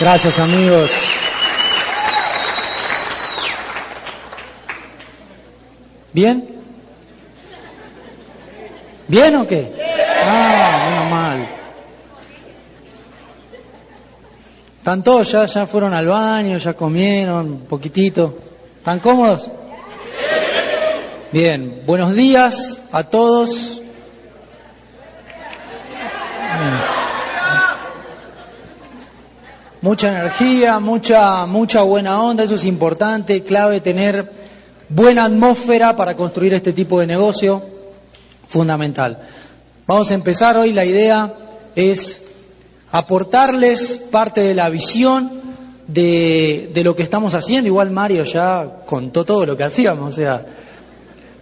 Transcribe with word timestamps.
Gracias 0.00 0.38
amigos. 0.40 0.90
¿Bien? 6.12 6.48
¿Bien 9.06 9.36
o 9.36 9.46
qué? 9.46 9.72
Ah, 10.24 10.88
menos 10.90 11.10
mal. 11.10 11.48
¿Están 14.78 15.02
todos 15.04 15.30
ya, 15.30 15.46
ya 15.46 15.66
fueron 15.66 15.94
al 15.94 16.06
baño, 16.06 16.58
ya 16.58 16.74
comieron 16.74 17.46
un 17.46 17.66
poquitito? 17.66 18.36
¿Están 18.78 18.98
cómodos? 18.98 19.48
Bien, 21.32 21.82
buenos 21.86 22.14
días 22.14 22.80
a 22.90 23.04
todos. 23.04 23.80
Mucha 29.84 30.08
energía, 30.08 30.80
mucha, 30.80 31.44
mucha 31.44 31.82
buena 31.82 32.18
onda, 32.18 32.44
eso 32.44 32.54
es 32.54 32.64
importante, 32.64 33.42
clave 33.42 33.82
tener 33.82 34.30
buena 34.88 35.24
atmósfera 35.26 35.94
para 35.94 36.14
construir 36.14 36.54
este 36.54 36.72
tipo 36.72 37.00
de 37.00 37.06
negocio, 37.06 37.62
fundamental. 38.48 39.18
Vamos 39.86 40.10
a 40.10 40.14
empezar 40.14 40.56
hoy, 40.56 40.72
la 40.72 40.86
idea 40.86 41.34
es 41.74 42.26
aportarles 42.92 44.04
parte 44.10 44.40
de 44.40 44.54
la 44.54 44.70
visión 44.70 45.30
de, 45.86 46.70
de, 46.72 46.82
lo 46.82 46.96
que 46.96 47.02
estamos 47.02 47.34
haciendo. 47.34 47.68
Igual 47.68 47.90
Mario 47.90 48.24
ya 48.24 48.86
contó 48.86 49.22
todo 49.26 49.44
lo 49.44 49.54
que 49.54 49.64
hacíamos, 49.64 50.14
o 50.14 50.16
sea, 50.16 50.46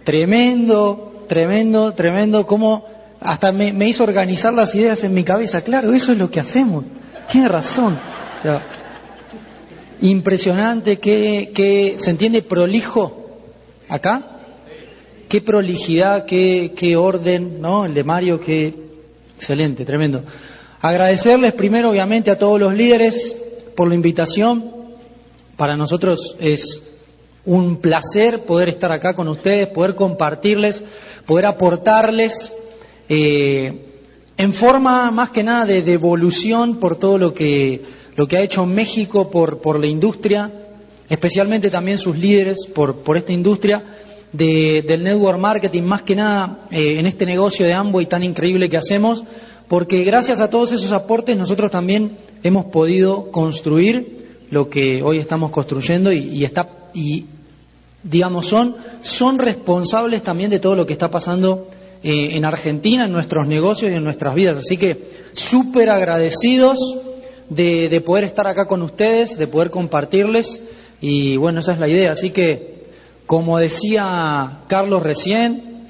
tremendo, 0.03 1.23
tremendo, 1.29 1.93
tremendo, 1.93 2.45
como 2.45 2.83
hasta 3.21 3.53
me, 3.53 3.71
me 3.71 3.87
hizo 3.87 4.03
organizar 4.03 4.53
las 4.53 4.75
ideas 4.75 5.01
en 5.05 5.13
mi 5.13 5.23
cabeza. 5.23 5.61
Claro, 5.61 5.93
eso 5.93 6.11
es 6.11 6.17
lo 6.17 6.29
que 6.29 6.41
hacemos. 6.41 6.83
Tiene 7.31 7.47
razón. 7.47 7.97
Impresionante 10.01 10.97
que, 10.97 11.95
se 11.99 12.09
entiende 12.09 12.41
prolijo 12.41 13.29
acá. 13.87 14.21
Qué 15.29 15.41
prolijidad, 15.41 16.25
qué, 16.25 16.73
qué 16.75 16.95
orden, 16.95 17.61
¿no? 17.61 17.85
El 17.85 17.93
de 17.93 18.03
Mario, 18.03 18.39
qué 18.39 18.73
excelente, 19.35 19.85
tremendo. 19.85 20.23
Agradecerles 20.81 21.53
primero, 21.53 21.89
obviamente, 21.89 22.29
a 22.29 22.37
todos 22.37 22.59
los 22.59 22.73
líderes 22.73 23.35
por 23.75 23.87
la 23.87 23.95
invitación. 23.95 24.71
Para 25.55 25.77
nosotros 25.77 26.35
es 26.39 26.81
un 27.45 27.77
placer 27.77 28.41
poder 28.41 28.69
estar 28.69 28.91
acá 28.91 29.13
con 29.13 29.27
ustedes, 29.27 29.69
poder 29.69 29.95
compartirles, 29.95 30.83
poder 31.25 31.45
aportarles 31.45 32.51
eh, 33.09 33.81
en 34.37 34.53
forma 34.53 35.09
más 35.11 35.29
que 35.29 35.43
nada 35.43 35.65
de 35.65 35.81
devolución 35.81 36.79
por 36.79 36.97
todo 36.97 37.17
lo 37.17 37.33
que, 37.33 37.81
lo 38.15 38.27
que 38.27 38.37
ha 38.37 38.43
hecho 38.43 38.65
México 38.65 39.29
por, 39.29 39.61
por 39.61 39.79
la 39.79 39.87
industria, 39.87 40.51
especialmente 41.09 41.69
también 41.69 41.97
sus 41.97 42.17
líderes 42.17 42.67
por, 42.73 43.03
por 43.03 43.17
esta 43.17 43.31
industria 43.31 43.83
de, 44.31 44.83
del 44.87 45.03
network 45.03 45.39
marketing, 45.39 45.83
más 45.83 46.01
que 46.03 46.15
nada 46.15 46.67
eh, 46.71 46.99
en 46.99 47.05
este 47.05 47.25
negocio 47.25 47.65
de 47.65 47.73
Amway 47.73 48.07
tan 48.07 48.23
increíble 48.23 48.69
que 48.69 48.77
hacemos, 48.77 49.23
porque 49.67 50.03
gracias 50.03 50.39
a 50.39 50.49
todos 50.49 50.71
esos 50.71 50.91
aportes 50.91 51.37
nosotros 51.37 51.71
también 51.71 52.17
hemos 52.43 52.65
podido 52.65 53.31
construir 53.31 54.23
lo 54.49 54.69
que 54.69 55.01
hoy 55.03 55.19
estamos 55.19 55.51
construyendo 55.51 56.11
y, 56.11 56.43
está 56.43 56.67
y 56.93 57.25
digamos 58.03 58.47
son 58.47 58.75
son 59.01 59.39
responsables 59.39 60.21
también 60.21 60.51
de 60.51 60.59
todo 60.59 60.75
lo 60.75 60.85
que 60.85 60.93
está 60.93 61.09
pasando 61.09 61.69
eh, 62.03 62.35
en 62.37 62.45
Argentina, 62.45 63.05
en 63.05 63.11
nuestros 63.11 63.47
negocios 63.47 63.91
y 63.91 63.95
en 63.95 64.03
nuestras 64.03 64.35
vidas. 64.35 64.57
Así 64.57 64.77
que 64.77 64.97
súper 65.33 65.89
agradecidos 65.89 66.77
de, 67.49 67.87
de 67.89 68.01
poder 68.01 68.25
estar 68.25 68.47
acá 68.47 68.65
con 68.65 68.81
ustedes, 68.81 69.37
de 69.37 69.47
poder 69.47 69.69
compartirles 69.69 70.61
y 71.01 71.35
bueno, 71.35 71.59
esa 71.59 71.73
es 71.73 71.79
la 71.79 71.89
idea. 71.89 72.13
Así 72.13 72.31
que, 72.31 72.85
como 73.25 73.57
decía 73.57 74.59
Carlos 74.67 75.03
recién, 75.03 75.87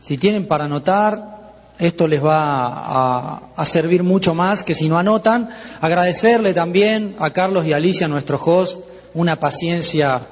si 0.00 0.18
tienen 0.18 0.46
para 0.46 0.64
anotar, 0.64 1.34
esto 1.78 2.06
les 2.06 2.22
va 2.22 2.62
a, 2.62 3.42
a, 3.56 3.66
servir 3.66 4.02
mucho 4.02 4.34
más 4.34 4.62
que 4.62 4.74
si 4.74 4.88
no 4.88 4.98
anotan. 4.98 5.48
Agradecerle 5.80 6.52
también 6.52 7.16
a 7.18 7.30
Carlos 7.30 7.66
y 7.66 7.72
Alicia, 7.72 8.08
nuestro 8.08 8.36
host, 8.42 8.78
una 9.14 9.36
paciencia 9.36 10.26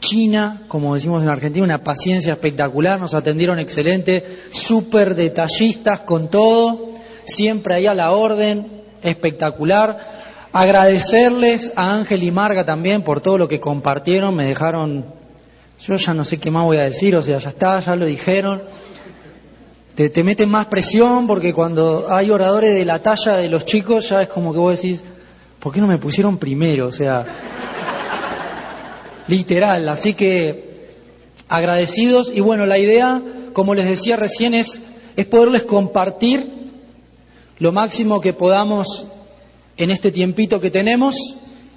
china, 0.00 0.62
como 0.68 0.94
decimos 0.94 1.22
en 1.22 1.28
Argentina, 1.28 1.64
una 1.64 1.78
paciencia 1.82 2.34
espectacular, 2.34 3.00
nos 3.00 3.14
atendieron 3.14 3.58
excelente, 3.58 4.40
súper 4.52 5.14
detallistas 5.14 6.00
con 6.00 6.28
todo, 6.28 6.92
siempre 7.24 7.74
ahí 7.74 7.86
a 7.86 7.94
la 7.94 8.12
orden, 8.12 8.75
espectacular. 9.02 9.96
Agradecerles 10.52 11.72
a 11.76 11.94
Ángel 11.94 12.22
y 12.22 12.30
Marga 12.30 12.64
también 12.64 13.02
por 13.02 13.20
todo 13.20 13.38
lo 13.38 13.48
que 13.48 13.60
compartieron, 13.60 14.34
me 14.34 14.46
dejaron, 14.46 15.04
yo 15.80 15.96
ya 15.96 16.14
no 16.14 16.24
sé 16.24 16.38
qué 16.38 16.50
más 16.50 16.64
voy 16.64 16.78
a 16.78 16.84
decir, 16.84 17.14
o 17.14 17.22
sea, 17.22 17.38
ya 17.38 17.50
está, 17.50 17.80
ya 17.80 17.94
lo 17.94 18.06
dijeron. 18.06 18.62
Te, 19.94 20.10
te 20.10 20.22
meten 20.22 20.50
más 20.50 20.66
presión 20.66 21.26
porque 21.26 21.54
cuando 21.54 22.06
hay 22.08 22.30
oradores 22.30 22.74
de 22.74 22.84
la 22.84 22.98
talla 22.98 23.36
de 23.36 23.48
los 23.48 23.64
chicos 23.64 24.08
ya 24.08 24.22
es 24.22 24.28
como 24.28 24.52
que 24.52 24.58
vos 24.58 24.76
decís, 24.76 25.02
¿por 25.58 25.72
qué 25.72 25.80
no 25.80 25.86
me 25.86 25.98
pusieron 25.98 26.38
primero? 26.38 26.88
O 26.88 26.92
sea, 26.92 27.24
literal. 29.28 29.88
Así 29.88 30.14
que 30.14 30.66
agradecidos 31.48 32.30
y 32.34 32.40
bueno, 32.40 32.66
la 32.66 32.78
idea, 32.78 33.20
como 33.52 33.74
les 33.74 33.86
decía 33.86 34.16
recién, 34.16 34.54
es, 34.54 34.82
es 35.16 35.26
poderles 35.26 35.64
compartir 35.64 36.65
lo 37.58 37.72
máximo 37.72 38.20
que 38.20 38.34
podamos 38.34 39.04
en 39.76 39.90
este 39.90 40.12
tiempito 40.12 40.60
que 40.60 40.70
tenemos 40.70 41.14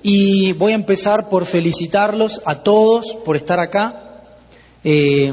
y 0.01 0.53
voy 0.53 0.71
a 0.73 0.75
empezar 0.75 1.29
por 1.29 1.45
felicitarlos 1.45 2.41
a 2.45 2.61
todos 2.63 3.17
por 3.25 3.35
estar 3.35 3.59
acá. 3.59 4.23
Eh, 4.83 5.31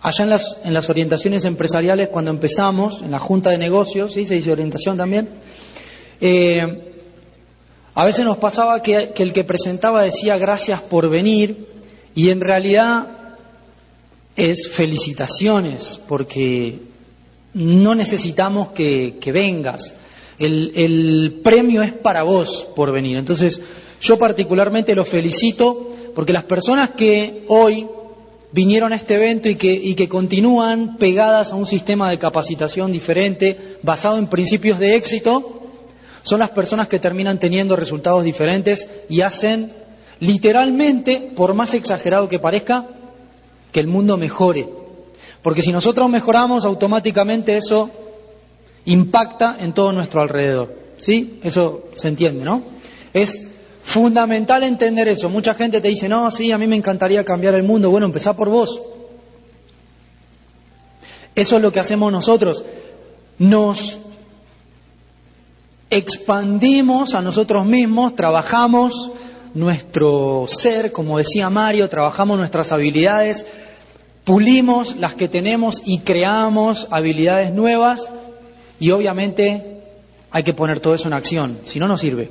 allá 0.00 0.24
en 0.24 0.30
las, 0.30 0.58
en 0.64 0.74
las 0.74 0.88
orientaciones 0.88 1.44
empresariales, 1.44 2.08
cuando 2.08 2.30
empezamos, 2.30 3.02
en 3.02 3.10
la 3.10 3.18
Junta 3.18 3.50
de 3.50 3.58
Negocios, 3.58 4.12
¿sí? 4.12 4.24
se 4.24 4.34
dice 4.34 4.52
orientación 4.52 4.96
también, 4.96 5.28
eh, 6.20 6.92
a 7.94 8.04
veces 8.04 8.24
nos 8.24 8.38
pasaba 8.38 8.80
que, 8.82 9.10
que, 9.14 9.22
el 9.22 9.32
que 9.32 9.44
presentaba 9.44 10.02
decía 10.02 10.38
gracias 10.38 10.82
por 10.82 11.08
venir 11.08 11.66
y 12.14 12.30
en 12.30 12.40
realidad 12.40 13.36
es 14.36 14.70
felicitaciones 14.76 16.00
porque 16.06 16.78
no 17.54 17.94
necesitamos 17.94 18.68
que, 18.68 19.18
vengas. 19.32 19.92
El, 20.38 21.40
premio 21.42 21.82
es 21.82 21.92
para 21.94 22.22
vos 22.22 22.68
por 22.76 22.92
venir. 22.92 23.16
Entonces 23.16 23.60
yo 24.00 24.18
particularmente 24.18 24.94
lo 24.94 25.04
felicito 25.04 25.94
porque 26.14 26.32
las 26.32 26.44
personas 26.44 26.90
que 26.90 27.44
hoy 27.48 27.86
vinieron 28.52 28.92
a 28.92 28.96
este 28.96 29.14
evento 29.14 29.48
y 29.48 29.56
que, 29.56 29.72
y 29.72 29.94
que 29.94 30.08
continúan 30.08 30.96
pegadas 30.96 31.52
a 31.52 31.56
un 31.56 31.66
sistema 31.66 32.10
de 32.10 32.18
capacitación 32.18 32.92
diferente 32.92 33.78
basado 33.82 34.18
en 34.18 34.28
principios 34.28 34.78
de 34.78 34.96
éxito, 34.96 35.62
son 36.22 36.40
las 36.40 36.50
personas 36.50 36.88
que 36.88 36.98
terminan 36.98 37.38
teniendo 37.38 37.76
resultados 37.76 38.24
diferentes 38.24 38.86
y 39.08 39.20
hacen 39.20 39.72
literalmente, 40.20 41.30
por 41.36 41.54
más 41.54 41.74
exagerado 41.74 42.28
que 42.28 42.38
parezca, 42.38 42.86
que 43.72 43.80
el 43.80 43.86
mundo 43.86 44.16
mejore. 44.16 44.77
Porque 45.42 45.62
si 45.62 45.72
nosotros 45.72 46.08
mejoramos, 46.08 46.64
automáticamente 46.64 47.56
eso 47.56 47.90
impacta 48.84 49.56
en 49.60 49.72
todo 49.72 49.92
nuestro 49.92 50.20
alrededor. 50.20 50.74
¿Sí? 50.98 51.38
Eso 51.42 51.84
se 51.94 52.08
entiende, 52.08 52.44
¿no? 52.44 52.62
Es 53.12 53.30
fundamental 53.84 54.62
entender 54.64 55.08
eso. 55.08 55.28
Mucha 55.28 55.54
gente 55.54 55.80
te 55.80 55.88
dice, 55.88 56.08
no, 56.08 56.30
sí, 56.30 56.50
a 56.52 56.58
mí 56.58 56.66
me 56.66 56.76
encantaría 56.76 57.24
cambiar 57.24 57.54
el 57.54 57.62
mundo. 57.62 57.90
Bueno, 57.90 58.06
empezá 58.06 58.34
por 58.34 58.48
vos. 58.48 58.80
Eso 61.34 61.56
es 61.56 61.62
lo 61.62 61.70
que 61.70 61.80
hacemos 61.80 62.10
nosotros. 62.10 62.64
Nos 63.38 63.98
expandimos 65.88 67.14
a 67.14 67.22
nosotros 67.22 67.64
mismos, 67.64 68.14
trabajamos 68.14 68.92
nuestro 69.54 70.46
ser, 70.48 70.92
como 70.92 71.16
decía 71.18 71.48
Mario, 71.48 71.88
trabajamos 71.88 72.38
nuestras 72.38 72.70
habilidades, 72.72 73.46
pulimos 74.28 74.94
las 74.96 75.14
que 75.14 75.26
tenemos 75.26 75.80
y 75.86 76.00
creamos 76.00 76.86
habilidades 76.90 77.50
nuevas 77.50 78.06
y 78.78 78.90
obviamente 78.90 79.78
hay 80.30 80.42
que 80.42 80.52
poner 80.52 80.80
todo 80.80 80.94
eso 80.94 81.08
en 81.08 81.14
acción, 81.14 81.60
si 81.64 81.78
no, 81.78 81.88
no 81.88 81.96
sirve. 81.96 82.28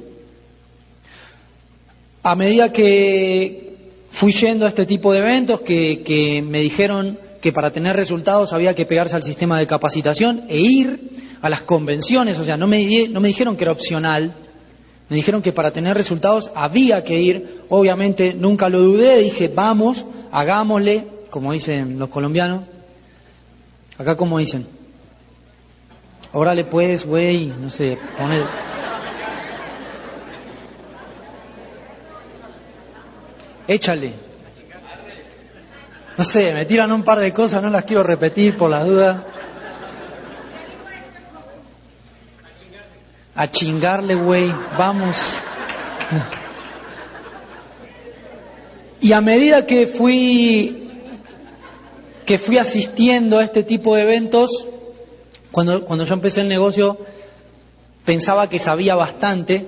A 2.22 2.36
medida 2.36 2.72
que 2.72 3.74
fui 4.12 4.32
yendo 4.32 4.68
a 4.68 4.70
este 4.70 4.86
tipo 4.86 5.12
de 5.12 5.22
eventos, 5.22 5.62
que, 5.62 6.44
me 6.48 6.62
dijeron 6.62 7.18
que 7.42 7.52
para 7.52 7.72
tener 7.72 7.96
resultados 7.96 8.54
había 8.54 8.76
que 8.76 8.86
pegarse 8.86 9.16
al 9.16 9.24
sistema 9.24 9.58
de 9.58 9.66
capacitación 9.66 10.44
e 10.50 10.60
ir 10.60 11.00
a 11.42 11.50
las 11.50 11.62
convenciones, 11.62 12.38
o 12.38 12.46
sea, 12.46 12.58
no 12.58 12.68
me, 12.68 13.08
no 13.10 13.20
me 13.20 13.30
dijeron 13.30 13.58
que 13.58 13.64
era 13.64 13.72
opcional, 13.72 14.36
me 15.10 15.16
dijeron 15.16 15.42
que 15.42 15.52
para 15.52 15.72
tener 15.72 15.96
resultados 15.96 16.52
había 16.54 17.04
que 17.04 17.20
ir, 17.20 17.62
obviamente 17.70 18.36
nunca 18.36 18.70
lo 18.70 18.82
dudé, 18.82 19.24
dije, 19.24 19.48
vamos, 19.48 20.06
hagámosle, 20.32 21.17
como 21.38 21.52
dicen 21.52 22.00
los 22.00 22.10
colombianos, 22.10 22.64
acá 23.96 24.18
como 24.18 24.40
dicen, 24.40 24.66
órale 26.34 26.66
pues, 26.66 27.06
güey, 27.06 27.46
no 27.46 27.70
sé, 27.70 27.96
poner... 28.18 28.44
Échale. 33.68 34.16
No 36.18 36.24
sé, 36.24 36.56
me 36.56 36.66
tiran 36.66 36.92
un 36.92 37.04
par 37.04 37.20
de 37.20 37.32
cosas, 37.32 37.62
no 37.62 37.70
las 37.70 37.86
quiero 37.86 38.02
repetir 38.02 38.58
por 38.58 38.72
las 38.72 38.84
dudas. 38.88 39.18
A 43.36 43.52
chingarle, 43.52 44.16
güey, 44.16 44.52
vamos. 44.76 45.16
Y 49.02 49.14
a 49.14 49.22
medida 49.22 49.68
que 49.68 49.86
fui 49.86 50.87
que 52.28 52.40
fui 52.40 52.58
asistiendo 52.58 53.40
a 53.40 53.44
este 53.46 53.64
tipo 53.64 53.96
de 53.96 54.02
eventos, 54.02 54.52
cuando, 55.50 55.86
cuando 55.86 56.04
yo 56.04 56.14
empecé 56.14 56.42
el 56.42 56.50
negocio 56.50 56.98
pensaba 58.04 58.50
que 58.50 58.60
sabía 58.60 58.96
bastante, 58.96 59.66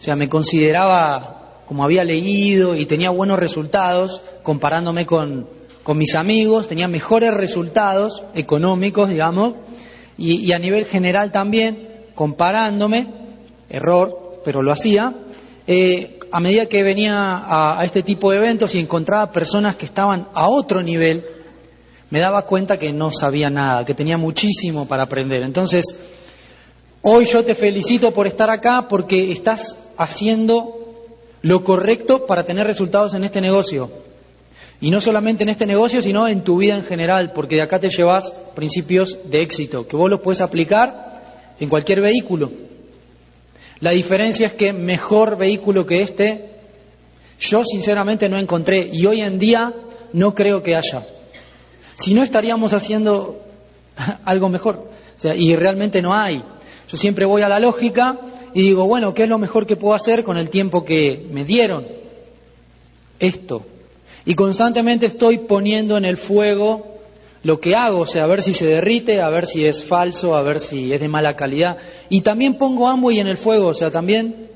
o 0.00 0.02
sea, 0.02 0.16
me 0.16 0.28
consideraba 0.28 1.62
como 1.66 1.84
había 1.84 2.02
leído 2.02 2.74
y 2.74 2.86
tenía 2.86 3.10
buenos 3.10 3.38
resultados 3.38 4.22
comparándome 4.42 5.04
con, 5.04 5.46
con 5.82 5.98
mis 5.98 6.14
amigos, 6.14 6.66
tenía 6.66 6.88
mejores 6.88 7.32
resultados 7.32 8.22
económicos, 8.34 9.10
digamos, 9.10 9.54
y, 10.16 10.50
a 10.52 10.58
nivel 10.58 10.86
general 10.86 11.30
también, 11.30 12.06
comparándome, 12.14 13.06
error, 13.68 14.40
pero 14.44 14.62
lo 14.62 14.72
hacía, 14.72 15.12
eh, 15.66 16.18
a 16.30 16.40
medida 16.40 16.66
que 16.66 16.82
venía 16.82 17.42
a, 17.44 17.84
este 17.84 18.02
tipo 18.02 18.30
de 18.30 18.38
eventos 18.38 18.74
y 18.74 18.78
encontraba 18.78 19.30
personas 19.30 19.76
que 19.76 19.84
estaban 19.86 20.28
a 20.32 20.48
otro 20.48 20.82
nivel, 20.82 21.22
me 22.12 22.20
daba 22.20 22.42
cuenta 22.42 22.76
que 22.76 22.92
no 22.92 23.10
sabía 23.10 23.48
nada, 23.48 23.86
que 23.86 23.94
tenía 23.94 24.18
muchísimo 24.18 24.86
para 24.86 25.04
aprender. 25.04 25.42
Entonces, 25.44 25.82
hoy 27.00 27.24
yo 27.24 27.42
te 27.42 27.54
felicito 27.54 28.12
por 28.12 28.26
estar 28.26 28.50
acá 28.50 28.86
porque 28.86 29.32
estás 29.32 29.74
haciendo 29.96 31.06
lo 31.40 31.64
correcto 31.64 32.26
para 32.26 32.44
tener 32.44 32.66
resultados 32.66 33.14
en 33.14 33.24
este 33.24 33.40
negocio. 33.40 33.90
Y 34.78 34.90
no 34.90 35.00
solamente 35.00 35.42
en 35.44 35.48
este 35.48 35.64
negocio, 35.64 36.02
sino 36.02 36.28
en 36.28 36.42
tu 36.44 36.58
vida 36.58 36.74
en 36.74 36.82
general, 36.82 37.32
porque 37.34 37.56
de 37.56 37.62
acá 37.62 37.80
te 37.80 37.88
llevas 37.88 38.30
principios 38.54 39.16
de 39.30 39.40
éxito, 39.40 39.88
que 39.88 39.96
vos 39.96 40.10
los 40.10 40.20
puedes 40.20 40.42
aplicar 40.42 41.54
en 41.58 41.70
cualquier 41.70 42.02
vehículo. 42.02 42.50
La 43.80 43.92
diferencia 43.92 44.48
es 44.48 44.52
que 44.52 44.74
mejor 44.74 45.38
vehículo 45.38 45.86
que 45.86 46.02
este, 46.02 46.50
yo 47.40 47.64
sinceramente 47.64 48.28
no 48.28 48.38
encontré 48.38 48.86
y 48.92 49.06
hoy 49.06 49.22
en 49.22 49.38
día 49.38 49.72
no 50.12 50.34
creo 50.34 50.62
que 50.62 50.76
haya. 50.76 51.06
Si 52.02 52.14
no 52.14 52.22
estaríamos 52.22 52.74
haciendo 52.74 53.38
algo 54.24 54.48
mejor. 54.48 54.88
O 55.16 55.20
sea, 55.20 55.34
y 55.36 55.54
realmente 55.54 56.02
no 56.02 56.12
hay. 56.12 56.42
Yo 56.88 56.96
siempre 56.96 57.24
voy 57.24 57.42
a 57.42 57.48
la 57.48 57.60
lógica 57.60 58.18
y 58.52 58.62
digo, 58.62 58.86
bueno, 58.86 59.14
¿qué 59.14 59.22
es 59.22 59.28
lo 59.28 59.38
mejor 59.38 59.66
que 59.66 59.76
puedo 59.76 59.94
hacer 59.94 60.24
con 60.24 60.36
el 60.36 60.50
tiempo 60.50 60.84
que 60.84 61.26
me 61.30 61.44
dieron? 61.44 61.86
Esto. 63.20 63.64
Y 64.24 64.34
constantemente 64.34 65.06
estoy 65.06 65.38
poniendo 65.38 65.96
en 65.96 66.04
el 66.04 66.16
fuego 66.16 66.98
lo 67.44 67.58
que 67.60 67.74
hago, 67.74 68.00
o 68.00 68.06
sea, 68.06 68.24
a 68.24 68.28
ver 68.28 68.42
si 68.42 68.54
se 68.54 68.66
derrite, 68.66 69.20
a 69.20 69.28
ver 69.28 69.46
si 69.46 69.64
es 69.64 69.84
falso, 69.84 70.36
a 70.36 70.42
ver 70.42 70.60
si 70.60 70.92
es 70.92 71.00
de 71.00 71.08
mala 71.08 71.34
calidad. 71.34 71.76
Y 72.08 72.20
también 72.20 72.54
pongo 72.54 72.88
Amway 72.88 73.20
en 73.20 73.28
el 73.28 73.36
fuego, 73.36 73.68
o 73.68 73.74
sea, 73.74 73.90
también 73.90 74.48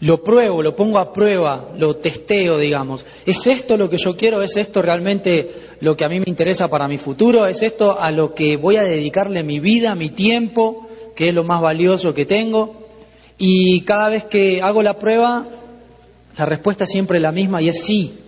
lo 0.00 0.22
pruebo, 0.22 0.62
lo 0.62 0.76
pongo 0.76 0.98
a 0.98 1.12
prueba, 1.12 1.70
lo 1.76 1.96
testeo, 1.96 2.56
digamos. 2.58 3.04
¿Es 3.26 3.44
esto 3.46 3.76
lo 3.76 3.90
que 3.90 3.96
yo 3.96 4.16
quiero? 4.16 4.40
¿Es 4.42 4.56
esto 4.56 4.80
realmente 4.80 5.50
lo 5.80 5.96
que 5.96 6.04
a 6.04 6.08
mí 6.08 6.20
me 6.20 6.26
interesa 6.28 6.68
para 6.68 6.86
mi 6.86 6.98
futuro? 6.98 7.46
¿Es 7.46 7.62
esto 7.62 7.98
a 7.98 8.10
lo 8.10 8.32
que 8.32 8.56
voy 8.56 8.76
a 8.76 8.84
dedicarle 8.84 9.42
mi 9.42 9.58
vida, 9.58 9.94
mi 9.94 10.10
tiempo, 10.10 10.86
que 11.16 11.30
es 11.30 11.34
lo 11.34 11.42
más 11.42 11.60
valioso 11.60 12.14
que 12.14 12.26
tengo? 12.26 12.86
Y 13.38 13.80
cada 13.82 14.08
vez 14.08 14.24
que 14.24 14.62
hago 14.62 14.82
la 14.82 14.94
prueba, 14.94 15.44
la 16.36 16.44
respuesta 16.44 16.84
es 16.84 16.90
siempre 16.90 17.18
la 17.18 17.32
misma 17.32 17.60
y 17.60 17.68
es 17.68 17.82
sí. 17.84 18.20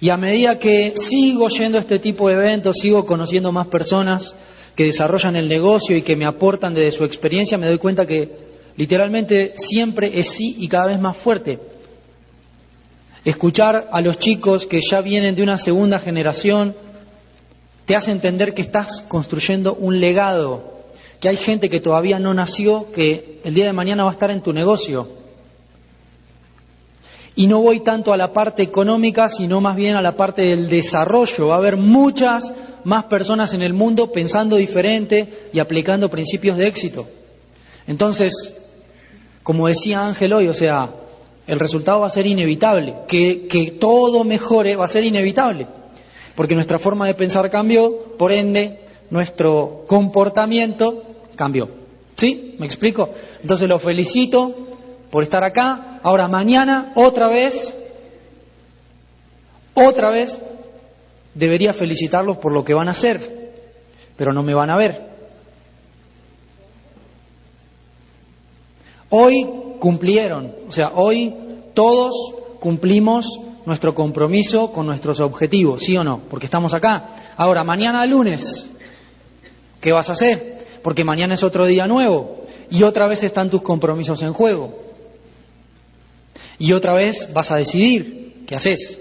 Y 0.00 0.08
a 0.10 0.16
medida 0.16 0.58
que 0.58 0.92
sigo 0.94 1.48
yendo 1.48 1.78
a 1.78 1.80
este 1.80 1.98
tipo 1.98 2.28
de 2.28 2.34
eventos, 2.34 2.76
sigo 2.78 3.04
conociendo 3.04 3.50
más 3.50 3.66
personas 3.66 4.34
que 4.76 4.84
desarrollan 4.84 5.34
el 5.34 5.48
negocio 5.48 5.96
y 5.96 6.02
que 6.02 6.16
me 6.16 6.26
aportan 6.26 6.74
desde 6.74 6.92
su 6.92 7.04
experiencia, 7.04 7.58
me 7.58 7.66
doy 7.66 7.78
cuenta 7.78 8.06
que 8.06 8.51
literalmente 8.76 9.54
siempre 9.56 10.18
es 10.18 10.28
sí 10.28 10.56
y 10.58 10.68
cada 10.68 10.86
vez 10.86 11.00
más 11.00 11.16
fuerte. 11.16 11.58
Escuchar 13.24 13.88
a 13.92 14.00
los 14.00 14.18
chicos 14.18 14.66
que 14.66 14.80
ya 14.80 15.00
vienen 15.00 15.34
de 15.34 15.42
una 15.42 15.58
segunda 15.58 15.98
generación 15.98 16.74
te 17.84 17.94
hace 17.94 18.10
entender 18.10 18.54
que 18.54 18.62
estás 18.62 19.00
construyendo 19.08 19.74
un 19.74 20.00
legado, 20.00 20.72
que 21.20 21.28
hay 21.28 21.36
gente 21.36 21.68
que 21.68 21.80
todavía 21.80 22.18
no 22.18 22.34
nació, 22.34 22.90
que 22.92 23.40
el 23.44 23.54
día 23.54 23.66
de 23.66 23.72
mañana 23.72 24.04
va 24.04 24.10
a 24.10 24.14
estar 24.14 24.30
en 24.30 24.40
tu 24.40 24.52
negocio. 24.52 25.08
Y 27.34 27.46
no 27.46 27.60
voy 27.60 27.80
tanto 27.80 28.12
a 28.12 28.16
la 28.16 28.32
parte 28.32 28.62
económica, 28.62 29.28
sino 29.28 29.60
más 29.60 29.76
bien 29.76 29.96
a 29.96 30.02
la 30.02 30.12
parte 30.12 30.42
del 30.42 30.68
desarrollo. 30.68 31.48
Va 31.48 31.56
a 31.56 31.58
haber 31.58 31.76
muchas 31.76 32.52
más 32.84 33.04
personas 33.04 33.54
en 33.54 33.62
el 33.62 33.72
mundo 33.72 34.10
pensando 34.12 34.56
diferente 34.56 35.48
y 35.52 35.60
aplicando 35.60 36.10
principios 36.10 36.58
de 36.58 36.68
éxito. 36.68 37.06
Entonces, 37.86 38.32
como 39.42 39.66
decía 39.66 40.06
Ángel 40.06 40.32
hoy, 40.32 40.48
o 40.48 40.54
sea, 40.54 40.90
el 41.46 41.58
resultado 41.58 42.00
va 42.00 42.06
a 42.06 42.10
ser 42.10 42.26
inevitable. 42.26 42.94
Que, 43.08 43.46
que 43.48 43.72
todo 43.72 44.24
mejore 44.24 44.76
va 44.76 44.84
a 44.84 44.88
ser 44.88 45.04
inevitable. 45.04 45.66
Porque 46.34 46.54
nuestra 46.54 46.78
forma 46.78 47.06
de 47.06 47.14
pensar 47.14 47.50
cambió, 47.50 48.16
por 48.16 48.32
ende, 48.32 48.78
nuestro 49.10 49.84
comportamiento 49.86 51.02
cambió. 51.36 51.68
¿Sí? 52.16 52.56
¿Me 52.58 52.66
explico? 52.66 53.08
Entonces 53.40 53.68
lo 53.68 53.78
felicito 53.78 54.54
por 55.10 55.22
estar 55.22 55.44
acá. 55.44 56.00
Ahora 56.02 56.28
mañana, 56.28 56.92
otra 56.94 57.28
vez, 57.28 57.72
otra 59.74 60.10
vez, 60.10 60.38
debería 61.34 61.72
felicitarlos 61.72 62.38
por 62.38 62.52
lo 62.52 62.64
que 62.64 62.74
van 62.74 62.88
a 62.88 62.92
hacer, 62.92 63.52
pero 64.16 64.32
no 64.32 64.42
me 64.42 64.54
van 64.54 64.70
a 64.70 64.76
ver. 64.76 65.11
Hoy 69.14 69.46
cumplieron, 69.78 70.54
o 70.66 70.72
sea, 70.72 70.92
hoy 70.94 71.34
todos 71.74 72.14
cumplimos 72.60 73.26
nuestro 73.66 73.94
compromiso 73.94 74.72
con 74.72 74.86
nuestros 74.86 75.20
objetivos, 75.20 75.82
¿sí 75.82 75.94
o 75.98 76.02
no? 76.02 76.20
Porque 76.30 76.46
estamos 76.46 76.72
acá. 76.72 77.34
Ahora, 77.36 77.62
mañana 77.62 78.06
lunes, 78.06 78.70
¿qué 79.82 79.92
vas 79.92 80.08
a 80.08 80.14
hacer? 80.14 80.64
Porque 80.82 81.04
mañana 81.04 81.34
es 81.34 81.42
otro 81.42 81.66
día 81.66 81.86
nuevo 81.86 82.46
y 82.70 82.84
otra 82.84 83.06
vez 83.06 83.22
están 83.22 83.50
tus 83.50 83.60
compromisos 83.60 84.22
en 84.22 84.32
juego. 84.32 84.78
Y 86.58 86.72
otra 86.72 86.94
vez 86.94 87.30
vas 87.34 87.50
a 87.50 87.56
decidir 87.56 88.44
qué 88.46 88.56
haces. 88.56 88.98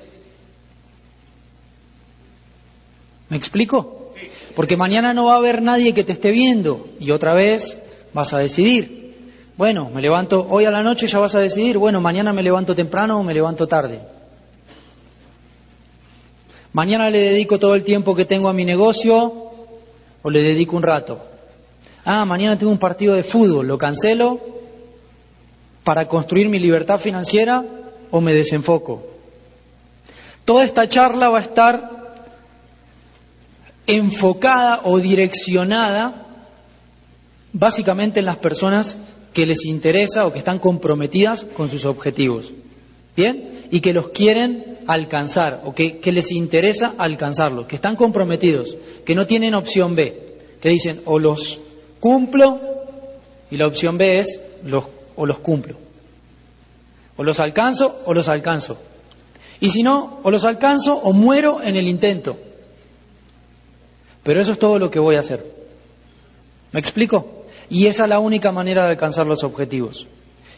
¿Me 3.30 3.38
explico? 3.38 4.14
Porque 4.58 4.76
mañana 4.76 5.14
no 5.14 5.28
va 5.28 5.36
a 5.36 5.38
haber 5.38 5.62
nadie 5.62 5.94
que 5.94 6.04
te 6.04 6.12
esté 6.12 6.32
viendo 6.32 6.86
y 7.00 7.12
otra 7.12 7.34
vez 7.34 7.80
vas 8.12 8.34
a 8.34 8.40
decidir. 8.40 9.01
Bueno, 9.58 9.90
me 9.94 10.02
levanto 10.02 10.48
hoy 10.50 10.66
a 10.66 10.72
la 10.72 10.82
noche, 10.82 11.08
ya 11.08 11.20
vas 11.20 11.36
a 11.36 11.40
decidir, 11.40 11.78
bueno, 11.78 12.00
mañana 12.02 12.34
me 12.34 12.42
levanto 12.42 12.74
temprano 12.74 13.20
o 13.20 13.24
me 13.24 13.34
levanto 13.34 13.68
tarde. 13.68 14.00
Mañana 16.74 17.10
le 17.10 17.20
dedico 17.20 17.60
todo 17.60 17.76
el 17.76 17.84
tiempo 17.84 18.16
que 18.16 18.26
tengo 18.26 18.48
a 18.48 18.54
mi 18.54 18.64
negocio 18.64 19.52
o 20.22 20.30
le 20.30 20.42
dedico 20.42 20.78
un 20.78 20.84
rato. 20.84 21.20
Ah, 22.06 22.24
mañana 22.26 22.58
tengo 22.58 22.72
un 22.72 22.80
partido 22.80 23.14
de 23.14 23.24
fútbol, 23.24 23.68
lo 23.68 23.78
cancelo 23.78 24.40
para 25.84 26.08
construir 26.08 26.50
mi 26.50 26.60
libertad 26.60 27.00
financiera 27.00 27.64
o 28.10 28.22
me 28.22 28.34
desenfoco. 28.34 29.04
Toda 30.46 30.64
esta 30.64 30.88
charla 30.88 31.30
va 31.30 31.40
a 31.40 31.42
estar 31.42 31.90
enfocada 33.86 34.82
o 34.84 34.98
direccionada 35.00 36.26
básicamente 37.52 38.20
en 38.20 38.26
las 38.26 38.38
personas 38.38 38.96
que 39.34 39.46
les 39.46 39.66
interesa 39.66 40.26
o 40.26 40.34
que 40.34 40.40
están 40.40 40.60
comprometidas 40.60 41.44
con 41.56 41.70
sus 41.70 41.86
objetivos. 41.86 42.52
¿Bien? 43.16 43.68
Y 43.72 43.82
que 43.82 43.94
los 43.94 44.10
quieren 44.10 44.80
alcanzar 44.88 45.62
o 45.66 45.74
que, 45.74 46.00
les 46.06 46.32
interesa 46.32 46.96
alcanzarlo, 46.98 47.68
que 47.68 47.76
están 47.76 47.96
comprometidos, 47.96 48.76
que 49.06 49.16
no 49.16 49.26
tienen 49.26 49.54
opción 49.54 49.96
B, 49.96 50.38
que 50.62 50.70
dicen 50.70 51.02
o 51.06 51.20
los 51.20 51.60
cumplo 52.00 52.60
y 53.50 53.58
la 53.58 53.68
opción 53.68 53.98
B 53.98 54.20
es 54.20 54.40
los, 54.66 54.86
o 55.16 55.26
los 55.26 55.40
cumplo. 55.40 55.76
O 57.18 57.24
los 57.24 57.40
alcanzo 57.40 58.02
o 58.06 58.14
los 58.14 58.28
alcanzo. 58.28 58.78
Y 59.60 59.70
si 59.70 59.84
no, 59.84 60.20
o 60.24 60.32
los 60.32 60.44
alcanzo 60.44 60.96
o 60.96 61.14
muero 61.14 61.62
en 61.62 61.76
el 61.76 61.88
intento. 61.88 62.38
Pero 64.24 64.42
eso 64.42 64.54
es 64.54 64.60
todo 64.60 64.80
lo 64.80 64.90
que 64.90 65.00
voy 65.00 65.16
a 65.16 65.20
hacer. 65.20 65.44
¿Me 66.72 66.80
explico? 66.80 67.41
Y 67.72 67.88
esa 67.88 68.04
es 68.04 68.10
la 68.10 68.20
única 68.20 68.52
manera 68.52 68.84
de 68.84 68.92
alcanzar 68.92 69.26
los 69.26 69.46
objetivos. 69.46 70.06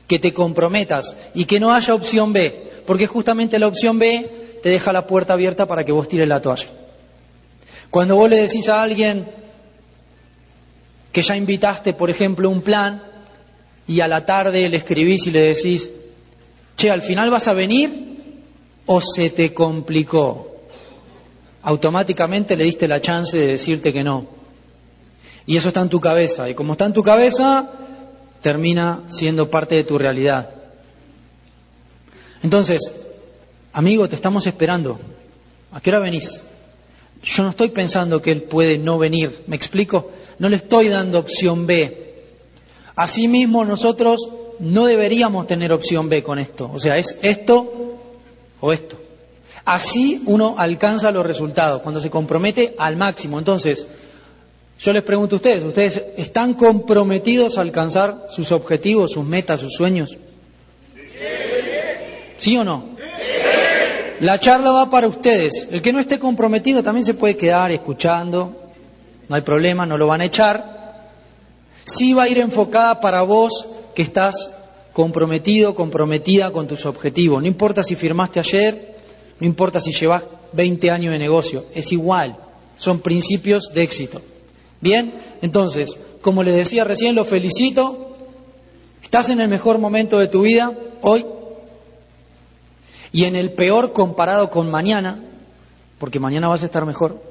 Que 0.07 0.17
te 0.17 0.33
comprometas 0.33 1.15
y 1.35 1.45
que 1.45 1.59
no 1.59 1.71
haya 1.71 1.93
opción 1.93 2.33
B, 2.33 2.81
porque 2.87 3.05
justamente 3.05 3.59
la 3.59 3.67
opción 3.67 3.99
B 3.99 4.57
te 4.63 4.69
deja 4.69 4.91
la 4.91 5.05
puerta 5.05 5.33
abierta 5.33 5.67
para 5.67 5.83
que 5.83 5.91
vos 5.91 6.07
tires 6.07 6.27
la 6.27 6.41
toalla. 6.41 6.67
Cuando 7.91 8.15
vos 8.15 8.27
le 8.27 8.41
decís 8.41 8.67
a 8.67 8.81
alguien 8.81 9.25
que 11.11 11.21
ya 11.21 11.37
invitaste, 11.37 11.93
por 11.93 12.09
ejemplo, 12.09 12.49
un 12.49 12.63
plan 12.63 13.03
y 13.85 14.01
a 14.01 14.07
la 14.07 14.25
tarde 14.25 14.67
le 14.67 14.77
escribís 14.77 15.27
y 15.27 15.31
le 15.31 15.53
decís, 15.53 15.87
che, 16.75 16.89
al 16.89 17.03
final 17.03 17.29
vas 17.29 17.47
a 17.47 17.53
venir 17.53 17.91
o 18.87 18.99
se 18.99 19.29
te 19.29 19.53
complicó. 19.53 20.47
Automáticamente 21.61 22.55
le 22.55 22.65
diste 22.65 22.87
la 22.87 22.99
chance 22.99 23.37
de 23.37 23.47
decirte 23.49 23.93
que 23.93 24.03
no. 24.03 24.42
Y 25.45 25.57
eso 25.57 25.69
está 25.69 25.81
en 25.81 25.89
tu 25.89 25.99
cabeza. 25.99 26.49
Y 26.49 26.53
como 26.53 26.73
está 26.73 26.85
en 26.85 26.93
tu 26.93 27.01
cabeza, 27.01 27.69
termina 28.41 29.01
siendo 29.09 29.49
parte 29.49 29.75
de 29.75 29.83
tu 29.83 29.97
realidad. 29.97 30.49
Entonces, 32.41 32.79
amigo, 33.71 34.07
te 34.07 34.15
estamos 34.15 34.45
esperando. 34.47 34.99
¿A 35.71 35.81
qué 35.81 35.89
hora 35.89 35.99
venís? 35.99 36.39
Yo 37.23 37.43
no 37.43 37.49
estoy 37.51 37.69
pensando 37.69 38.21
que 38.21 38.31
él 38.31 38.43
puede 38.43 38.77
no 38.77 38.97
venir. 38.97 39.43
¿Me 39.47 39.55
explico? 39.55 40.11
No 40.39 40.49
le 40.49 40.57
estoy 40.57 40.89
dando 40.89 41.19
opción 41.19 41.65
B. 41.65 42.13
Asimismo, 42.95 43.63
nosotros 43.63 44.19
no 44.59 44.85
deberíamos 44.85 45.47
tener 45.47 45.71
opción 45.71 46.09
B 46.09 46.21
con 46.21 46.37
esto. 46.37 46.69
O 46.71 46.79
sea, 46.79 46.97
es 46.97 47.17
esto 47.21 47.97
o 48.59 48.71
esto. 48.71 48.97
Así 49.65 50.21
uno 50.25 50.55
alcanza 50.57 51.11
los 51.11 51.25
resultados, 51.25 51.81
cuando 51.81 52.01
se 52.01 52.09
compromete 52.09 52.75
al 52.77 52.97
máximo. 52.97 53.39
Entonces, 53.39 53.87
yo 54.83 54.91
les 54.91 55.03
pregunto 55.05 55.35
a 55.35 55.37
ustedes, 55.37 55.63
¿ustedes 55.63 56.03
están 56.17 56.55
comprometidos 56.55 57.57
a 57.57 57.61
alcanzar 57.61 58.27
sus 58.35 58.51
objetivos, 58.51 59.13
sus 59.13 59.23
metas, 59.23 59.61
sus 59.61 59.71
sueños? 59.71 60.13
¿Sí 62.35 62.57
o 62.57 62.65
no? 62.65 62.89
La 64.19 64.37
charla 64.39 64.71
va 64.71 64.89
para 64.89 65.07
ustedes. 65.07 65.69
El 65.71 65.81
que 65.81 65.93
no 65.93 65.99
esté 65.99 66.19
comprometido 66.19 66.83
también 66.83 67.05
se 67.05 67.13
puede 67.13 67.37
quedar 67.37 67.71
escuchando, 67.71 68.57
no 69.29 69.35
hay 69.35 69.41
problema, 69.41 69.85
no 69.85 69.97
lo 69.97 70.07
van 70.07 70.19
a 70.19 70.25
echar. 70.25 70.61
Sí 71.85 72.11
va 72.11 72.23
a 72.23 72.27
ir 72.27 72.39
enfocada 72.39 72.99
para 72.99 73.21
vos 73.21 73.65
que 73.95 74.01
estás 74.01 74.35
comprometido, 74.91 75.73
comprometida 75.75 76.51
con 76.51 76.67
tus 76.67 76.85
objetivos. 76.85 77.41
No 77.41 77.47
importa 77.47 77.83
si 77.83 77.95
firmaste 77.95 78.41
ayer, 78.41 78.95
no 79.39 79.47
importa 79.47 79.79
si 79.79 79.93
llevas 79.93 80.25
20 80.51 80.91
años 80.91 81.13
de 81.13 81.19
negocio, 81.19 81.67
es 81.73 81.89
igual, 81.93 82.35
son 82.75 82.99
principios 82.99 83.71
de 83.73 83.81
éxito. 83.81 84.21
Bien, 84.83 85.13
entonces, 85.41 85.97
como 86.21 86.43
les 86.43 86.55
decía 86.55 86.83
recién, 86.83 87.15
lo 87.15 87.23
felicito, 87.23 88.17
estás 89.01 89.29
en 89.29 89.39
el 89.39 89.47
mejor 89.47 89.77
momento 89.77 90.19
de 90.19 90.27
tu 90.27 90.41
vida 90.41 90.73
hoy 91.01 91.25
y 93.13 93.25
en 93.25 93.37
el 93.37 93.53
peor 93.53 93.93
comparado 93.93 94.49
con 94.49 94.69
mañana, 94.69 95.23
porque 95.99 96.19
mañana 96.19 96.49
vas 96.49 96.63
a 96.63 96.65
estar 96.65 96.85
mejor, 96.85 97.21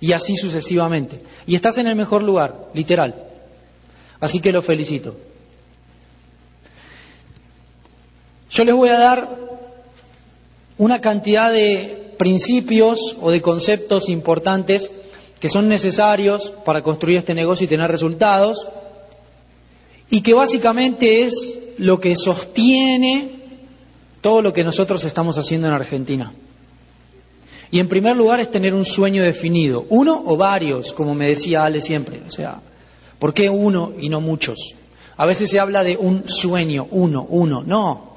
y 0.00 0.12
así 0.12 0.34
sucesivamente. 0.34 1.20
Y 1.46 1.54
estás 1.54 1.78
en 1.78 1.86
el 1.86 1.94
mejor 1.94 2.24
lugar, 2.24 2.70
literal. 2.74 3.14
Así 4.18 4.40
que 4.40 4.50
lo 4.50 4.60
felicito. 4.60 5.14
Yo 8.50 8.64
les 8.64 8.74
voy 8.74 8.88
a 8.88 8.98
dar 8.98 9.28
una 10.76 11.00
cantidad 11.00 11.52
de 11.52 12.14
principios 12.18 13.16
o 13.20 13.30
de 13.30 13.40
conceptos 13.40 14.08
importantes 14.08 14.90
que 15.40 15.48
son 15.48 15.68
necesarios 15.68 16.52
para 16.64 16.82
construir 16.82 17.18
este 17.18 17.34
negocio 17.34 17.64
y 17.64 17.68
tener 17.68 17.90
resultados, 17.90 18.58
y 20.10 20.20
que 20.20 20.34
básicamente 20.34 21.22
es 21.22 21.74
lo 21.78 21.98
que 21.98 22.14
sostiene 22.14 23.40
todo 24.20 24.42
lo 24.42 24.52
que 24.52 24.62
nosotros 24.62 25.02
estamos 25.04 25.38
haciendo 25.38 25.66
en 25.68 25.72
Argentina. 25.72 26.32
Y 27.70 27.80
en 27.80 27.88
primer 27.88 28.16
lugar 28.16 28.40
es 28.40 28.50
tener 28.50 28.74
un 28.74 28.84
sueño 28.84 29.22
definido, 29.22 29.86
uno 29.88 30.22
o 30.26 30.36
varios, 30.36 30.92
como 30.92 31.14
me 31.14 31.28
decía 31.28 31.62
Ale 31.62 31.80
siempre. 31.80 32.20
O 32.26 32.30
sea, 32.30 32.60
¿por 33.18 33.32
qué 33.32 33.48
uno 33.48 33.92
y 33.98 34.08
no 34.08 34.20
muchos? 34.20 34.58
A 35.16 35.24
veces 35.24 35.50
se 35.50 35.60
habla 35.60 35.84
de 35.84 35.96
un 35.96 36.28
sueño, 36.28 36.86
uno, 36.90 37.26
uno. 37.28 37.62
No. 37.64 38.10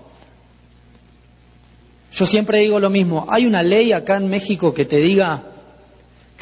Yo 2.14 2.26
siempre 2.26 2.60
digo 2.60 2.80
lo 2.80 2.90
mismo. 2.90 3.26
¿Hay 3.30 3.46
una 3.46 3.62
ley 3.62 3.94
acá 3.94 4.18
en 4.18 4.28
México 4.28 4.74
que 4.74 4.86
te 4.86 4.98
diga 4.98 5.53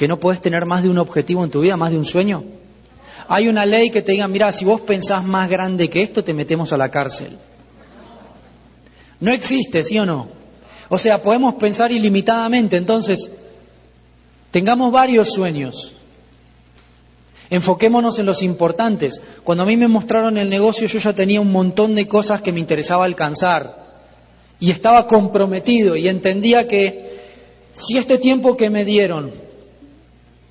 que 0.02 0.08
no 0.08 0.20
puedes 0.20 0.42
tener 0.42 0.66
más 0.66 0.82
de 0.82 0.90
un 0.90 0.98
objetivo 0.98 1.44
en 1.44 1.52
tu 1.52 1.60
vida, 1.60 1.78
más 1.78 1.92
de 1.92 2.00
un 2.00 2.06
sueño? 2.06 2.44
Hay 3.28 3.48
una 3.48 3.68
ley 3.68 3.92
que 3.92 4.02
te 4.02 4.14
diga, 4.14 4.28
mira, 4.28 4.52
si 4.52 4.66
vos 4.66 4.82
pensás 4.82 5.24
más 5.24 5.48
grande 5.48 5.88
que 5.90 6.02
esto, 6.02 6.24
te 6.24 6.34
metemos 6.34 6.74
a 6.74 6.78
la 6.78 6.90
cárcel. 6.90 7.38
No 9.20 9.32
existe, 9.32 9.84
¿sí 9.84 10.00
o 10.00 10.06
no? 10.08 10.28
O 10.90 10.98
sea, 10.98 11.22
podemos 11.22 11.54
pensar 11.54 11.92
ilimitadamente, 11.92 12.78
entonces, 12.78 13.30
tengamos 14.50 14.92
varios 14.92 15.32
sueños. 15.32 15.94
Enfoquémonos 17.52 18.18
en 18.18 18.26
los 18.26 18.42
importantes. 18.42 19.22
Cuando 19.44 19.66
a 19.66 19.68
mí 19.68 19.78
me 19.78 19.88
mostraron 19.88 20.36
el 20.40 20.50
negocio, 20.50 20.88
yo 20.88 20.98
ya 20.98 21.14
tenía 21.14 21.42
un 21.42 21.52
montón 21.52 21.94
de 21.94 22.08
cosas 22.08 22.42
que 22.42 22.52
me 22.52 22.60
interesaba 22.60 23.06
alcanzar. 23.06 23.76
Y 24.60 24.72
estaba 24.72 25.06
comprometido 25.06 25.96
y 25.96 26.08
entendía 26.08 26.68
que 26.68 27.20
si 27.76 28.00
este 28.00 28.18
tiempo 28.18 28.58
que 28.58 28.72
me 28.72 28.84
dieron 28.84 29.51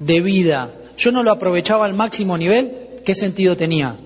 de 0.01 0.21
vida 0.21 0.71
yo 1.01 1.11
no 1.13 1.23
lo 1.23 1.33
aprovechaba 1.33 1.87
al 1.87 1.95
máximo 1.95 2.37
nivel, 2.37 3.01
¿qué 3.07 3.15
sentido 3.15 3.57
tenía? 3.57 3.97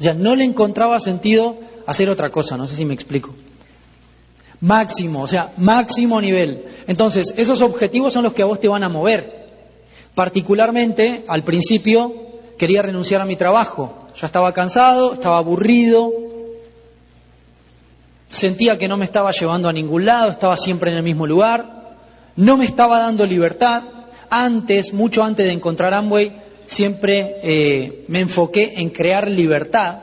Ya 0.00 0.12
no 0.12 0.34
le 0.34 0.44
encontraba 0.44 0.98
sentido 0.98 1.56
hacer 1.86 2.10
otra 2.10 2.30
cosa, 2.30 2.56
no 2.56 2.66
sé 2.66 2.74
si 2.74 2.84
me 2.84 2.94
explico. 2.94 3.32
Máximo, 4.60 5.22
o 5.22 5.28
sea, 5.28 5.52
máximo 5.56 6.20
nivel. 6.20 6.64
Entonces, 6.88 7.32
esos 7.36 7.62
objetivos 7.62 8.12
son 8.12 8.24
los 8.24 8.32
que 8.32 8.42
a 8.42 8.46
vos 8.46 8.58
te 8.58 8.66
van 8.66 8.82
a 8.82 8.88
mover. 8.88 9.46
Particularmente, 10.16 11.24
al 11.28 11.44
principio, 11.44 12.12
quería 12.58 12.82
renunciar 12.82 13.22
a 13.22 13.24
mi 13.24 13.36
trabajo. 13.36 14.08
Ya 14.20 14.26
estaba 14.26 14.52
cansado, 14.52 15.14
estaba 15.14 15.38
aburrido, 15.38 16.10
sentía 18.30 18.76
que 18.76 18.88
no 18.88 18.96
me 18.96 19.04
estaba 19.04 19.30
llevando 19.30 19.68
a 19.68 19.72
ningún 19.72 20.04
lado, 20.04 20.32
estaba 20.32 20.56
siempre 20.56 20.90
en 20.90 20.96
el 20.96 21.04
mismo 21.04 21.24
lugar, 21.24 21.64
no 22.34 22.56
me 22.56 22.64
estaba 22.64 22.98
dando 22.98 23.24
libertad. 23.24 23.97
Antes, 24.30 24.92
mucho 24.92 25.22
antes 25.22 25.46
de 25.46 25.52
encontrar 25.52 25.94
Amway, 25.94 26.32
siempre 26.66 27.36
eh, 27.42 28.04
me 28.08 28.20
enfoqué 28.20 28.74
en 28.76 28.90
crear 28.90 29.28
libertad. 29.28 30.00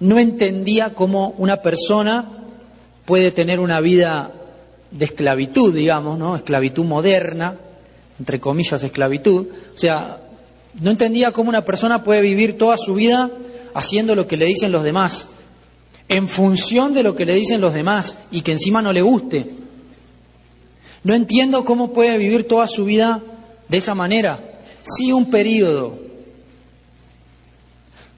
No 0.00 0.18
entendía 0.18 0.94
cómo 0.94 1.34
una 1.38 1.58
persona 1.58 2.24
puede 3.04 3.32
tener 3.32 3.60
una 3.60 3.80
vida 3.80 4.32
de 4.90 5.04
esclavitud, 5.04 5.74
digamos, 5.74 6.18
¿no? 6.18 6.36
Esclavitud 6.36 6.84
moderna, 6.84 7.56
entre 8.18 8.40
comillas 8.40 8.82
esclavitud. 8.82 9.46
O 9.74 9.76
sea, 9.76 10.18
no 10.80 10.90
entendía 10.90 11.32
cómo 11.32 11.50
una 11.50 11.62
persona 11.64 12.02
puede 12.02 12.22
vivir 12.22 12.56
toda 12.56 12.76
su 12.76 12.94
vida 12.94 13.30
haciendo 13.74 14.14
lo 14.14 14.26
que 14.26 14.36
le 14.36 14.46
dicen 14.46 14.72
los 14.72 14.84
demás, 14.84 15.26
en 16.08 16.28
función 16.28 16.94
de 16.94 17.02
lo 17.02 17.14
que 17.14 17.24
le 17.24 17.36
dicen 17.36 17.60
los 17.60 17.74
demás 17.74 18.16
y 18.30 18.42
que 18.42 18.52
encima 18.52 18.80
no 18.80 18.92
le 18.92 19.02
guste. 19.02 19.57
No 21.04 21.14
entiendo 21.14 21.64
cómo 21.64 21.92
puede 21.92 22.18
vivir 22.18 22.48
toda 22.48 22.66
su 22.66 22.84
vida 22.84 23.20
de 23.68 23.76
esa 23.76 23.94
manera. 23.94 24.38
Si 24.82 25.12
un 25.12 25.30
periodo, 25.30 25.98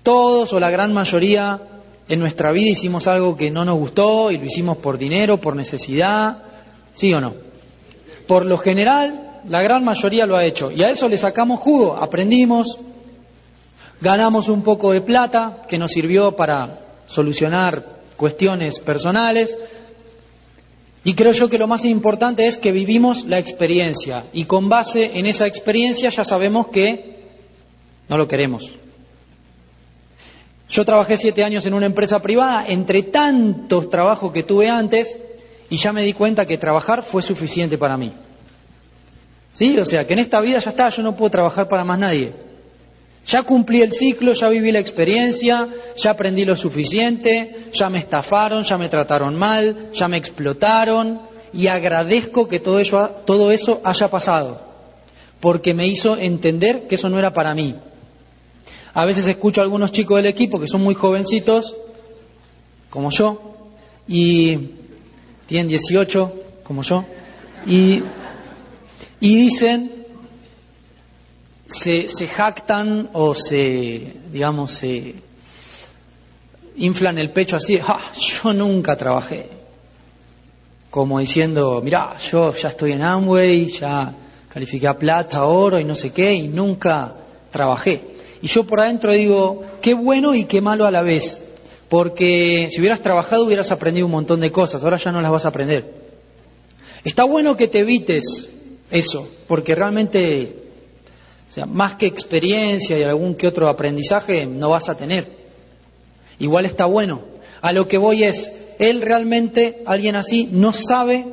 todos 0.02 0.52
o 0.52 0.60
la 0.60 0.70
gran 0.70 0.92
mayoría 0.92 1.60
en 2.08 2.18
nuestra 2.18 2.52
vida 2.52 2.70
hicimos 2.70 3.06
algo 3.06 3.36
que 3.36 3.50
no 3.50 3.64
nos 3.64 3.78
gustó 3.78 4.30
y 4.30 4.38
lo 4.38 4.44
hicimos 4.44 4.78
por 4.78 4.98
dinero, 4.98 5.40
por 5.40 5.54
necesidad, 5.54 6.38
¿sí 6.94 7.12
o 7.12 7.20
no? 7.20 7.34
Por 8.26 8.46
lo 8.46 8.58
general, 8.58 9.40
la 9.48 9.62
gran 9.62 9.84
mayoría 9.84 10.26
lo 10.26 10.36
ha 10.36 10.44
hecho 10.44 10.70
y 10.70 10.82
a 10.82 10.90
eso 10.90 11.08
le 11.08 11.18
sacamos 11.18 11.60
jugo, 11.60 11.96
aprendimos, 11.96 12.78
ganamos 14.00 14.48
un 14.48 14.62
poco 14.62 14.92
de 14.92 15.02
plata 15.02 15.62
que 15.68 15.78
nos 15.78 15.92
sirvió 15.92 16.32
para 16.32 16.78
solucionar 17.06 17.84
cuestiones 18.16 18.78
personales 18.80 19.56
y 21.02 21.14
creo 21.14 21.32
yo 21.32 21.48
que 21.48 21.58
lo 21.58 21.66
más 21.66 21.84
importante 21.84 22.46
es 22.46 22.58
que 22.58 22.72
vivimos 22.72 23.24
la 23.24 23.38
experiencia 23.38 24.24
y 24.32 24.44
con 24.44 24.68
base 24.68 25.18
en 25.18 25.26
esa 25.26 25.46
experiencia 25.46 26.10
ya 26.10 26.24
sabemos 26.24 26.68
que 26.68 27.20
no 28.08 28.18
lo 28.18 28.26
queremos. 28.26 28.68
Yo 30.68 30.84
trabajé 30.84 31.16
siete 31.16 31.42
años 31.42 31.66
en 31.66 31.74
una 31.74 31.86
empresa 31.86 32.20
privada, 32.20 32.64
entre 32.66 33.04
tantos 33.04 33.90
trabajos 33.90 34.32
que 34.32 34.44
tuve 34.44 34.68
antes, 34.68 35.18
y 35.68 35.78
ya 35.78 35.92
me 35.92 36.02
di 36.02 36.12
cuenta 36.12 36.46
que 36.46 36.58
trabajar 36.58 37.02
fue 37.02 37.22
suficiente 37.22 37.76
para 37.76 37.96
mí. 37.96 38.12
¿Sí? 39.52 39.76
O 39.78 39.86
sea, 39.86 40.04
que 40.04 40.12
en 40.12 40.20
esta 40.20 40.40
vida 40.40 40.58
ya 40.58 40.70
está, 40.70 40.88
yo 40.90 41.02
no 41.02 41.16
puedo 41.16 41.30
trabajar 41.30 41.68
para 41.68 41.84
más 41.84 41.98
nadie. 41.98 42.32
Ya 43.26 43.42
cumplí 43.42 43.82
el 43.82 43.92
ciclo, 43.92 44.32
ya 44.32 44.48
viví 44.48 44.72
la 44.72 44.80
experiencia, 44.80 45.68
ya 45.96 46.10
aprendí 46.10 46.44
lo 46.44 46.56
suficiente, 46.56 47.66
ya 47.72 47.88
me 47.90 47.98
estafaron, 47.98 48.64
ya 48.64 48.76
me 48.78 48.88
trataron 48.88 49.36
mal, 49.36 49.90
ya 49.92 50.08
me 50.08 50.16
explotaron 50.16 51.20
y 51.52 51.66
agradezco 51.66 52.48
que 52.48 52.60
todo 52.60 52.78
eso, 52.78 53.10
todo 53.26 53.50
eso 53.50 53.80
haya 53.84 54.08
pasado, 54.08 54.60
porque 55.40 55.74
me 55.74 55.86
hizo 55.86 56.16
entender 56.16 56.86
que 56.88 56.94
eso 56.94 57.08
no 57.08 57.18
era 57.18 57.32
para 57.32 57.54
mí. 57.54 57.74
A 58.92 59.04
veces 59.04 59.26
escucho 59.26 59.60
a 59.60 59.64
algunos 59.64 59.92
chicos 59.92 60.16
del 60.16 60.26
equipo 60.26 60.58
que 60.58 60.66
son 60.66 60.82
muy 60.82 60.94
jovencitos, 60.94 61.76
como 62.88 63.10
yo, 63.10 63.56
y 64.08 64.56
tienen 65.46 65.68
18, 65.68 66.32
como 66.64 66.82
yo, 66.82 67.04
y, 67.66 68.02
y 69.20 69.36
dicen, 69.36 69.99
se, 71.70 72.26
jactan 72.26 73.10
o 73.12 73.34
se, 73.34 74.14
digamos, 74.30 74.72
se 74.72 75.14
inflan 76.76 77.18
el 77.18 77.30
pecho 77.30 77.56
así, 77.56 77.78
ah, 77.80 78.12
yo 78.14 78.52
nunca 78.52 78.96
trabajé. 78.96 79.48
Como 80.90 81.20
diciendo, 81.20 81.80
mirá, 81.82 82.18
yo 82.30 82.52
ya 82.52 82.68
estoy 82.68 82.92
en 82.92 83.02
Amway, 83.02 83.68
ya 83.68 84.12
califiqué 84.48 84.88
a 84.88 84.98
plata, 84.98 85.44
oro 85.44 85.78
y 85.78 85.84
no 85.84 85.94
sé 85.94 86.12
qué, 86.12 86.32
y 86.32 86.48
nunca 86.48 87.14
trabajé. 87.50 88.02
Y 88.42 88.48
yo 88.48 88.64
por 88.64 88.80
adentro 88.80 89.12
digo, 89.12 89.62
qué 89.80 89.94
bueno 89.94 90.34
y 90.34 90.44
qué 90.44 90.60
malo 90.60 90.86
a 90.86 90.90
la 90.90 91.02
vez, 91.02 91.38
porque 91.88 92.68
si 92.70 92.80
hubieras 92.80 93.00
trabajado 93.00 93.44
hubieras 93.44 93.70
aprendido 93.70 94.06
un 94.06 94.12
montón 94.12 94.40
de 94.40 94.50
cosas, 94.50 94.82
ahora 94.82 94.96
ya 94.96 95.12
no 95.12 95.20
las 95.20 95.30
vas 95.30 95.44
a 95.44 95.48
aprender. 95.48 96.00
Está 97.04 97.24
bueno 97.24 97.56
que 97.56 97.68
te 97.68 97.80
evites 97.80 98.50
eso, 98.90 99.28
porque 99.46 99.74
realmente, 99.74 100.69
o 101.50 101.52
sea, 101.52 101.66
más 101.66 101.96
que 101.96 102.06
experiencia 102.06 102.96
y 102.96 103.02
algún 103.02 103.34
que 103.34 103.48
otro 103.48 103.68
aprendizaje 103.68 104.46
no 104.46 104.70
vas 104.70 104.88
a 104.88 104.96
tener. 104.96 105.26
Igual 106.38 106.64
está 106.64 106.86
bueno. 106.86 107.22
A 107.60 107.72
lo 107.72 107.88
que 107.88 107.98
voy 107.98 108.22
es, 108.22 108.48
él 108.78 109.02
realmente, 109.02 109.82
alguien 109.84 110.14
así, 110.14 110.48
no 110.52 110.72
sabe 110.72 111.26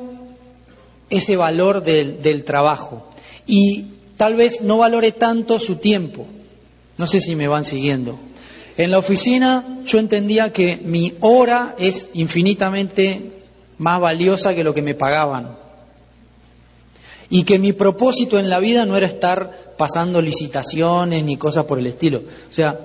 ese 1.08 1.36
valor 1.36 1.84
del, 1.84 2.20
del 2.20 2.42
trabajo 2.42 3.08
y 3.46 3.84
tal 4.16 4.34
vez 4.34 4.60
no 4.60 4.78
valore 4.78 5.12
tanto 5.12 5.60
su 5.60 5.76
tiempo. 5.76 6.26
No 6.96 7.06
sé 7.06 7.20
si 7.20 7.36
me 7.36 7.46
van 7.46 7.64
siguiendo. 7.64 8.18
En 8.76 8.90
la 8.90 8.98
oficina 8.98 9.82
yo 9.84 10.00
entendía 10.00 10.50
que 10.50 10.78
mi 10.78 11.14
hora 11.20 11.76
es 11.78 12.10
infinitamente 12.14 13.30
más 13.78 14.00
valiosa 14.00 14.52
que 14.52 14.64
lo 14.64 14.74
que 14.74 14.82
me 14.82 14.96
pagaban. 14.96 15.67
Y 17.30 17.44
que 17.44 17.58
mi 17.58 17.72
propósito 17.72 18.38
en 18.38 18.48
la 18.48 18.58
vida 18.58 18.86
no 18.86 18.96
era 18.96 19.06
estar 19.06 19.74
pasando 19.76 20.20
licitaciones 20.20 21.24
ni 21.24 21.36
cosas 21.36 21.64
por 21.66 21.78
el 21.78 21.86
estilo. 21.86 22.22
O 22.50 22.54
sea, 22.54 22.78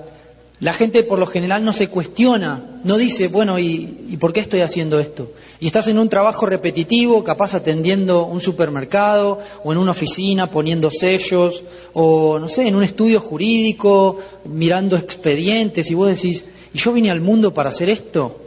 la 0.60 0.72
gente 0.72 1.02
por 1.04 1.18
lo 1.18 1.26
general 1.26 1.64
no 1.64 1.72
se 1.72 1.88
cuestiona, 1.88 2.80
no 2.84 2.96
dice, 2.96 3.28
bueno, 3.28 3.58
¿y, 3.58 4.16
por 4.20 4.32
qué 4.32 4.40
estoy 4.40 4.60
haciendo 4.60 4.98
esto? 4.98 5.32
Y 5.60 5.66
estás 5.66 5.88
en 5.88 5.98
un 5.98 6.08
trabajo 6.08 6.46
repetitivo, 6.46 7.24
capaz 7.24 7.54
atendiendo 7.54 8.26
un 8.26 8.40
supermercado 8.40 9.40
o 9.64 9.72
en 9.72 9.78
una 9.78 9.90
oficina 9.90 10.46
poniendo 10.46 10.90
sellos 10.90 11.62
o, 11.92 12.38
no 12.38 12.48
sé, 12.48 12.68
en 12.68 12.76
un 12.76 12.84
estudio 12.84 13.20
jurídico, 13.20 14.18
mirando 14.44 14.96
expedientes 14.96 15.90
y 15.90 15.94
vos 15.94 16.08
decís, 16.08 16.44
¿y 16.72 16.78
yo 16.78 16.92
vine 16.92 17.10
al 17.10 17.20
mundo 17.20 17.52
para 17.52 17.70
hacer 17.70 17.88
esto? 17.88 18.43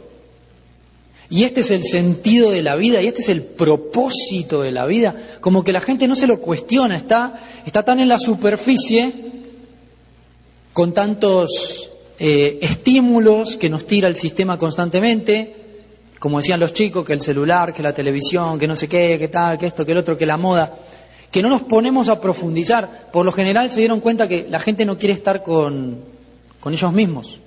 Y 1.30 1.44
este 1.44 1.60
es 1.60 1.70
el 1.70 1.84
sentido 1.84 2.50
de 2.50 2.62
la 2.62 2.74
vida 2.74 3.02
y 3.02 3.06
este 3.06 3.20
es 3.20 3.28
el 3.28 3.42
propósito 3.42 4.62
de 4.62 4.72
la 4.72 4.86
vida. 4.86 5.38
Como 5.40 5.62
que 5.62 5.72
la 5.72 5.80
gente 5.80 6.08
no 6.08 6.16
se 6.16 6.26
lo 6.26 6.40
cuestiona, 6.40 6.96
está, 6.96 7.60
está 7.66 7.82
tan 7.82 8.00
en 8.00 8.08
la 8.08 8.18
superficie 8.18 9.12
con 10.72 10.94
tantos 10.94 11.50
eh, 12.18 12.58
estímulos 12.62 13.56
que 13.56 13.68
nos 13.68 13.86
tira 13.86 14.08
el 14.08 14.16
sistema 14.16 14.56
constantemente, 14.58 15.54
como 16.18 16.38
decían 16.38 16.60
los 16.60 16.72
chicos, 16.72 17.04
que 17.04 17.12
el 17.12 17.20
celular, 17.20 17.74
que 17.74 17.82
la 17.82 17.92
televisión, 17.92 18.58
que 18.58 18.66
no 18.66 18.74
sé 18.74 18.88
qué, 18.88 19.18
que 19.18 19.28
tal, 19.28 19.58
que 19.58 19.66
esto, 19.66 19.84
que 19.84 19.92
el 19.92 19.98
otro, 19.98 20.16
que 20.16 20.26
la 20.26 20.36
moda, 20.36 20.72
que 21.30 21.42
no 21.42 21.50
nos 21.50 21.62
ponemos 21.62 22.08
a 22.08 22.20
profundizar. 22.20 23.10
Por 23.12 23.26
lo 23.26 23.32
general 23.32 23.70
se 23.70 23.80
dieron 23.80 24.00
cuenta 24.00 24.26
que 24.26 24.46
la 24.48 24.60
gente 24.60 24.84
no 24.84 24.96
quiere 24.96 25.14
estar 25.14 25.42
con, 25.42 26.00
con 26.58 26.72
ellos 26.72 26.92
mismos. 26.92 27.38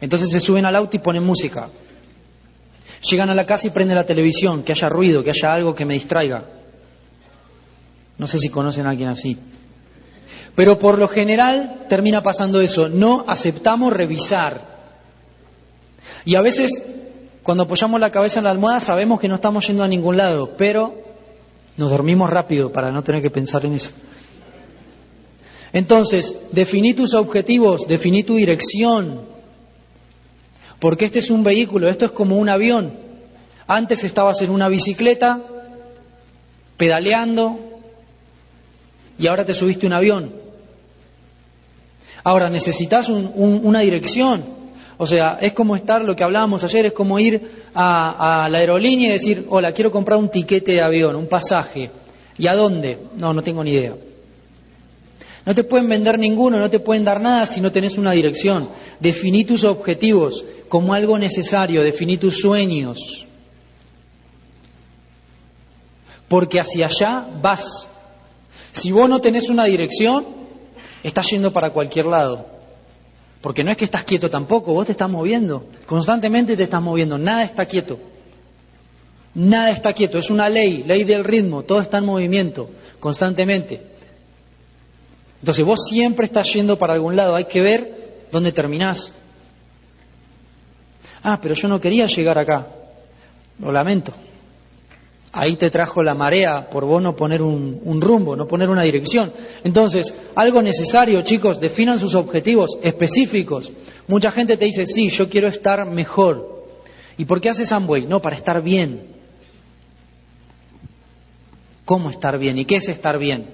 Entonces 0.00 0.30
se 0.30 0.40
suben 0.40 0.64
al 0.64 0.74
auto 0.74 0.96
y 0.96 1.00
ponen 1.00 1.22
música. 1.22 1.68
Llegan 3.02 3.30
a 3.30 3.34
la 3.34 3.44
casa 3.44 3.66
y 3.66 3.70
prenden 3.70 3.96
la 3.96 4.06
televisión, 4.06 4.62
que 4.62 4.72
haya 4.72 4.88
ruido, 4.88 5.22
que 5.22 5.30
haya 5.30 5.52
algo 5.52 5.74
que 5.74 5.84
me 5.84 5.94
distraiga. 5.94 6.44
No 8.18 8.26
sé 8.26 8.38
si 8.38 8.48
conocen 8.48 8.86
a 8.86 8.90
alguien 8.90 9.08
así. 9.08 9.36
Pero 10.54 10.78
por 10.78 10.98
lo 10.98 11.08
general 11.08 11.86
termina 11.88 12.22
pasando 12.22 12.60
eso, 12.60 12.88
no 12.88 13.24
aceptamos 13.26 13.92
revisar. 13.92 14.60
Y 16.24 16.36
a 16.36 16.42
veces 16.42 16.70
cuando 17.42 17.64
apoyamos 17.64 18.00
la 18.00 18.10
cabeza 18.10 18.38
en 18.38 18.44
la 18.44 18.50
almohada 18.50 18.80
sabemos 18.80 19.18
que 19.18 19.28
no 19.28 19.36
estamos 19.36 19.66
yendo 19.66 19.82
a 19.82 19.88
ningún 19.88 20.16
lado, 20.16 20.54
pero 20.56 20.94
nos 21.76 21.90
dormimos 21.90 22.30
rápido 22.30 22.70
para 22.70 22.90
no 22.90 23.02
tener 23.02 23.22
que 23.22 23.30
pensar 23.30 23.64
en 23.66 23.74
eso. 23.74 23.90
Entonces, 25.72 26.36
definí 26.52 26.94
tus 26.94 27.14
objetivos, 27.14 27.86
definí 27.88 28.24
tu 28.24 28.36
dirección, 28.36 29.31
porque 30.82 31.04
este 31.04 31.20
es 31.20 31.30
un 31.30 31.44
vehículo, 31.44 31.88
esto 31.88 32.06
es 32.06 32.10
como 32.10 32.36
un 32.36 32.48
avión. 32.48 32.92
Antes 33.68 34.02
estabas 34.02 34.42
en 34.42 34.50
una 34.50 34.66
bicicleta, 34.66 35.40
pedaleando, 36.76 37.56
y 39.16 39.28
ahora 39.28 39.44
te 39.44 39.54
subiste 39.54 39.86
un 39.86 39.92
avión. 39.92 40.32
Ahora, 42.24 42.50
necesitas 42.50 43.08
una 43.08 43.78
dirección. 43.78 44.42
O 44.96 45.06
sea, 45.06 45.38
es 45.40 45.52
como 45.52 45.76
estar, 45.76 46.04
lo 46.04 46.16
que 46.16 46.24
hablábamos 46.24 46.64
ayer, 46.64 46.86
es 46.86 46.92
como 46.94 47.16
ir 47.16 47.40
a, 47.72 48.48
la 48.50 48.58
aerolínea 48.58 49.10
y 49.10 49.12
decir, 49.12 49.46
hola, 49.50 49.70
quiero 49.70 49.92
comprar 49.92 50.18
un 50.18 50.30
tiquete 50.30 50.72
de 50.72 50.82
avión, 50.82 51.14
un 51.14 51.28
pasaje. 51.28 51.92
¿Y 52.36 52.48
a 52.48 52.54
dónde? 52.54 52.98
No, 53.16 53.32
no 53.32 53.40
tengo 53.40 53.62
ni 53.62 53.70
idea. 53.70 53.94
No 55.46 55.54
te 55.54 55.62
pueden 55.62 55.88
vender 55.88 56.18
ninguno, 56.18 56.58
no 56.58 56.68
te 56.68 56.80
pueden 56.80 57.04
dar 57.04 57.20
nada 57.20 57.46
si 57.46 57.60
no 57.60 57.70
tenés 57.70 57.96
una 57.98 58.10
dirección. 58.10 58.68
Definí 58.98 59.44
tus 59.44 59.62
objetivos 59.62 60.44
como 60.72 60.94
algo 60.94 61.18
necesario, 61.18 61.84
definí 61.84 62.16
tus 62.16 62.38
sueños. 62.38 62.96
Porque 66.28 66.58
hacia 66.58 66.86
allá 66.86 67.26
vas. 67.42 67.86
Si 68.72 68.90
vos 68.90 69.06
no 69.06 69.20
tenés 69.20 69.50
una 69.50 69.66
dirección, 69.66 70.24
estás 71.02 71.26
yendo 71.30 71.52
para 71.52 71.68
cualquier 71.68 72.06
lado. 72.06 72.46
Porque 73.42 73.62
no 73.62 73.70
es 73.70 73.76
que 73.76 73.84
estás 73.84 74.04
quieto 74.04 74.30
tampoco, 74.30 74.72
vos 74.72 74.86
te 74.86 74.92
estás 74.92 75.10
moviendo, 75.10 75.66
constantemente 75.84 76.56
te 76.56 76.62
estás 76.62 76.80
moviendo, 76.80 77.18
nada 77.18 77.42
está 77.44 77.66
quieto. 77.66 77.98
Nada 79.34 79.72
está 79.72 79.92
quieto, 79.92 80.16
es 80.16 80.30
una 80.30 80.48
ley, 80.48 80.84
ley 80.84 81.04
del 81.04 81.22
ritmo, 81.22 81.64
todo 81.64 81.82
está 81.82 81.98
en 81.98 82.06
movimiento, 82.06 82.70
constantemente. 82.98 83.82
Entonces 85.38 85.66
vos 85.66 85.86
siempre 85.86 86.24
estás 86.24 86.50
yendo 86.50 86.78
para 86.78 86.94
algún 86.94 87.14
lado, 87.14 87.34
hay 87.34 87.44
que 87.44 87.60
ver 87.60 88.24
dónde 88.32 88.52
terminás. 88.52 89.12
Ah, 91.22 91.38
pero 91.40 91.54
yo 91.54 91.68
no 91.68 91.80
quería 91.80 92.06
llegar 92.06 92.38
acá, 92.38 92.66
lo 93.58 93.70
lamento. 93.70 94.12
Ahí 95.34 95.56
te 95.56 95.70
trajo 95.70 96.02
la 96.02 96.14
marea 96.14 96.68
por 96.68 96.84
vos 96.84 97.02
no 97.02 97.16
poner 97.16 97.40
un, 97.40 98.00
rumbo, 98.02 98.36
no 98.36 98.46
poner 98.46 98.68
una 98.68 98.82
dirección. 98.82 99.32
Entonces, 99.64 100.12
algo 100.34 100.60
necesario, 100.60 101.22
chicos, 101.22 101.58
definan 101.58 101.98
sus 101.98 102.14
objetivos 102.14 102.76
específicos. 102.82 103.72
Mucha 104.08 104.30
gente 104.30 104.58
te 104.58 104.66
dice, 104.66 104.84
sí, 104.84 105.08
yo 105.08 105.30
quiero 105.30 105.48
estar 105.48 105.86
mejor. 105.86 106.64
¿Y 107.16 107.24
por 107.24 107.40
qué 107.40 107.48
haces 107.48 107.72
Amway? 107.72 108.06
No, 108.06 108.20
para 108.20 108.36
estar 108.36 108.62
bien. 108.62 109.06
¿Cómo 111.86 112.10
estar 112.10 112.38
bien? 112.38 112.58
¿Y 112.58 112.66
qué 112.66 112.76
es 112.76 112.88
estar 112.88 113.18
bien? 113.18 113.46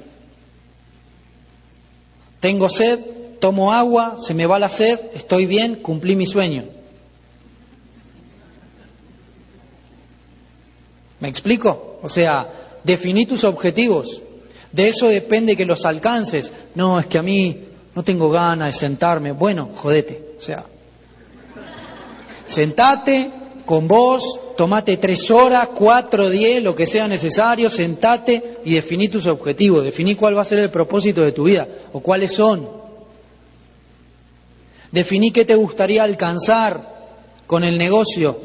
Tengo 2.40 2.68
sed, 2.68 2.98
tomo 3.40 3.72
agua, 3.72 4.16
se 4.18 4.34
me 4.34 4.46
va 4.46 4.58
la 4.58 4.68
sed, 4.68 4.98
estoy 5.14 5.46
bien, 5.46 5.76
cumplí 5.76 6.16
mi 6.16 6.26
sueño. 6.26 6.77
¿Me 11.20 11.28
explico? 11.28 11.98
O 12.02 12.10
sea, 12.10 12.78
definí 12.84 13.26
tus 13.26 13.44
objetivos. 13.44 14.22
De 14.72 14.88
eso 14.88 15.08
depende 15.08 15.56
que 15.56 15.64
los 15.64 15.84
alcances. 15.84 16.52
No, 16.74 16.98
es 16.98 17.06
que 17.06 17.18
a 17.18 17.22
mí 17.22 17.64
no 17.94 18.02
tengo 18.02 18.30
ganas 18.30 18.74
de 18.74 18.80
sentarme. 18.80 19.32
Bueno, 19.32 19.70
jodete. 19.74 20.34
O 20.38 20.42
sea, 20.42 20.64
sentate 22.46 23.30
con 23.64 23.88
vos, 23.88 24.22
tomate 24.56 24.96
tres 24.96 25.30
horas, 25.30 25.70
cuatro, 25.74 26.30
diez, 26.30 26.62
lo 26.62 26.74
que 26.74 26.86
sea 26.86 27.06
necesario, 27.06 27.68
sentate 27.68 28.58
y 28.64 28.74
definí 28.74 29.08
tus 29.08 29.26
objetivos. 29.26 29.84
Definí 29.84 30.14
cuál 30.14 30.36
va 30.36 30.42
a 30.42 30.46
ser 30.46 30.60
el 30.60 30.70
propósito 30.70 31.22
de 31.22 31.32
tu 31.32 31.44
vida 31.44 31.66
o 31.92 32.00
cuáles 32.00 32.32
son. 32.32 32.66
Definí 34.90 35.32
qué 35.32 35.44
te 35.44 35.54
gustaría 35.54 36.02
alcanzar 36.02 36.80
con 37.46 37.62
el 37.64 37.76
negocio. 37.76 38.40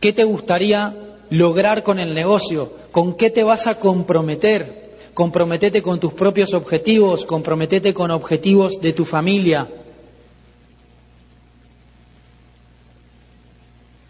¿Qué 0.00 0.12
te 0.12 0.24
gustaría 0.24 0.94
lograr 1.30 1.82
con 1.82 1.98
el 1.98 2.14
negocio? 2.14 2.72
¿Con 2.92 3.16
qué 3.16 3.30
te 3.30 3.42
vas 3.42 3.66
a 3.66 3.78
comprometer? 3.78 4.84
Comprometete 5.14 5.82
con 5.82 6.00
tus 6.00 6.12
propios 6.12 6.52
objetivos, 6.54 7.24
comprometete 7.24 7.94
con 7.94 8.10
objetivos 8.10 8.80
de 8.80 8.92
tu 8.92 9.04
familia. 9.04 9.66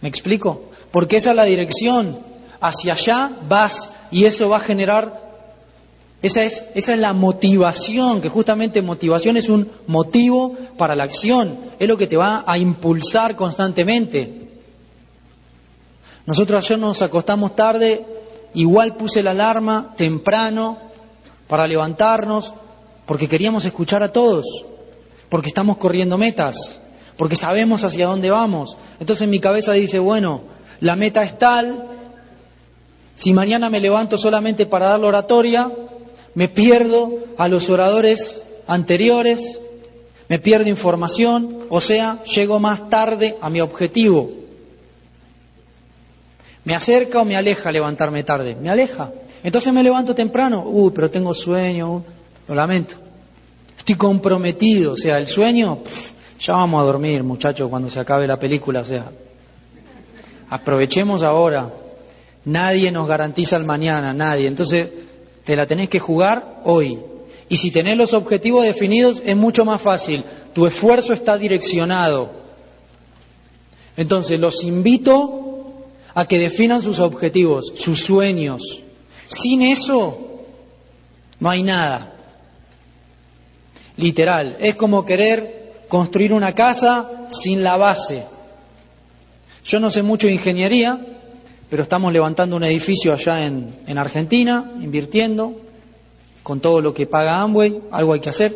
¿Me 0.01 0.09
explico? 0.09 0.71
Porque 0.91 1.17
esa 1.17 1.31
es 1.31 1.37
la 1.37 1.45
dirección. 1.45 2.19
Hacia 2.61 2.95
allá 2.95 3.31
vas 3.49 3.91
y 4.11 4.25
eso 4.25 4.49
va 4.49 4.59
a 4.59 4.61
generar 4.61 5.25
esa 6.25 6.43
es, 6.43 6.65
esa 6.75 6.95
es 6.95 6.99
la 6.99 7.13
motivación, 7.13 8.23
que 8.23 8.31
justamente 8.31 8.81
motivación 8.81 9.37
es 9.37 9.51
un 9.51 9.69
motivo 9.87 10.57
para 10.79 10.97
la 10.97 11.05
acción, 11.05 11.55
es 11.79 11.87
lo 11.87 11.99
que 11.99 12.07
te 12.07 12.17
va 12.17 12.45
a 12.47 12.57
impulsar 12.57 13.37
constantemente. 13.37 14.44
Nosotros 16.27 16.65
ayer 16.65 16.79
nos 16.79 17.03
acostamos 17.03 17.55
tarde, 17.55 18.05
igual 18.55 18.97
puse 18.97 19.23
la 19.23 19.33
alarma 19.33 19.95
temprano 19.97 20.79
para 21.49 21.67
levantarnos, 21.67 22.53
porque 23.07 23.29
queríamos 23.29 23.65
escuchar 23.65 24.03
a 24.03 24.13
todos, 24.13 24.47
porque 25.29 25.49
estamos 25.49 25.77
corriendo 25.77 26.17
metas, 26.17 26.57
porque 27.17 27.37
sabemos 27.37 27.85
hacia 27.85 28.07
dónde 28.07 28.31
vamos. 28.31 28.77
Entonces 28.99 29.29
mi 29.29 29.39
cabeza 29.39 29.73
dice, 29.73 29.99
bueno, 29.99 30.43
la 30.81 30.97
meta 30.97 31.23
es 31.23 31.39
tal, 31.39 31.91
si 33.15 33.33
mañana 33.33 33.69
me 33.71 33.81
levanto 33.81 34.19
solamente 34.19 34.67
para 34.67 34.89
dar 34.89 35.01
la 35.01 35.09
oratoria, 35.09 35.71
me 36.35 36.49
pierdo 36.49 37.11
a 37.37 37.49
los 37.49 37.69
oradores 37.69 38.41
anteriores, 38.67 39.59
me 40.29 40.39
pierdo 40.39 40.69
información, 40.69 41.67
o 41.69 41.81
sea, 41.81 42.25
llego 42.25 42.59
más 42.59 42.89
tarde 42.89 43.37
a 43.41 43.51
mi 43.51 43.61
objetivo. 43.61 44.44
¿Me 46.65 46.75
acerca 46.75 47.21
o 47.21 47.25
me 47.25 47.37
aleja 47.37 47.71
levantarme 47.71 48.23
tarde? 48.25 48.57
Me 48.61 48.71
aleja. 48.71 49.11
Entonces 49.43 49.73
me 49.73 49.83
levanto 49.83 50.15
temprano. 50.15 50.65
Uy, 50.67 50.93
pero 50.95 51.11
tengo 51.11 51.35
sueño. 51.35 52.03
Lo 52.49 52.55
lamento. 52.55 52.95
Estoy 53.77 53.97
comprometido. 53.97 54.93
O 54.93 54.97
sea, 54.97 55.19
el 55.19 55.27
sueño, 55.27 55.79
ya 56.39 56.55
vamos 56.55 56.83
a 56.83 56.87
dormir, 56.87 57.23
muchachos, 57.23 57.69
cuando 57.69 57.91
se 57.91 58.01
acabe 58.01 58.27
la 58.27 58.39
película. 58.39 58.81
O 58.81 58.85
sea, 58.85 59.11
aprovechemos 60.49 61.23
ahora. 61.23 61.71
Nadie 62.47 62.91
nos 62.91 63.07
garantiza 63.07 63.57
el 63.57 63.65
mañana, 63.65 64.15
nadie. 64.15 64.49
Entonces, 64.49 64.91
te 65.45 65.55
la 65.55 65.67
tenés 65.67 65.91
que 65.91 65.99
jugar 65.99 66.63
hoy. 66.65 66.99
Y 67.49 67.59
si 67.59 67.71
tenés 67.71 67.99
los 67.99 68.15
objetivos 68.15 68.65
definidos 68.65 69.21
es 69.25 69.37
mucho 69.37 69.65
más 69.67 69.83
fácil. 69.83 70.25
Tu 70.55 70.67
esfuerzo 70.67 71.13
está 71.13 71.37
direccionado. 71.37 72.31
Entonces 73.97 74.41
los 74.41 74.65
invito 74.65 75.54
a 76.15 76.27
que 76.27 76.39
definan 76.39 76.81
sus 76.81 77.01
objetivos, 77.01 77.73
sus 77.77 78.05
sueños. 78.05 78.63
Sin 79.27 79.63
eso 79.63 80.45
no 81.41 81.51
hay 81.51 81.63
nada. 81.63 82.13
Literal, 83.97 84.57
es 84.61 84.77
como 84.77 85.05
querer 85.05 85.85
construir 85.89 86.33
una 86.33 86.53
casa 86.53 87.29
sin 87.31 87.63
la 87.63 87.77
base. 87.77 88.25
Yo 89.65 89.81
no 89.81 89.91
sé 89.91 90.03
mucho 90.03 90.27
de 90.27 90.35
ingeniería, 90.35 90.99
pero 91.71 91.83
estamos 91.83 92.13
levantando 92.13 92.57
un 92.57 92.65
edificio 92.65 93.13
allá 93.13 93.45
en, 93.45 93.75
en 93.87 93.99
Argentina, 93.99 94.73
invirtiendo, 94.81 95.61
con 96.43 96.61
todo 96.61 96.81
lo 96.81 96.93
que 96.93 97.07
paga 97.07 97.41
Amway, 97.41 97.81
algo 97.91 98.13
hay 98.13 98.21
que 98.21 98.29
hacer. 98.29 98.55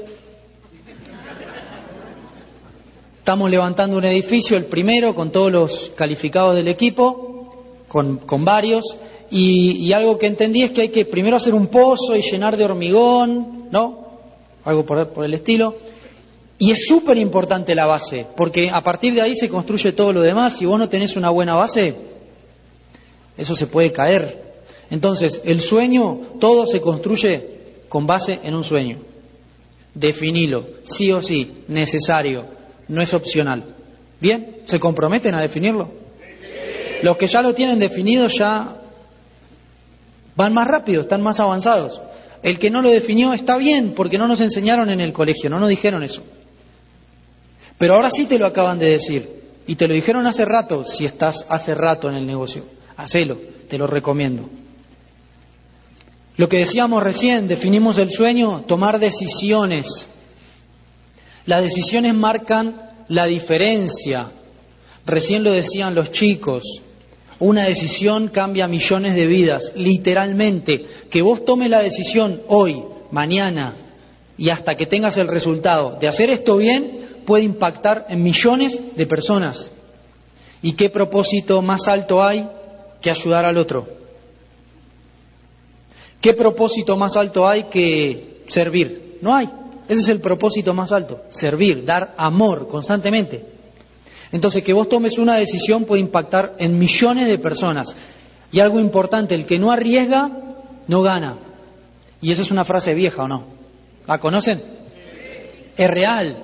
Estamos 3.18 3.50
levantando 3.50 3.96
un 3.96 4.04
edificio, 4.04 4.56
el 4.56 4.66
primero, 4.66 5.14
con 5.14 5.30
todos 5.30 5.50
los 5.52 5.92
calificados 5.96 6.54
del 6.54 6.68
equipo, 6.68 7.27
con, 7.88 8.18
con 8.18 8.44
varios, 8.44 8.84
y, 9.30 9.92
algo 9.92 10.18
que 10.18 10.26
entendí 10.26 10.62
es 10.62 10.70
que 10.70 10.82
hay 10.82 10.88
que 10.88 11.04
primero 11.04 11.36
hacer 11.36 11.54
un 11.54 11.66
pozo 11.66 12.16
y 12.16 12.22
llenar 12.22 12.56
de 12.56 12.64
hormigón, 12.64 13.68
¿no? 13.70 14.06
Algo 14.64 14.86
por, 14.86 15.08
por 15.08 15.24
el 15.24 15.34
estilo. 15.34 15.74
Y 16.58 16.72
es 16.72 16.86
súper 16.88 17.16
importante 17.18 17.74
la 17.74 17.86
base, 17.86 18.26
porque 18.36 18.70
a 18.70 18.80
partir 18.80 19.14
de 19.14 19.20
ahí 19.20 19.36
se 19.36 19.48
construye 19.48 19.92
todo 19.92 20.12
lo 20.12 20.22
demás. 20.22 20.58
Si 20.58 20.66
vos 20.66 20.78
no 20.78 20.88
tenés 20.88 21.14
una 21.16 21.30
buena 21.30 21.56
base, 21.56 21.94
eso 23.36 23.54
se 23.54 23.66
puede 23.66 23.92
caer. 23.92 24.48
Entonces, 24.90 25.40
el 25.44 25.60
sueño, 25.60 26.20
todo 26.40 26.66
se 26.66 26.80
construye 26.80 27.58
con 27.88 28.06
base 28.06 28.40
en 28.42 28.54
un 28.54 28.64
sueño. 28.64 28.98
Definilo, 29.94 30.64
sí 30.84 31.12
o 31.12 31.22
sí, 31.22 31.64
necesario, 31.68 32.44
no 32.88 33.02
es 33.02 33.12
opcional. 33.12 33.64
¿Bien? 34.20 34.62
¿Se 34.64 34.80
comprometen 34.80 35.34
a 35.34 35.42
definirlo? 35.42 35.88
Los 37.02 37.16
que 37.16 37.26
ya 37.26 37.42
lo 37.42 37.54
tienen 37.54 37.78
definido 37.78 38.28
ya 38.28 38.76
van 40.36 40.54
más 40.54 40.68
rápido, 40.68 41.02
están 41.02 41.22
más 41.22 41.40
avanzados. 41.40 42.00
El 42.42 42.58
que 42.58 42.70
no 42.70 42.82
lo 42.82 42.90
definió 42.90 43.32
está 43.32 43.56
bien, 43.56 43.94
porque 43.96 44.18
no 44.18 44.28
nos 44.28 44.40
enseñaron 44.40 44.90
en 44.90 45.00
el 45.00 45.12
colegio, 45.12 45.50
no 45.50 45.58
nos 45.58 45.68
dijeron 45.68 46.02
eso. 46.02 46.22
Pero 47.76 47.94
ahora 47.94 48.10
sí 48.10 48.26
te 48.26 48.38
lo 48.38 48.46
acaban 48.46 48.78
de 48.78 48.90
decir. 48.90 49.38
Y 49.66 49.76
te 49.76 49.86
lo 49.86 49.94
dijeron 49.94 50.26
hace 50.26 50.44
rato, 50.44 50.84
si 50.84 51.04
estás 51.04 51.44
hace 51.48 51.74
rato 51.74 52.08
en 52.08 52.16
el 52.16 52.26
negocio. 52.26 52.64
Hacelo, 52.96 53.36
te 53.68 53.76
lo 53.76 53.86
recomiendo. 53.86 54.48
Lo 56.36 56.48
que 56.48 56.58
decíamos 56.58 57.02
recién, 57.02 57.48
definimos 57.48 57.98
el 57.98 58.10
sueño, 58.10 58.64
tomar 58.66 58.98
decisiones. 58.98 60.06
Las 61.46 61.62
decisiones 61.62 62.14
marcan 62.14 62.80
la 63.08 63.26
diferencia. 63.26 64.30
Recién 65.04 65.42
lo 65.42 65.50
decían 65.50 65.94
los 65.94 66.12
chicos. 66.12 66.62
Una 67.40 67.64
decisión 67.64 68.28
cambia 68.28 68.66
millones 68.66 69.14
de 69.14 69.26
vidas, 69.26 69.72
literalmente. 69.76 70.84
Que 71.10 71.22
vos 71.22 71.44
tomes 71.44 71.70
la 71.70 71.82
decisión 71.82 72.42
hoy, 72.48 72.82
mañana 73.10 73.74
y 74.36 74.50
hasta 74.50 74.74
que 74.74 74.86
tengas 74.86 75.16
el 75.18 75.28
resultado 75.28 75.98
de 76.00 76.08
hacer 76.08 76.30
esto 76.30 76.56
bien 76.56 77.22
puede 77.26 77.44
impactar 77.44 78.06
en 78.08 78.22
millones 78.22 78.78
de 78.96 79.06
personas. 79.06 79.70
¿Y 80.62 80.72
qué 80.72 80.90
propósito 80.90 81.60
más 81.62 81.86
alto 81.88 82.22
hay 82.22 82.46
que 83.00 83.10
ayudar 83.10 83.44
al 83.44 83.56
otro. 83.56 83.86
¿Qué 86.20 86.34
propósito 86.34 86.96
más 86.96 87.16
alto 87.16 87.46
hay 87.46 87.64
que 87.64 88.42
servir? 88.48 89.18
No 89.22 89.34
hay. 89.34 89.48
Ese 89.88 90.00
es 90.00 90.08
el 90.08 90.20
propósito 90.20 90.74
más 90.74 90.92
alto, 90.92 91.22
servir, 91.30 91.84
dar 91.84 92.14
amor 92.16 92.68
constantemente. 92.68 93.57
Entonces, 94.32 94.62
que 94.62 94.72
vos 94.72 94.88
tomes 94.88 95.18
una 95.18 95.36
decisión 95.36 95.84
puede 95.84 96.00
impactar 96.00 96.54
en 96.58 96.78
millones 96.78 97.28
de 97.28 97.38
personas. 97.38 97.96
Y 98.52 98.60
algo 98.60 98.80
importante, 98.80 99.34
el 99.34 99.46
que 99.46 99.58
no 99.58 99.70
arriesga, 99.70 100.30
no 100.86 101.02
gana. 101.02 101.36
Y 102.20 102.32
esa 102.32 102.42
es 102.42 102.50
una 102.50 102.64
frase 102.64 102.94
vieja, 102.94 103.22
¿o 103.22 103.28
no? 103.28 103.44
¿La 104.06 104.18
conocen? 104.18 104.62
Es 105.76 105.88
real. 105.88 106.36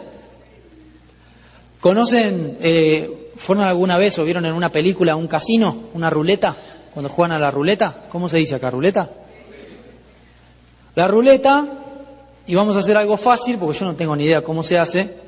¿Conocen 1.81 2.59
eh, 2.61 3.25
¿Fueron 3.37 3.64
alguna 3.64 3.99
vez 3.99 4.18
o 4.18 4.25
vieron 4.25 4.47
en 4.47 4.55
una 4.55 4.70
película 4.70 5.16
un 5.16 5.27
casino, 5.27 5.85
una 5.94 6.09
ruleta? 6.09 6.57
Cuando 6.92 7.11
juegan 7.11 7.33
a 7.33 7.38
la 7.38 7.51
ruleta, 7.51 8.05
¿cómo 8.09 8.29
se 8.29 8.38
dice 8.38 8.55
acá? 8.55 8.70
¿Ruleta? 8.70 9.09
La 10.94 11.09
ruleta, 11.09 11.66
y 12.47 12.55
vamos 12.55 12.77
a 12.77 12.79
hacer 12.79 12.97
algo 12.97 13.16
fácil 13.16 13.59
porque 13.59 13.79
yo 13.79 13.87
no 13.87 13.97
tengo 13.97 14.14
ni 14.14 14.25
idea 14.25 14.42
cómo 14.42 14.62
se 14.62 14.79
hace. 14.79 15.23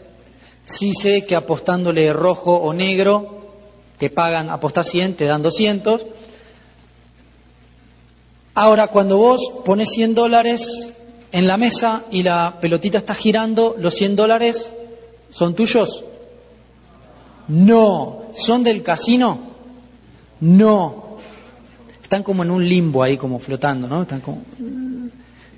Sí 0.67 0.93
sé 0.93 1.25
que 1.27 1.37
apostándole 1.37 2.13
rojo 2.13 2.53
o 2.53 2.73
negro 2.75 3.37
te 3.99 4.11
pagan, 4.11 4.51
apostás 4.51 4.89
100, 4.91 5.15
te 5.15 5.25
dan 5.25 5.41
200. 5.41 6.05
Ahora, 8.55 8.89
cuando 8.89 9.17
vos 9.17 9.41
pones 9.65 9.89
100 9.95 10.15
dólares 10.15 10.61
en 11.31 11.47
la 11.47 11.57
mesa 11.57 12.05
y 12.11 12.23
la 12.23 12.59
pelotita 12.61 12.99
está 12.99 13.15
girando, 13.15 13.77
los 13.79 13.95
100 13.95 14.17
dólares 14.17 14.71
son 15.31 15.55
tuyos. 15.55 16.03
No. 17.49 18.23
¿Son 18.35 18.65
del 18.65 18.83
casino? 18.83 19.39
No. 20.41 21.17
Están 22.03 22.23
como 22.23 22.43
en 22.43 22.51
un 22.51 22.69
limbo 22.69 23.05
ahí, 23.05 23.17
como 23.17 23.39
flotando, 23.39 23.89
¿no? 23.89 24.03
Están 24.03 24.21
como... 24.21 24.43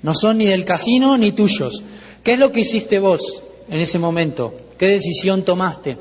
No 0.01 0.13
son 0.13 0.37
ni 0.37 0.45
del 0.45 0.65
casino 0.65 1.17
ni 1.17 1.31
tuyos. 1.31 1.83
¿Qué 2.23 2.33
es 2.33 2.39
lo 2.39 2.51
que 2.51 2.61
hiciste 2.61 2.99
vos 2.99 3.21
en 3.67 3.79
ese 3.79 3.97
momento? 3.97 4.53
¿Qué 4.79 4.87
decisión 4.87 5.43
tomaste? 5.43 5.97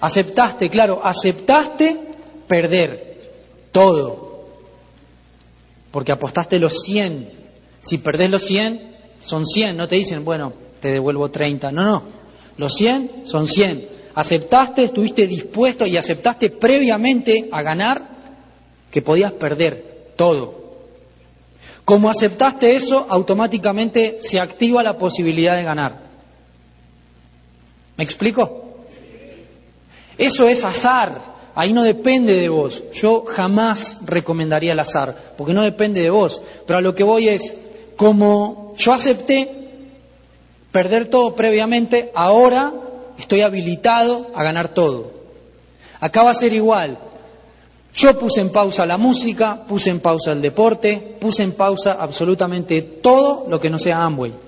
Aceptaste, 0.00 0.68
claro, 0.68 1.00
aceptaste 1.02 1.96
perder 2.46 3.16
todo. 3.72 4.48
Porque 5.90 6.12
apostaste 6.12 6.58
los 6.58 6.82
100. 6.82 7.30
Si 7.80 7.98
perdés 7.98 8.30
los 8.30 8.44
100, 8.44 8.96
son 9.20 9.46
100. 9.46 9.76
No 9.76 9.88
te 9.88 9.96
dicen, 9.96 10.24
bueno, 10.24 10.52
te 10.80 10.90
devuelvo 10.90 11.30
30. 11.30 11.72
No, 11.72 11.82
no. 11.82 12.02
Los 12.58 12.74
100 12.74 13.22
son 13.24 13.46
100 13.46 13.96
aceptaste, 14.16 14.84
estuviste 14.84 15.26
dispuesto 15.26 15.86
y 15.86 15.96
aceptaste 15.98 16.50
previamente 16.50 17.48
a 17.52 17.62
ganar 17.62 18.02
que 18.90 19.02
podías 19.02 19.32
perder 19.32 20.14
todo. 20.16 20.64
Como 21.84 22.10
aceptaste 22.10 22.74
eso, 22.74 23.06
automáticamente 23.08 24.18
se 24.22 24.40
activa 24.40 24.82
la 24.82 24.94
posibilidad 24.94 25.54
de 25.54 25.62
ganar. 25.62 26.05
¿Me 27.96 28.04
explico? 28.04 28.66
Eso 30.18 30.48
es 30.48 30.64
azar. 30.64 31.36
Ahí 31.54 31.72
no 31.72 31.82
depende 31.82 32.34
de 32.34 32.48
vos. 32.48 32.82
Yo 32.92 33.24
jamás 33.24 33.98
recomendaría 34.04 34.72
el 34.72 34.80
azar, 34.80 35.34
porque 35.36 35.54
no 35.54 35.62
depende 35.62 36.02
de 36.02 36.10
vos. 36.10 36.40
Pero 36.66 36.78
a 36.78 36.82
lo 36.82 36.94
que 36.94 37.02
voy 37.02 37.28
es, 37.28 37.54
como 37.96 38.74
yo 38.76 38.92
acepté 38.92 39.50
perder 40.70 41.08
todo 41.08 41.34
previamente, 41.34 42.10
ahora 42.14 42.72
estoy 43.18 43.40
habilitado 43.40 44.28
a 44.34 44.42
ganar 44.42 44.74
todo. 44.74 45.12
Acá 45.98 46.22
va 46.22 46.32
a 46.32 46.34
ser 46.34 46.52
igual. 46.52 46.98
Yo 47.94 48.18
puse 48.18 48.42
en 48.42 48.50
pausa 48.50 48.84
la 48.84 48.98
música, 48.98 49.64
puse 49.66 49.88
en 49.88 50.00
pausa 50.00 50.32
el 50.32 50.42
deporte, 50.42 51.16
puse 51.18 51.42
en 51.42 51.52
pausa 51.52 51.92
absolutamente 51.92 52.82
todo 53.02 53.46
lo 53.48 53.58
que 53.58 53.70
no 53.70 53.78
sea 53.78 54.04
Amway. 54.04 54.45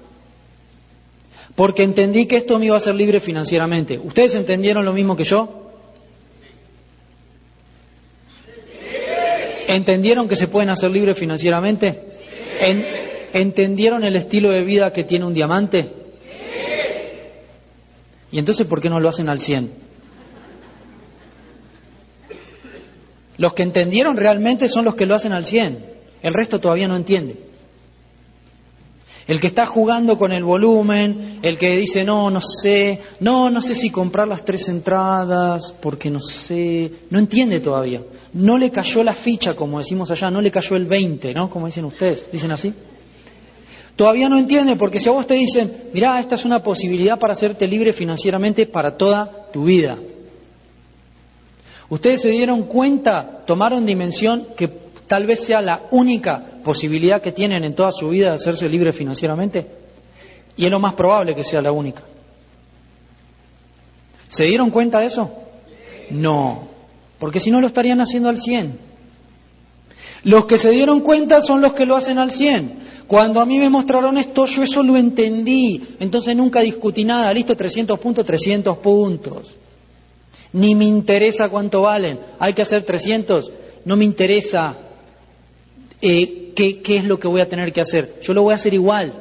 Porque 1.59 1.83
entendí 1.83 2.27
que 2.27 2.37
esto 2.37 2.57
me 2.57 2.67
iba 2.67 2.77
a 2.77 2.79
hacer 2.79 2.95
libre 2.95 3.19
financieramente. 3.19 3.99
¿Ustedes 3.99 4.33
entendieron 4.37 4.85
lo 4.85 4.93
mismo 4.93 5.17
que 5.17 5.25
yo? 5.25 5.73
¿Entendieron 9.67 10.29
que 10.29 10.37
se 10.37 10.47
pueden 10.47 10.71
hacer 10.71 10.89
libres 10.93 11.19
financieramente? 11.19 12.01
¿Entendieron 13.33 14.05
el 14.05 14.15
estilo 14.15 14.53
de 14.53 14.63
vida 14.63 14.93
que 14.93 15.03
tiene 15.03 15.27
un 15.27 15.35
diamante? 15.35 15.85
¿Y 18.31 18.39
entonces 18.39 18.65
por 18.69 18.81
qué 18.81 18.89
no 18.89 19.01
lo 19.01 19.09
hacen 19.09 19.29
al 19.29 19.41
100? 19.41 19.73
Los 23.39 23.53
que 23.55 23.65
entendieron 23.65 24.17
realmente 24.17 24.69
son 24.69 24.85
los 24.85 24.95
que 24.95 25.07
lo 25.07 25.17
hacen 25.17 25.33
al 25.33 25.45
100. 25.45 25.87
El 26.23 26.35
resto 26.35 26.61
todavía 26.61 26.87
no 26.87 26.95
entiende. 26.95 27.48
El 29.29 29.43
que 29.43 29.49
está 29.49 29.67
jugando 29.67 30.17
con 30.17 30.33
el 30.33 30.43
volumen, 30.43 31.39
el 31.43 31.59
que 31.59 31.77
dice, 31.77 32.03
no, 32.03 32.31
no 32.31 32.41
sé, 32.41 32.99
no, 33.21 33.51
no 33.51 33.61
sé 33.61 33.75
si 33.75 33.91
comprar 33.91 34.27
las 34.27 34.43
tres 34.43 34.67
entradas, 34.71 35.75
porque 35.83 36.11
no 36.11 36.19
sé, 36.19 36.91
no 37.11 37.19
entiende 37.19 37.61
todavía. 37.61 38.01
No 38.33 38.57
le 38.57 38.71
cayó 38.71 39.05
la 39.05 39.13
ficha, 39.13 39.53
como 39.55 39.81
decimos 39.81 40.11
allá, 40.11 40.31
no 40.31 40.41
le 40.41 40.51
cayó 40.51 40.77
el 40.77 40.87
20, 40.87 41.35
¿no? 41.35 41.51
Como 41.51 41.67
dicen 41.67 41.85
ustedes, 41.85 42.27
dicen 42.33 42.51
así. 42.53 42.73
Todavía 43.97 44.31
no 44.31 44.39
entiende, 44.39 44.77
porque 44.77 44.99
si 44.99 45.11
a 45.11 45.13
vos 45.13 45.27
te 45.27 45.35
dicen, 45.35 45.91
mirá, 45.93 46.19
esta 46.21 46.37
es 46.37 46.47
una 46.47 46.63
posibilidad 46.63 47.19
para 47.19 47.35
hacerte 47.35 47.67
libre 47.67 47.93
financieramente 47.93 48.65
para 48.65 48.97
toda 48.97 49.51
tu 49.53 49.65
vida. 49.65 49.99
Ustedes 51.91 52.23
se 52.23 52.31
dieron 52.31 52.63
cuenta, 52.63 53.45
tomaron 53.47 53.85
dimensión 53.85 54.49
que 54.57 54.69
tal 55.09 55.27
vez 55.27 55.41
sea 55.41 55.61
la 55.61 55.83
única 55.91 56.45
posibilidad 56.63 57.21
que 57.21 57.33
tienen 57.33 57.65
en 57.65 57.75
toda 57.75 57.91
su 57.91 58.11
vida 58.11 58.31
de 58.31 58.37
hacerse 58.37 58.69
libre 58.69 58.93
financieramente. 58.93 59.67
Y 60.57 60.67
es 60.67 60.71
lo 60.71 60.79
más 60.79 60.95
probable 60.95 61.35
que 61.35 61.45
sea 61.45 61.63
la 61.63 61.73
única. 61.73 62.03
¿Se 64.29 64.45
dieron 64.45 64.71
cuenta 64.71 65.01
de 65.01 65.07
eso? 65.07 65.31
No, 66.11 66.69
porque 67.19 67.41
si 67.41 67.51
no 67.51 67.61
lo 67.61 67.67
estarían 67.67 68.01
haciendo 68.01 68.29
al 68.29 68.39
100. 68.39 68.79
Los 70.25 70.47
que 70.47 70.59
se 70.59 70.71
dieron 70.71 71.01
cuenta 71.01 71.41
son 71.41 71.61
los 71.61 71.73
que 71.73 71.87
lo 71.87 71.97
hacen 71.97 72.19
al 72.19 72.31
100. 72.31 72.89
Cuando 73.07 73.41
a 73.41 73.47
mí 73.47 73.59
me 73.59 73.71
mostraron 73.71 74.19
esto, 74.19 74.45
yo 74.47 74.63
eso 74.63 74.83
lo 74.83 74.97
entendí. 74.97 75.97
Entonces 75.99 76.37
nunca 76.37 76.61
discutí 76.61 77.05
nada. 77.05 77.33
Listo, 77.33 77.57
300 77.57 77.99
puntos, 77.99 78.27
300 78.27 78.77
puntos. 78.79 79.55
Ni 80.53 80.75
me 80.75 80.85
interesa 80.85 81.49
cuánto 81.49 81.83
valen. 81.83 82.21
Hay 82.39 82.53
que 82.53 82.63
hacer 82.63 82.83
300. 82.83 83.51
No 83.85 83.97
me 83.97 84.05
interesa 84.05 84.77
eh, 86.01 86.53
qué, 86.55 86.81
qué 86.81 86.97
es 86.99 87.05
lo 87.05 87.19
que 87.19 87.29
voy 87.29 87.41
a 87.41 87.49
tener 87.49 87.73
que 87.73 87.81
hacer. 87.81 88.21
Yo 88.23 88.35
lo 88.35 88.43
voy 88.43 88.53
a 88.53 88.57
hacer 88.57 88.75
igual. 88.75 89.13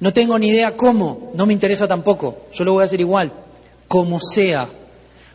No 0.00 0.12
tengo 0.12 0.38
ni 0.38 0.48
idea 0.48 0.76
cómo. 0.76 1.30
No 1.34 1.46
me 1.46 1.52
interesa 1.52 1.86
tampoco. 1.88 2.46
Yo 2.52 2.64
lo 2.64 2.74
voy 2.74 2.82
a 2.82 2.86
hacer 2.86 3.00
igual. 3.00 3.32
Como 3.88 4.20
sea. 4.20 4.68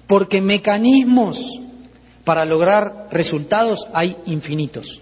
Porque 0.07 0.41
mecanismos 0.41 1.39
para 2.23 2.45
lograr 2.45 3.07
resultados 3.11 3.87
hay 3.93 4.15
infinitos. 4.25 5.01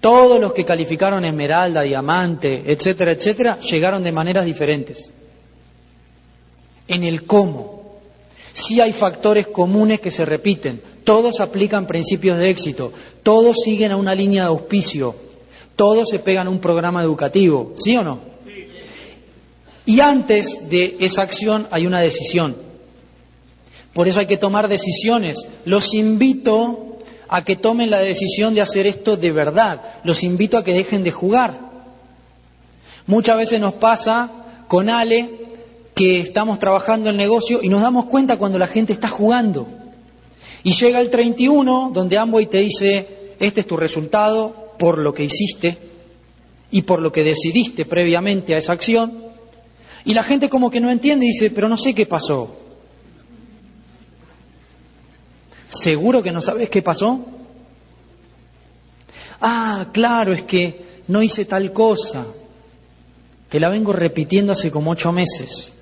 Todos 0.00 0.40
los 0.40 0.54
que 0.54 0.64
calificaron 0.64 1.24
esmeralda, 1.26 1.82
diamante, 1.82 2.62
etcétera, 2.66 3.12
etcétera, 3.12 3.60
llegaron 3.60 4.02
de 4.02 4.12
maneras 4.12 4.46
diferentes 4.46 5.10
en 6.90 7.04
el 7.04 7.24
cómo. 7.24 7.98
Sí 8.52 8.80
hay 8.80 8.92
factores 8.92 9.48
comunes 9.48 10.00
que 10.00 10.10
se 10.10 10.24
repiten, 10.24 10.80
todos 11.04 11.40
aplican 11.40 11.86
principios 11.86 12.38
de 12.38 12.48
éxito, 12.48 12.92
todos 13.22 13.56
siguen 13.64 13.92
a 13.92 13.96
una 13.96 14.14
línea 14.14 14.44
de 14.44 14.48
auspicio, 14.48 15.14
todos 15.76 16.08
se 16.08 16.18
pegan 16.18 16.46
a 16.46 16.50
un 16.50 16.60
programa 16.60 17.02
educativo, 17.02 17.72
¿sí 17.76 17.96
o 17.96 18.02
no? 18.02 18.30
Y 19.86 20.00
antes 20.00 20.68
de 20.68 20.96
esa 21.00 21.22
acción 21.22 21.66
hay 21.70 21.86
una 21.86 22.00
decisión. 22.00 22.54
Por 23.92 24.06
eso 24.06 24.20
hay 24.20 24.26
que 24.26 24.36
tomar 24.36 24.68
decisiones. 24.68 25.36
Los 25.64 25.94
invito 25.94 26.98
a 27.28 27.44
que 27.44 27.56
tomen 27.56 27.90
la 27.90 28.00
decisión 28.00 28.54
de 28.54 28.60
hacer 28.60 28.86
esto 28.86 29.16
de 29.16 29.32
verdad. 29.32 29.80
Los 30.04 30.22
invito 30.22 30.56
a 30.56 30.64
que 30.64 30.72
dejen 30.72 31.02
de 31.02 31.10
jugar. 31.10 31.58
Muchas 33.06 33.36
veces 33.36 33.60
nos 33.60 33.74
pasa 33.74 34.30
con 34.68 34.88
Ale 34.88 35.40
que 35.94 36.20
estamos 36.20 36.58
trabajando 36.58 37.10
el 37.10 37.16
negocio 37.16 37.60
y 37.62 37.68
nos 37.68 37.82
damos 37.82 38.06
cuenta 38.06 38.36
cuando 38.36 38.58
la 38.58 38.68
gente 38.68 38.92
está 38.92 39.08
jugando. 39.08 39.66
Y 40.62 40.72
llega 40.74 41.00
el 41.00 41.10
31 41.10 41.90
donde 41.92 42.18
Amway 42.18 42.46
te 42.46 42.58
dice, 42.58 43.34
este 43.38 43.60
es 43.60 43.66
tu 43.66 43.76
resultado 43.76 44.74
por 44.78 44.98
lo 44.98 45.12
que 45.14 45.24
hiciste 45.24 45.78
y 46.70 46.82
por 46.82 47.00
lo 47.00 47.10
que 47.10 47.24
decidiste 47.24 47.86
previamente 47.86 48.54
a 48.54 48.58
esa 48.58 48.72
acción. 48.72 49.24
Y 50.04 50.14
la 50.14 50.22
gente 50.22 50.48
como 50.48 50.70
que 50.70 50.80
no 50.80 50.90
entiende 50.90 51.26
y 51.26 51.28
dice, 51.28 51.50
pero 51.50 51.68
no 51.68 51.76
sé 51.76 51.94
qué 51.94 52.06
pasó. 52.06 52.56
¿Seguro 55.68 56.22
que 56.22 56.32
no 56.32 56.40
sabes 56.40 56.68
qué 56.68 56.82
pasó? 56.82 57.24
Ah, 59.40 59.86
claro, 59.92 60.32
es 60.32 60.42
que 60.42 61.02
no 61.08 61.22
hice 61.22 61.44
tal 61.44 61.72
cosa, 61.72 62.26
que 63.48 63.60
la 63.60 63.68
vengo 63.68 63.92
repitiendo 63.92 64.52
hace 64.52 64.70
como 64.70 64.90
ocho 64.90 65.12
meses 65.12 65.72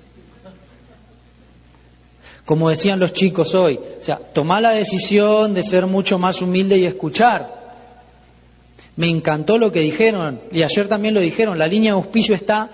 como 2.49 2.69
decían 2.69 2.99
los 2.99 3.13
chicos 3.13 3.53
hoy. 3.53 3.77
O 3.77 4.03
sea, 4.03 4.17
tomar 4.33 4.59
la 4.59 4.71
decisión 4.71 5.53
de 5.53 5.61
ser 5.61 5.85
mucho 5.85 6.17
más 6.17 6.41
humilde 6.41 6.79
y 6.79 6.85
escuchar. 6.85 7.47
Me 8.95 9.07
encantó 9.07 9.59
lo 9.59 9.71
que 9.71 9.81
dijeron, 9.81 10.41
y 10.51 10.63
ayer 10.63 10.87
también 10.87 11.13
lo 11.13 11.21
dijeron, 11.21 11.59
la 11.59 11.67
línea 11.67 11.91
de 11.91 11.99
auspicio 11.99 12.33
está 12.33 12.67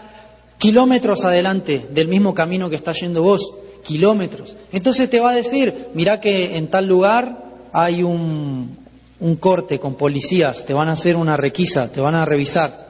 kilómetros 0.58 1.26
adelante 1.26 1.88
del 1.92 2.08
mismo 2.08 2.34
camino 2.34 2.70
que 2.70 2.78
está 2.78 2.94
yendo 2.94 3.22
vos, 3.22 3.42
kilómetros. 3.84 4.56
Entonces 4.72 5.10
te 5.10 5.20
va 5.20 5.32
a 5.32 5.36
decir, 5.36 5.88
mira 5.94 6.22
que 6.22 6.56
en 6.56 6.70
tal 6.70 6.88
lugar 6.88 7.38
hay 7.74 8.02
un, 8.02 8.78
un 9.20 9.36
corte 9.36 9.78
con 9.78 9.96
policías, 9.96 10.66
te 10.66 10.74
van 10.74 10.88
a 10.88 10.94
hacer 10.94 11.18
una 11.18 11.36
requisa, 11.36 11.92
te 11.92 12.00
van 12.00 12.16
a 12.16 12.24
revisar. 12.24 12.86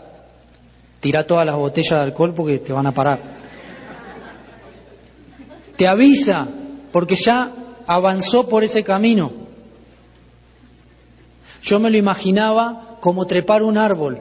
Tira 0.99 1.25
todas 1.25 1.47
las 1.47 1.55
botellas 1.55 1.97
de 1.97 2.01
alcohol 2.01 2.35
porque 2.35 2.59
te 2.59 2.71
van 2.71 2.85
a 2.85 2.91
parar. 2.91 3.19
Te 5.75 5.87
avisa, 5.87 6.47
porque 6.95 7.17
ya 7.17 7.51
avanzó 7.85 8.47
por 8.47 8.63
ese 8.63 8.81
camino. 8.81 9.29
Yo 11.61 11.77
me 11.77 11.89
lo 11.89 11.97
imaginaba 11.97 12.95
como 13.01 13.25
trepar 13.25 13.63
un 13.63 13.77
árbol 13.77 14.17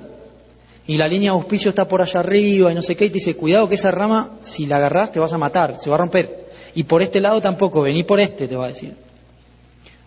y 0.84 0.96
la 0.96 1.06
línea 1.06 1.30
de 1.30 1.38
auspicio 1.38 1.68
está 1.68 1.84
por 1.84 2.02
allá 2.02 2.18
arriba 2.18 2.72
y 2.72 2.74
no 2.74 2.82
sé 2.82 2.96
qué, 2.96 3.04
y 3.04 3.10
te 3.10 3.14
dice, 3.14 3.36
cuidado 3.36 3.68
que 3.68 3.76
esa 3.76 3.92
rama, 3.92 4.38
si 4.42 4.66
la 4.66 4.78
agarras, 4.78 5.12
te 5.12 5.20
vas 5.20 5.32
a 5.32 5.38
matar, 5.38 5.76
se 5.78 5.88
va 5.88 5.94
a 5.94 6.00
romper. 6.00 6.46
Y 6.74 6.82
por 6.82 7.00
este 7.00 7.20
lado 7.20 7.40
tampoco, 7.40 7.80
vení 7.80 8.02
por 8.02 8.20
este, 8.20 8.48
te 8.48 8.56
va 8.56 8.64
a 8.64 8.70
decir. 8.70 8.92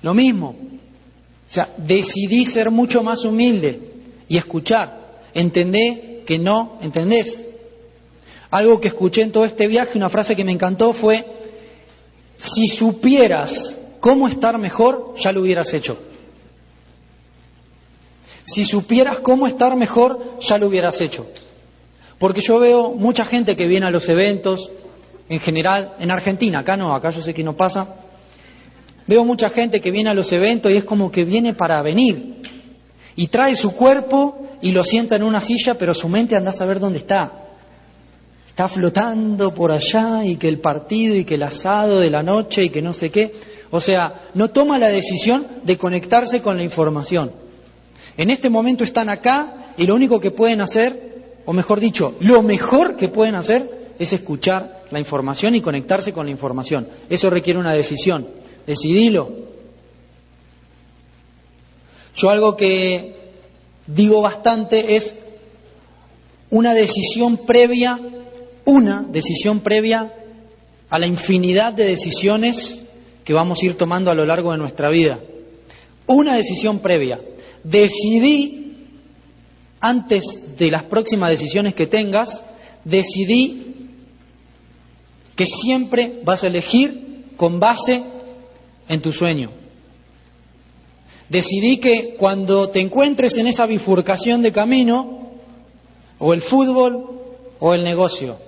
Lo 0.01 0.13
mismo. 0.13 0.49
O 0.49 1.53
sea, 1.53 1.69
decidí 1.77 2.45
ser 2.45 2.69
mucho 2.69 3.01
más 3.01 3.23
humilde 3.23 3.80
y 4.27 4.36
escuchar. 4.36 4.93
Entendé 5.34 6.21
que 6.27 6.38
no 6.38 6.80
entendés. 6.82 7.45
Algo 8.51 8.82
que 8.82 8.89
escuché 8.89 9.21
en 9.21 9.32
todo 9.32 9.45
este 9.45 9.67
viaje, 9.67 9.97
una 9.97 10.10
frase 10.10 10.36
que 10.36 10.43
me 10.43 10.51
encantó 10.51 10.91
fue, 10.91 11.38
si 12.38 12.67
supieras 12.67 13.76
cómo 14.00 14.28
estar 14.28 14.58
mejor, 14.58 15.15
ya 15.17 15.32
lo 15.32 15.41
hubieras 15.41 15.73
hecho. 15.73 15.97
Si 18.45 18.63
supieras 18.63 19.19
cómo 19.19 19.47
estar 19.47 19.76
mejor, 19.76 20.39
ya 20.39 20.58
lo 20.58 20.67
hubieras 20.67 21.02
hecho. 21.02 21.28
Porque 22.17 22.41
yo 22.41 22.60
veo 22.60 22.91
mucha 22.91 23.26
gente 23.26 23.56
que 23.56 23.67
viene 23.67 23.86
a 23.86 23.91
los 23.91 24.08
eventos, 24.08 24.69
en 25.30 25.39
general, 25.39 25.95
en 26.00 26.12
Argentina, 26.12 26.60
acá 26.60 26.78
no, 26.78 26.95
acá 26.95 27.10
yo 27.10 27.21
sé 27.21 27.34
que 27.34 27.43
no 27.43 27.56
pasa. 27.56 27.95
Veo 29.06 29.26
mucha 29.26 29.50
gente 29.50 29.82
que 29.82 29.91
viene 29.91 30.10
a 30.10 30.13
los 30.13 30.32
eventos 30.32 30.71
y 30.71 30.78
es 30.78 30.84
como 30.84 31.12
que 31.12 31.23
viene 31.23 31.54
para 31.54 31.82
venir. 31.82 32.36
Y 33.15 33.28
trae 33.28 33.56
su 33.56 33.71
cuerpo 33.71 34.38
y 34.62 34.71
lo 34.71 34.84
sienta 34.84 35.15
en 35.15 35.23
una 35.23 35.41
silla, 35.41 35.76
pero 35.76 35.93
su 35.93 36.08
mente 36.08 36.36
anda 36.36 36.52
a 36.52 36.54
saber 36.54 36.80
dónde 36.80 37.00
está 37.00 37.47
está 38.58 38.70
flotando 38.70 39.54
por 39.54 39.72
allá 39.72 40.26
y 40.26 40.36
que 40.36 40.48
el 40.48 40.58
partido 40.58 41.13
y 41.13 41.24
que 41.24 41.36
el 41.36 41.43
asado 41.43 42.00
de 42.00 42.10
la 42.10 42.24
noche 42.24 42.63
y 42.65 42.70
que 42.72 42.82
no 42.82 42.91
sé 42.91 43.12
qué. 43.12 43.32
O 43.70 43.80
sea, 43.80 44.32
no 44.34 44.50
toma 44.50 44.80
la 44.80 44.89
decisión 44.89 45.46
de 45.62 45.78
conectarse 45.78 46.41
con 46.41 46.58
la 46.58 46.63
información. 46.63 47.32
En 48.17 48.32
este 48.32 48.50
momento 48.50 48.84
están 48.84 49.10
acá 49.10 49.74
y 49.78 49.86
lo 49.86 49.93
único 49.93 50.20
que 50.20 50.32
pueden 50.32 50.62
hacer, 50.62 51.38
o 51.46 51.54
mejor 51.54 51.80
dicho, 51.80 52.15
lo 52.22 52.41
mejor 52.41 52.96
que 52.96 53.10
pueden 53.10 53.36
hacer 53.36 53.93
es 54.00 54.12
escuchar 54.12 54.86
la 54.89 55.00
información 55.00 55.54
y 55.54 55.62
conectarse 55.62 56.12
con 56.12 56.26
la 56.26 56.32
información. 56.32 56.88
Eso 57.08 57.30
requiere 57.30 57.60
una 57.60 57.74
decisión. 57.74 58.26
Decidilo. 58.65 59.30
Yo 62.15 62.30
algo 62.32 62.58
que 62.58 63.13
digo 63.86 64.20
bastante 64.24 64.96
es 64.96 65.15
una 66.50 66.74
decisión 66.74 67.46
previa, 67.46 68.00
una 68.67 69.01
decisión 69.01 69.62
previa 69.62 70.12
a 70.89 70.99
la 70.99 71.08
infinidad 71.08 71.71
de 71.71 71.86
decisiones 71.86 72.84
que 73.23 73.34
vamos 73.34 73.60
a 73.62 73.65
ir 73.65 73.77
tomando 73.77 74.12
a 74.12 74.13
lo 74.13 74.25
largo 74.25 74.51
de 74.51 74.58
nuestra 74.58 74.89
vida. 74.89 75.19
Una 76.06 76.36
decisión 76.36 76.80
previa. 76.80 77.17
Decidí, 77.63 78.75
antes 79.80 80.58
de 80.58 80.69
las 80.69 80.84
próximas 80.84 81.30
decisiones 81.30 81.75
que 81.75 81.88
tengas, 81.88 82.43
decidí 82.84 83.73
que 85.38 85.45
siempre 85.45 86.19
vas 86.25 86.43
a 86.43 86.47
elegir 86.47 87.23
con 87.38 87.62
base 87.62 88.03
en 88.89 89.01
tu 89.01 89.13
sueño. 89.13 89.49
Decidí 91.30 91.77
que 91.77 92.15
cuando 92.17 92.67
te 92.69 92.82
encuentres 92.82 93.38
en 93.38 93.47
esa 93.47 93.65
bifurcación 93.65 94.41
de 94.41 94.51
camino, 94.51 95.32
o 96.19 96.34
el 96.34 96.41
fútbol 96.41 97.21
o 97.60 97.73
el 97.73 97.84
negocio, 97.84 98.47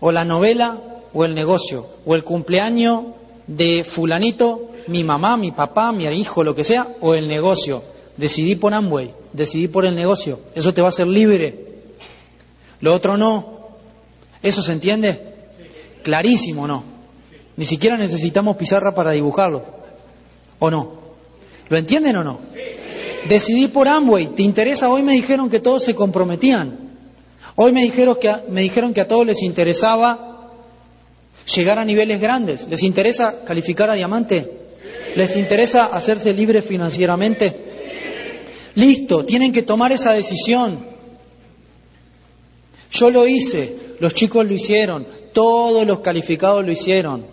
o 0.00 0.12
la 0.12 0.24
novela 0.24 0.78
o 1.12 1.24
el 1.24 1.34
negocio, 1.34 1.86
o 2.04 2.14
el 2.14 2.24
cumpleaños 2.24 3.04
de 3.46 3.84
fulanito, 3.84 4.70
mi 4.88 5.02
mamá, 5.02 5.36
mi 5.36 5.52
papá, 5.52 5.92
mi 5.92 6.04
hijo, 6.06 6.44
lo 6.44 6.54
que 6.54 6.64
sea, 6.64 6.88
o 7.00 7.14
el 7.14 7.26
negocio. 7.26 7.82
Decidí 8.16 8.56
por 8.56 8.74
Amway, 8.74 9.12
decidí 9.32 9.68
por 9.68 9.84
el 9.84 9.94
negocio. 9.94 10.40
Eso 10.54 10.72
te 10.72 10.80
va 10.80 10.88
a 10.88 10.90
hacer 10.90 11.06
libre. 11.06 11.66
Lo 12.80 12.94
otro 12.94 13.16
no. 13.16 13.68
¿Eso 14.42 14.62
se 14.62 14.72
entiende? 14.72 15.34
Clarísimo, 16.02 16.66
¿no? 16.66 16.84
Ni 17.56 17.64
siquiera 17.64 17.96
necesitamos 17.96 18.56
pizarra 18.56 18.92
para 18.94 19.12
dibujarlo. 19.12 19.62
¿O 20.58 20.70
no? 20.70 20.92
¿Lo 21.68 21.76
entienden 21.76 22.16
o 22.16 22.24
no? 22.24 22.40
Decidí 23.28 23.68
por 23.68 23.88
Amway. 23.88 24.28
¿Te 24.28 24.42
interesa? 24.42 24.88
Hoy 24.88 25.02
me 25.02 25.14
dijeron 25.14 25.50
que 25.50 25.60
todos 25.60 25.84
se 25.84 25.94
comprometían. 25.94 26.85
Hoy 27.56 27.72
me 27.72 27.82
dijeron 27.82 28.16
que, 28.20 28.32
me 28.50 28.60
dijeron 28.60 28.92
que 28.92 29.00
a 29.00 29.08
todos 29.08 29.26
les 29.26 29.42
interesaba 29.42 30.50
llegar 31.54 31.78
a 31.78 31.84
niveles 31.84 32.20
grandes. 32.20 32.68
¿Les 32.68 32.82
interesa 32.82 33.44
calificar 33.44 33.88
a 33.90 33.94
diamante? 33.94 34.46
¿Les 35.14 35.34
interesa 35.36 35.86
hacerse 35.86 36.32
libres 36.34 36.66
financieramente? 36.66 37.56
Listo, 38.74 39.24
tienen 39.24 39.52
que 39.52 39.62
tomar 39.62 39.90
esa 39.92 40.12
decisión. 40.12 40.84
Yo 42.90 43.10
lo 43.10 43.26
hice, 43.26 43.94
los 44.00 44.12
chicos 44.12 44.46
lo 44.46 44.52
hicieron, 44.52 45.06
todos 45.32 45.86
los 45.86 46.00
calificados 46.00 46.64
lo 46.64 46.72
hicieron. 46.72 47.24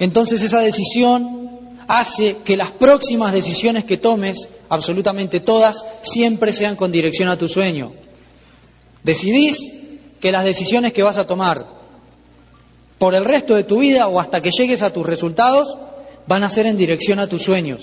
Entonces 0.00 0.42
esa 0.42 0.58
decisión 0.60 1.76
hace 1.86 2.38
que 2.44 2.56
las 2.56 2.72
próximas 2.72 3.32
decisiones 3.32 3.84
que 3.84 3.98
tomes, 3.98 4.48
absolutamente 4.68 5.38
todas, 5.40 5.84
siempre 6.02 6.52
sean 6.52 6.74
con 6.74 6.90
dirección 6.90 7.28
a 7.28 7.38
tu 7.38 7.46
sueño. 7.46 8.01
Decidís 9.02 9.56
que 10.20 10.32
las 10.32 10.44
decisiones 10.44 10.92
que 10.92 11.02
vas 11.02 11.18
a 11.18 11.24
tomar 11.24 11.64
por 13.02 13.16
el 13.16 13.24
resto 13.24 13.56
de 13.56 13.64
tu 13.64 13.80
vida 13.80 14.06
o 14.06 14.20
hasta 14.20 14.40
que 14.40 14.52
llegues 14.52 14.80
a 14.80 14.90
tus 14.90 15.04
resultados, 15.04 15.66
van 16.28 16.44
a 16.44 16.48
ser 16.48 16.66
en 16.66 16.76
dirección 16.76 17.18
a 17.18 17.26
tus 17.26 17.42
sueños. 17.42 17.80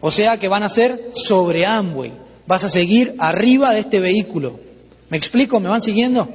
O 0.00 0.12
sea 0.12 0.36
que 0.36 0.46
van 0.46 0.62
a 0.62 0.68
ser 0.68 1.10
sobre 1.14 1.66
Amway. 1.66 2.12
Vas 2.46 2.62
a 2.62 2.68
seguir 2.68 3.16
arriba 3.18 3.74
de 3.74 3.80
este 3.80 3.98
vehículo. 3.98 4.60
¿Me 5.08 5.18
explico? 5.18 5.58
¿Me 5.58 5.68
van 5.68 5.80
siguiendo? 5.80 6.28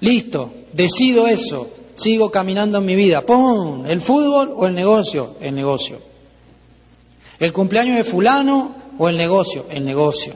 Listo, 0.00 0.52
decido 0.72 1.26
eso. 1.26 1.68
Sigo 1.96 2.30
caminando 2.30 2.78
en 2.78 2.86
mi 2.86 2.94
vida. 2.94 3.20
¡Pum! 3.20 3.84
¿El 3.84 4.00
fútbol 4.00 4.54
o 4.56 4.66
el 4.66 4.72
negocio? 4.72 5.36
El 5.42 5.54
negocio. 5.54 5.98
¿El 7.38 7.52
cumpleaños 7.52 7.96
de 7.96 8.10
fulano 8.10 8.74
o 8.98 9.06
el 9.06 9.18
negocio? 9.18 9.66
El 9.68 9.84
negocio. 9.84 10.32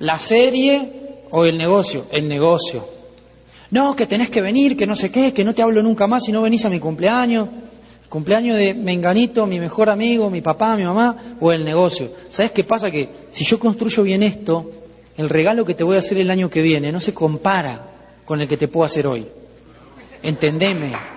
¿La 0.00 0.18
serie 0.18 1.05
o 1.38 1.44
el 1.44 1.58
negocio? 1.58 2.06
El 2.10 2.26
negocio. 2.26 2.82
No, 3.70 3.94
que 3.94 4.06
tenés 4.06 4.30
que 4.30 4.40
venir, 4.40 4.74
que 4.74 4.86
no 4.86 4.96
sé 4.96 5.10
qué, 5.10 5.34
que 5.34 5.44
no 5.44 5.52
te 5.52 5.60
hablo 5.60 5.82
nunca 5.82 6.06
más 6.06 6.24
si 6.24 6.32
no 6.32 6.40
venís 6.40 6.64
a 6.64 6.70
mi 6.70 6.80
cumpleaños. 6.80 7.46
cumpleaños 8.08 8.56
de 8.56 8.72
Menganito, 8.72 9.46
mi 9.46 9.60
mejor 9.60 9.90
amigo, 9.90 10.30
mi 10.30 10.40
papá, 10.40 10.76
mi 10.76 10.84
mamá, 10.84 11.36
o 11.38 11.52
el 11.52 11.62
negocio. 11.62 12.08
¿Sabes 12.30 12.52
qué 12.52 12.64
pasa? 12.64 12.90
Que 12.90 13.08
si 13.32 13.44
yo 13.44 13.58
construyo 13.58 14.02
bien 14.04 14.22
esto, 14.22 14.70
el 15.18 15.28
regalo 15.28 15.66
que 15.66 15.74
te 15.74 15.84
voy 15.84 15.96
a 15.96 15.98
hacer 15.98 16.18
el 16.18 16.30
año 16.30 16.48
que 16.48 16.62
viene 16.62 16.90
no 16.90 17.00
se 17.00 17.12
compara 17.12 17.82
con 18.24 18.40
el 18.40 18.48
que 18.48 18.56
te 18.56 18.68
puedo 18.68 18.86
hacer 18.86 19.06
hoy. 19.06 19.26
Entendeme. 20.22 21.15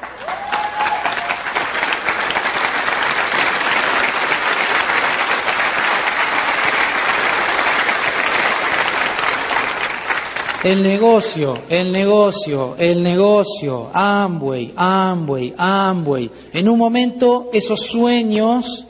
El 10.63 10.83
negocio, 10.83 11.57
el 11.69 11.91
negocio, 11.91 12.75
el 12.77 13.01
negocio, 13.01 13.89
Amway, 13.93 14.73
Amway, 14.75 15.53
Amway. 15.57 16.29
En 16.51 16.67
un 16.67 16.77
momento 16.77 17.49
esos 17.53 17.79
sueños 17.79 18.85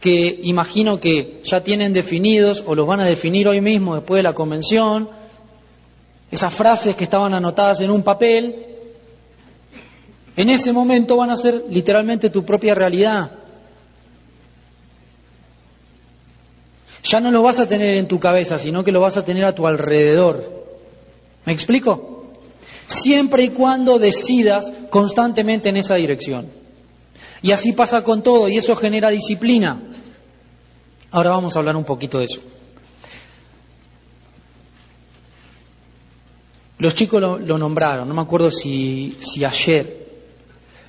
que 0.00 0.40
imagino 0.42 0.98
que 0.98 1.42
ya 1.44 1.62
tienen 1.62 1.92
definidos 1.92 2.64
o 2.66 2.74
los 2.74 2.88
van 2.88 3.02
a 3.02 3.06
definir 3.06 3.46
hoy 3.46 3.60
mismo 3.60 3.94
después 3.94 4.18
de 4.18 4.24
la 4.24 4.32
convención, 4.32 5.08
esas 6.28 6.54
frases 6.54 6.96
que 6.96 7.04
estaban 7.04 7.32
anotadas 7.34 7.80
en 7.82 7.90
un 7.90 8.02
papel, 8.02 8.56
en 10.34 10.50
ese 10.50 10.72
momento 10.72 11.16
van 11.16 11.30
a 11.30 11.36
ser 11.36 11.66
literalmente 11.70 12.30
tu 12.30 12.44
propia 12.44 12.74
realidad. 12.74 13.30
Ya 17.04 17.20
no 17.20 17.30
lo 17.30 17.42
vas 17.42 17.60
a 17.60 17.68
tener 17.68 17.94
en 17.94 18.08
tu 18.08 18.18
cabeza, 18.18 18.58
sino 18.58 18.82
que 18.82 18.90
lo 18.90 19.00
vas 19.00 19.16
a 19.16 19.24
tener 19.24 19.44
a 19.44 19.54
tu 19.54 19.68
alrededor. 19.68 20.61
¿Me 21.44 21.52
explico? 21.52 22.32
Siempre 22.86 23.44
y 23.44 23.48
cuando 23.50 23.98
decidas 23.98 24.70
constantemente 24.90 25.68
en 25.68 25.76
esa 25.76 25.96
dirección. 25.96 26.48
Y 27.42 27.52
así 27.52 27.72
pasa 27.72 28.02
con 28.02 28.22
todo 28.22 28.48
y 28.48 28.56
eso 28.56 28.76
genera 28.76 29.10
disciplina. 29.10 29.80
Ahora 31.10 31.30
vamos 31.30 31.54
a 31.54 31.58
hablar 31.58 31.76
un 31.76 31.84
poquito 31.84 32.18
de 32.18 32.24
eso. 32.24 32.40
Los 36.78 36.94
chicos 36.94 37.20
lo, 37.20 37.58
nombraron, 37.58 38.08
no 38.08 38.14
me 38.14 38.22
acuerdo 38.22 38.50
si, 38.50 39.16
si 39.18 39.44
ayer. 39.44 40.02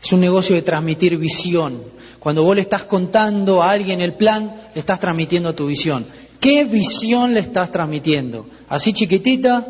Es 0.02 0.12
un 0.12 0.20
negocio 0.20 0.56
de 0.56 0.62
transmitir 0.62 1.18
visión. 1.18 1.82
Cuando 2.20 2.44
vos 2.44 2.56
le 2.56 2.62
estás 2.62 2.84
contando 2.84 3.62
a 3.62 3.72
alguien 3.72 4.02
el 4.02 4.14
plan, 4.14 4.70
le 4.74 4.80
estás 4.80 5.00
transmitiendo 5.00 5.54
tu 5.54 5.68
visión. 5.68 6.06
¿Qué 6.40 6.64
visión 6.66 7.34
le 7.34 7.42
estás 7.42 7.72
transmitiendo? 7.72 8.48
¿Así 8.70 8.94
chiquitita? 8.94 9.66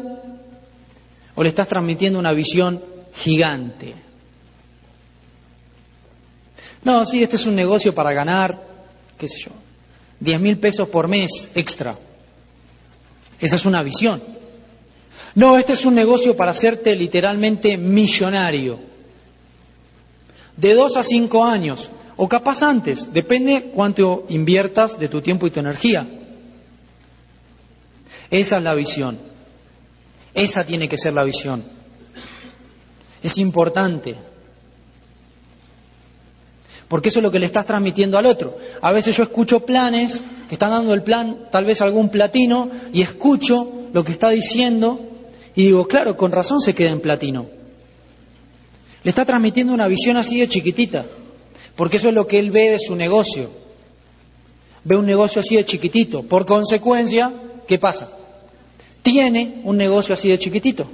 ¿O 1.36 1.44
le 1.44 1.50
estás 1.50 1.68
transmitiendo 1.68 2.20
una 2.20 2.32
visión 2.32 2.82
gigante? 3.16 3.94
No, 6.84 7.06
sí, 7.06 7.24
este 7.24 7.38
es 7.38 7.46
un 7.46 7.56
negocio 7.56 7.96
para 7.96 8.14
ganar, 8.14 8.58
qué 9.18 9.28
sé 9.28 9.40
yo, 9.40 9.52
diez 10.20 10.40
mil 10.40 10.60
pesos 10.60 10.88
por 10.90 11.08
mes 11.08 11.50
extra. 11.56 11.96
Esa 13.40 13.56
es 13.56 13.66
una 13.66 13.82
visión. 13.82 14.22
No, 15.36 15.58
este 15.58 15.74
es 15.74 15.86
un 15.86 15.96
negocio 15.96 16.36
para 16.36 16.52
hacerte 16.52 16.96
literalmente 16.96 17.76
millonario. 17.78 18.80
De 20.56 20.74
dos 20.76 20.96
a 20.98 21.04
cinco 21.04 21.44
años, 21.44 21.90
o 22.16 22.28
capaz 22.28 22.62
antes, 22.62 23.12
depende 23.12 23.72
cuánto 23.74 24.26
inviertas 24.30 25.00
de 25.00 25.10
tu 25.10 25.22
tiempo 25.22 25.48
y 25.48 25.52
tu 25.52 25.60
energía. 25.60 26.08
Esa 28.30 28.58
es 28.58 28.64
la 28.64 28.76
visión. 28.76 29.33
Esa 30.34 30.66
tiene 30.66 30.88
que 30.88 30.98
ser 30.98 31.14
la 31.14 31.24
visión. 31.24 31.64
Es 33.22 33.38
importante. 33.38 34.16
Porque 36.88 37.10
eso 37.10 37.20
es 37.20 37.24
lo 37.24 37.32
que 37.32 37.40
le 37.40 37.46
estás 37.46 37.66
transmitiendo 37.66 38.18
al 38.18 38.26
otro. 38.26 38.58
A 38.82 38.92
veces 38.92 39.16
yo 39.16 39.24
escucho 39.24 39.62
planes 39.62 40.22
que 40.48 40.56
están 40.56 40.72
dando 40.72 40.94
el 40.94 41.04
plan, 41.04 41.48
tal 41.52 41.66
vez 41.66 41.82
algún 41.82 42.10
platino, 42.10 42.70
y 42.92 43.02
escucho 43.02 43.90
lo 43.94 44.04
que 44.04 44.12
está 44.12 44.30
diciendo 44.30 45.00
y 45.56 45.66
digo, 45.66 45.88
claro, 45.88 46.18
con 46.18 46.32
razón 46.32 46.60
se 46.60 46.74
queda 46.74 46.92
en 46.92 47.00
platino. 47.00 47.46
Le 49.04 49.10
está 49.10 49.26
transmitiendo 49.26 49.74
una 49.74 49.88
visión 49.88 50.18
así 50.18 50.40
de 50.40 50.48
chiquitita, 50.48 51.06
porque 51.76 51.98
eso 51.98 52.10
es 52.10 52.16
lo 52.16 52.26
que 52.26 52.40
él 52.40 52.52
ve 52.52 52.72
de 52.72 52.80
su 52.80 52.96
negocio. 52.96 53.50
Ve 54.84 54.98
un 54.98 55.06
negocio 55.06 55.42
así 55.42 55.56
de 55.56 55.66
chiquitito. 55.66 56.24
Por 56.24 56.46
consecuencia, 56.46 57.32
¿qué 57.68 57.78
pasa? 57.78 58.10
Tiene 59.04 59.62
un 59.64 59.78
negocio 59.78 60.16
así 60.16 60.30
de 60.30 60.40
chiquitito. 60.40 60.90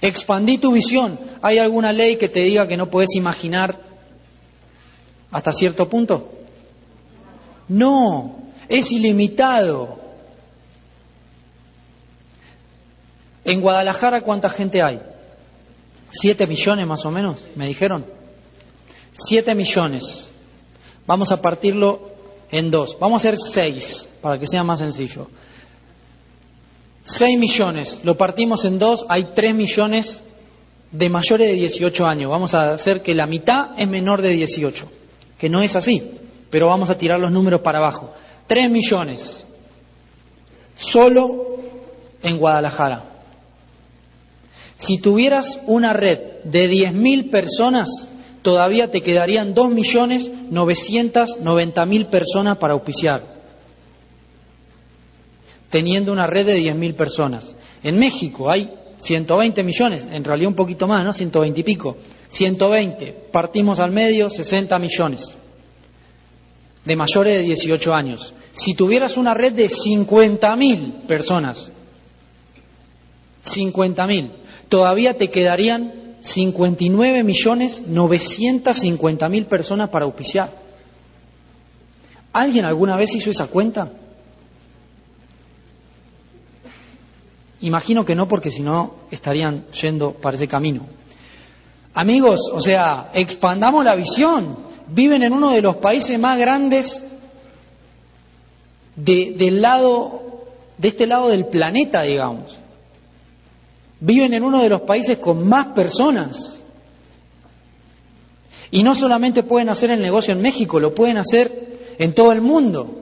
Expandí 0.00 0.58
tu 0.58 0.72
visión. 0.72 1.18
¿Hay 1.42 1.58
alguna 1.58 1.92
ley 1.92 2.16
que 2.16 2.28
te 2.28 2.40
diga 2.40 2.66
que 2.66 2.76
no 2.76 2.88
puedes 2.88 3.14
imaginar 3.14 3.76
hasta 5.30 5.52
cierto 5.52 5.88
punto? 5.88 6.32
No, 7.68 8.36
es 8.68 8.90
ilimitado. 8.90 10.00
En 13.44 13.60
Guadalajara, 13.60 14.22
¿cuánta 14.22 14.48
gente 14.48 14.82
hay? 14.82 15.00
¿Siete 16.10 16.46
millones 16.46 16.86
más 16.86 17.04
o 17.04 17.10
menos? 17.10 17.38
¿Me 17.56 17.66
dijeron? 17.66 18.04
Siete 19.14 19.54
millones. 19.54 20.28
Vamos 21.06 21.32
a 21.32 21.40
partirlo 21.40 22.10
en 22.50 22.70
dos. 22.70 22.96
Vamos 23.00 23.24
a 23.24 23.28
hacer 23.28 23.38
seis, 23.38 24.08
para 24.20 24.38
que 24.38 24.46
sea 24.46 24.62
más 24.62 24.78
sencillo. 24.78 25.28
Seis 27.04 27.38
millones, 27.38 28.00
lo 28.04 28.16
partimos 28.16 28.64
en 28.64 28.78
dos, 28.78 29.04
hay 29.08 29.28
tres 29.34 29.54
millones 29.54 30.20
de 30.92 31.08
mayores 31.08 31.48
de 31.48 31.54
18 31.54 32.06
años. 32.06 32.30
Vamos 32.30 32.54
a 32.54 32.74
hacer 32.74 33.02
que 33.02 33.12
la 33.14 33.26
mitad 33.26 33.70
es 33.76 33.88
menor 33.88 34.22
de 34.22 34.28
18, 34.30 34.88
que 35.38 35.48
no 35.48 35.60
es 35.62 35.74
así, 35.74 36.12
pero 36.50 36.68
vamos 36.68 36.88
a 36.90 36.96
tirar 36.96 37.18
los 37.18 37.32
números 37.32 37.62
para 37.62 37.78
abajo. 37.78 38.12
Tres 38.46 38.70
millones, 38.70 39.44
solo 40.74 41.56
en 42.22 42.38
Guadalajara. 42.38 43.02
Si 44.76 45.00
tuvieras 45.00 45.58
una 45.66 45.92
red 45.92 46.20
de 46.44 46.68
10.000 46.68 47.30
personas, 47.30 47.88
todavía 48.42 48.90
te 48.90 49.00
quedarían 49.00 49.54
2.990.000 49.54 52.10
personas 52.10 52.58
para 52.58 52.74
auspiciar, 52.74 53.22
teniendo 55.72 56.12
una 56.12 56.26
red 56.26 56.46
de 56.46 56.60
10.000 56.60 56.94
personas. 56.94 57.56
En 57.82 57.98
México 57.98 58.50
hay 58.50 58.70
120 58.98 59.62
millones, 59.64 60.06
en 60.12 60.22
realidad 60.22 60.50
un 60.50 60.54
poquito 60.54 60.86
más, 60.86 61.02
¿no? 61.02 61.14
120 61.14 61.58
y 61.58 61.64
pico. 61.64 61.96
120, 62.28 63.30
partimos 63.32 63.80
al 63.80 63.90
medio, 63.90 64.28
60 64.28 64.78
millones 64.78 65.34
de 66.84 66.96
mayores 66.96 67.38
de 67.38 67.42
18 67.42 67.94
años. 67.94 68.34
Si 68.54 68.74
tuvieras 68.74 69.16
una 69.16 69.32
red 69.32 69.54
de 69.54 69.68
50.000 69.68 71.06
personas, 71.06 71.72
50.000, 73.44 74.30
todavía 74.68 75.16
te 75.16 75.30
quedarían 75.30 76.18
59 76.20 77.22
millones 77.24 77.82
950 77.86 79.28
mil 79.30 79.46
personas 79.46 79.88
para 79.88 80.04
auspiciar. 80.04 80.50
¿Alguien 82.32 82.66
alguna 82.66 82.96
vez 82.96 83.14
hizo 83.14 83.30
esa 83.30 83.46
cuenta? 83.48 83.90
Imagino 87.62 88.04
que 88.04 88.14
no, 88.14 88.26
porque 88.28 88.50
si 88.50 88.60
no 88.60 88.94
estarían 89.10 89.66
yendo 89.80 90.12
para 90.12 90.36
ese 90.36 90.48
camino. 90.48 90.82
Amigos, 91.94 92.40
o 92.52 92.60
sea, 92.60 93.10
expandamos 93.14 93.84
la 93.84 93.94
visión. 93.94 94.56
Viven 94.88 95.22
en 95.22 95.32
uno 95.32 95.50
de 95.50 95.62
los 95.62 95.76
países 95.76 96.18
más 96.18 96.38
grandes 96.38 97.02
de, 98.96 99.34
del 99.36 99.62
lado, 99.62 100.44
de 100.76 100.88
este 100.88 101.06
lado 101.06 101.28
del 101.28 101.46
planeta, 101.46 102.02
digamos. 102.02 102.56
Viven 104.00 104.34
en 104.34 104.42
uno 104.42 104.60
de 104.62 104.68
los 104.68 104.80
países 104.82 105.18
con 105.18 105.46
más 105.46 105.68
personas. 105.68 106.60
Y 108.72 108.82
no 108.82 108.94
solamente 108.94 109.44
pueden 109.44 109.68
hacer 109.68 109.90
el 109.90 110.00
negocio 110.00 110.34
en 110.34 110.42
México, 110.42 110.80
lo 110.80 110.94
pueden 110.94 111.18
hacer 111.18 111.94
en 111.98 112.14
todo 112.14 112.32
el 112.32 112.40
mundo. 112.40 113.01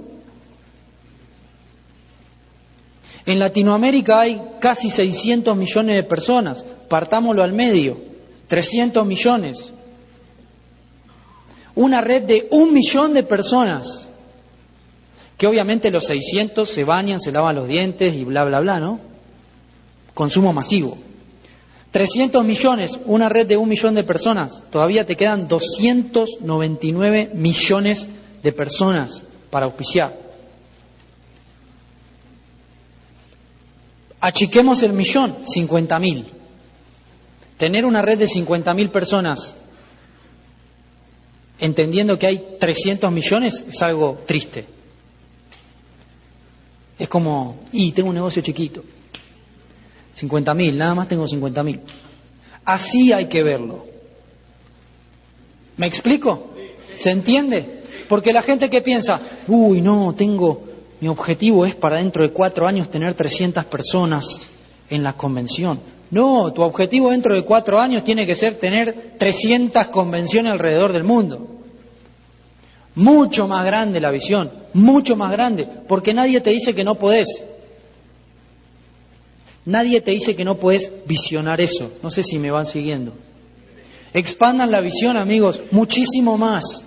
En 3.27 3.39
Latinoamérica 3.39 4.21
hay 4.21 4.41
casi 4.61 4.91
600 4.91 5.57
millones 5.57 6.03
de 6.03 6.09
personas, 6.09 6.65
partámoslo 6.89 7.43
al 7.43 7.53
medio, 7.53 7.99
300 8.49 9.07
millones. 9.07 9.73
Una 11.75 12.01
red 12.01 12.25
de 12.25 12.49
un 12.51 12.73
millón 12.73 13.15
de 13.15 13.23
personas, 13.23 14.07
que 15.37 15.47
obviamente 15.47 15.91
los 15.91 16.05
600 16.05 16.69
se 16.69 16.85
bañan, 16.85 17.21
se 17.21 17.33
lavan 17.33 17.57
los 17.57 17.69
dientes 17.69 18.15
y 18.15 18.25
bla, 18.25 18.45
bla, 18.45 18.61
bla, 18.61 18.81
¿no? 18.81 19.11
consumo 20.21 20.53
masivo. 20.53 20.99
300 21.91 22.45
millones, 22.45 22.93
una 23.07 23.29
red 23.31 23.47
de 23.47 23.57
un 23.57 23.69
millón 23.69 23.95
de 23.95 24.05
personas, 24.05 24.63
todavía 24.71 25.07
te 25.07 25.17
quedan 25.17 25.49
299 25.49 27.31
millones 27.35 28.07
de 28.43 28.53
personas 28.53 29.25
para 29.51 29.65
auspiciar. 29.67 30.30
Achiquemos 34.21 34.83
el 34.83 34.93
millón, 34.93 35.39
50 35.47 35.99
mil. 35.99 36.27
Tener 37.57 37.85
una 37.85 38.03
red 38.03 38.19
de 38.19 38.27
50 38.27 38.73
mil 38.75 38.91
personas, 38.91 39.55
entendiendo 41.59 42.19
que 42.19 42.27
hay 42.27 42.57
300 42.59 43.11
millones, 43.13 43.65
es 43.69 43.83
algo 43.83 44.23
triste. 44.27 44.65
Es 46.99 47.09
como, 47.09 47.61
y 47.73 47.93
tengo 47.93 48.11
un 48.11 48.15
negocio 48.15 48.43
chiquito. 48.43 48.83
50 50.13 50.55
mil, 50.55 50.77
nada 50.77 50.95
más 50.95 51.09
tengo 51.09 51.27
50 51.27 51.63
mil. 51.63 51.81
Así 52.65 53.13
hay 53.13 53.27
que 53.27 53.43
verlo. 53.43 53.87
¿Me 55.77 55.87
explico? 55.87 56.53
¿Se 56.97 57.11
entiende? 57.11 57.81
Porque 58.09 58.33
la 58.33 58.43
gente 58.43 58.69
que 58.69 58.83
piensa, 58.83 59.21
uy, 59.49 59.81
no, 59.81 60.15
tengo, 60.15 60.65
mi 61.01 61.09
objetivo 61.09 61.65
es 61.65 61.75
para 61.75 61.97
dentro 61.97 62.23
de 62.23 62.31
cuatro 62.31 62.67
años 62.67 62.91
tener 62.91 63.15
300 63.15 63.65
personas 63.65 64.49
en 64.89 65.03
la 65.03 65.15
convención. 65.15 65.81
No, 66.11 66.53
tu 66.53 66.63
objetivo 66.63 67.11
dentro 67.11 67.35
de 67.35 67.43
cuatro 67.43 67.81
años 67.81 68.05
tiene 68.05 68.27
que 68.27 68.35
ser 68.35 68.59
tener 68.59 69.15
300 69.19 69.87
convenciones 69.89 70.53
alrededor 70.53 70.93
del 70.93 71.05
mundo. 71.05 71.47
Mucho 72.97 73.47
más 73.47 73.65
grande 73.65 74.01
la 74.01 74.11
visión, 74.11 74.51
mucho 74.75 75.17
más 75.17 75.31
grande, 75.31 75.67
porque 75.87 76.13
nadie 76.13 76.41
te 76.41 76.51
dice 76.51 76.75
que 76.75 76.85
no 76.85 76.97
podés. 76.97 77.29
Nadie 79.65 80.01
te 80.01 80.11
dice 80.11 80.35
que 80.35 80.45
no 80.45 80.57
puedes 80.57 80.93
visionar 81.07 81.61
eso. 81.61 81.93
No 82.03 82.11
sé 82.11 82.25
si 82.25 82.39
me 82.39 82.51
van 82.51 82.67
siguiendo. 82.67 83.13
Expandan 84.13 84.71
la 84.71 84.81
visión, 84.81 85.17
amigos, 85.17 85.61
muchísimo 85.71 86.37
más. 86.37 86.83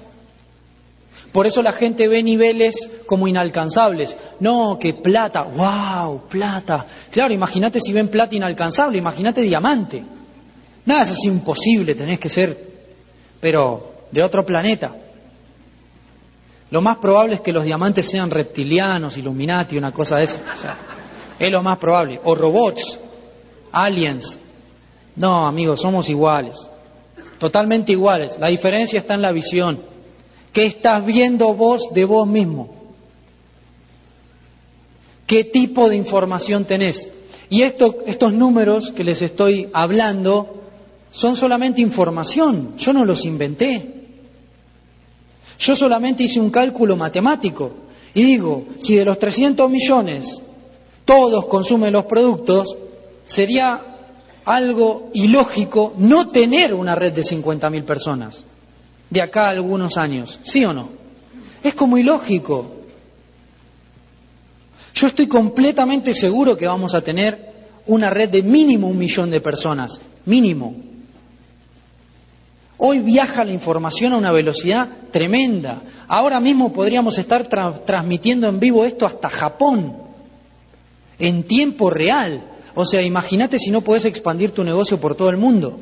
Por 1.34 1.47
eso 1.47 1.63
la 1.63 1.73
gente 1.73 2.07
ve 2.07 2.21
niveles 2.21 2.75
como 3.07 3.27
inalcanzables. 3.27 4.15
No, 4.39 4.77
que 4.79 4.93
plata, 4.93 5.41
wow, 5.41 6.27
plata. 6.29 6.86
Claro, 7.11 7.34
imagínate 7.34 7.79
si 7.79 7.91
ven 7.91 8.07
plata 8.09 8.36
inalcanzable, 8.36 8.99
imagínate 8.99 9.41
diamante. 9.41 10.03
Nada, 10.86 11.05
eso 11.05 11.13
es 11.13 11.25
imposible, 11.25 11.95
tenés 11.95 12.19
que 12.19 12.29
ser, 12.29 12.55
pero 13.41 13.93
de 14.11 14.21
otro 14.21 14.45
planeta. 14.45 14.95
Lo 16.69 16.81
más 16.81 16.97
probable 16.99 17.36
es 17.36 17.41
que 17.41 17.51
los 17.51 17.63
diamantes 17.63 18.09
sean 18.09 18.29
reptilianos, 18.29 19.17
Illuminati, 19.17 19.77
una 19.77 19.91
cosa 19.91 20.17
de 20.17 20.23
eso. 20.23 20.39
O 20.55 20.61
sea, 20.61 20.77
es 21.39 21.51
lo 21.51 21.63
más 21.63 21.79
probable. 21.79 22.19
O 22.23 22.36
robots, 22.36 22.99
aliens. 23.71 24.38
No, 25.15 25.45
amigos, 25.45 25.81
somos 25.81 26.09
iguales. 26.09 26.55
Totalmente 27.39 27.91
iguales. 27.91 28.38
La 28.39 28.49
diferencia 28.49 28.99
está 28.99 29.15
en 29.15 29.21
la 29.21 29.31
visión. 29.31 29.93
¿Qué 30.54 30.68
estás 30.68 31.04
viendo 31.04 31.51
vos 31.56 31.89
de 31.93 32.06
vos 32.06 32.28
mismo? 32.28 32.70
¿Qué 35.26 35.45
tipo 35.45 35.89
de 35.89 35.95
información 35.95 36.64
tenés? 36.66 37.10
Y 37.49 37.64
estos 37.64 38.32
números 38.34 38.91
que 38.91 39.04
les 39.04 39.22
estoy 39.24 39.68
hablando 39.74 40.62
son 41.12 41.36
solamente 41.36 41.82
información. 41.82 42.76
Yo 42.78 42.93
no 42.93 43.04
los 43.04 43.26
inventé. 43.26 43.89
Yo 45.58 45.76
solamente 45.76 46.24
hice 46.24 46.39
un 46.39 46.51
cálculo 46.51 46.95
matemático. 46.95 47.72
Y 48.14 48.24
digo, 48.24 48.66
si 48.80 48.95
de 48.95 49.06
los 49.06 49.18
300 49.18 49.70
millones 49.72 50.39
todos 51.04 51.45
consumen 51.47 51.93
los 51.93 52.06
productos, 52.06 52.76
sería 53.26 53.82
algo 54.45 55.10
ilógico 55.14 55.93
no 55.97 56.30
tener 56.30 56.76
una 56.76 56.93
red 56.93 57.14
de 57.14 57.24
50.000 57.24 57.86
personas 57.86 58.43
de 59.10 59.22
acá 59.22 59.43
a 59.43 59.51
algunos 59.51 59.97
años, 59.97 60.39
¿sí 60.43 60.64
o 60.66 60.74
no? 60.74 60.89
Es 61.64 61.74
como 61.76 61.97
ilógico. 61.97 62.78
Yo 64.93 65.08
estoy 65.08 65.28
completamente 65.28 66.14
seguro 66.14 66.58
que 66.58 66.68
vamos 66.68 66.93
a 66.93 67.01
tener 67.01 67.54
una 67.88 68.10
red 68.10 68.30
de 68.30 68.43
mínimo 68.43 68.88
un 68.88 68.97
millón 68.97 69.30
de 69.30 69.41
personas, 69.41 69.99
mínimo. 70.26 70.76
Hoy 72.78 72.99
viaja 72.99 73.43
la 73.43 73.54
información 73.54 74.14
a 74.14 74.18
una 74.18 74.32
velocidad 74.32 74.88
tremenda. 75.12 75.82
Ahora 76.08 76.39
mismo 76.39 76.74
podríamos 76.74 77.18
estar 77.18 77.47
transmitiendo 77.86 78.47
en 78.47 78.60
vivo 78.60 78.84
esto 78.84 79.06
hasta 79.06 79.30
Japón 79.30 80.04
en 81.18 81.43
tiempo 81.43 81.89
real. 81.89 82.41
O 82.76 82.86
sea, 82.86 83.01
imagínate 83.01 83.60
si 83.60 83.72
no 83.72 83.82
puedes 83.82 84.06
expandir 84.06 84.51
tu 84.51 84.64
negocio 84.64 84.99
por 84.99 85.16
todo 85.16 85.30
el 85.30 85.38
mundo, 85.38 85.80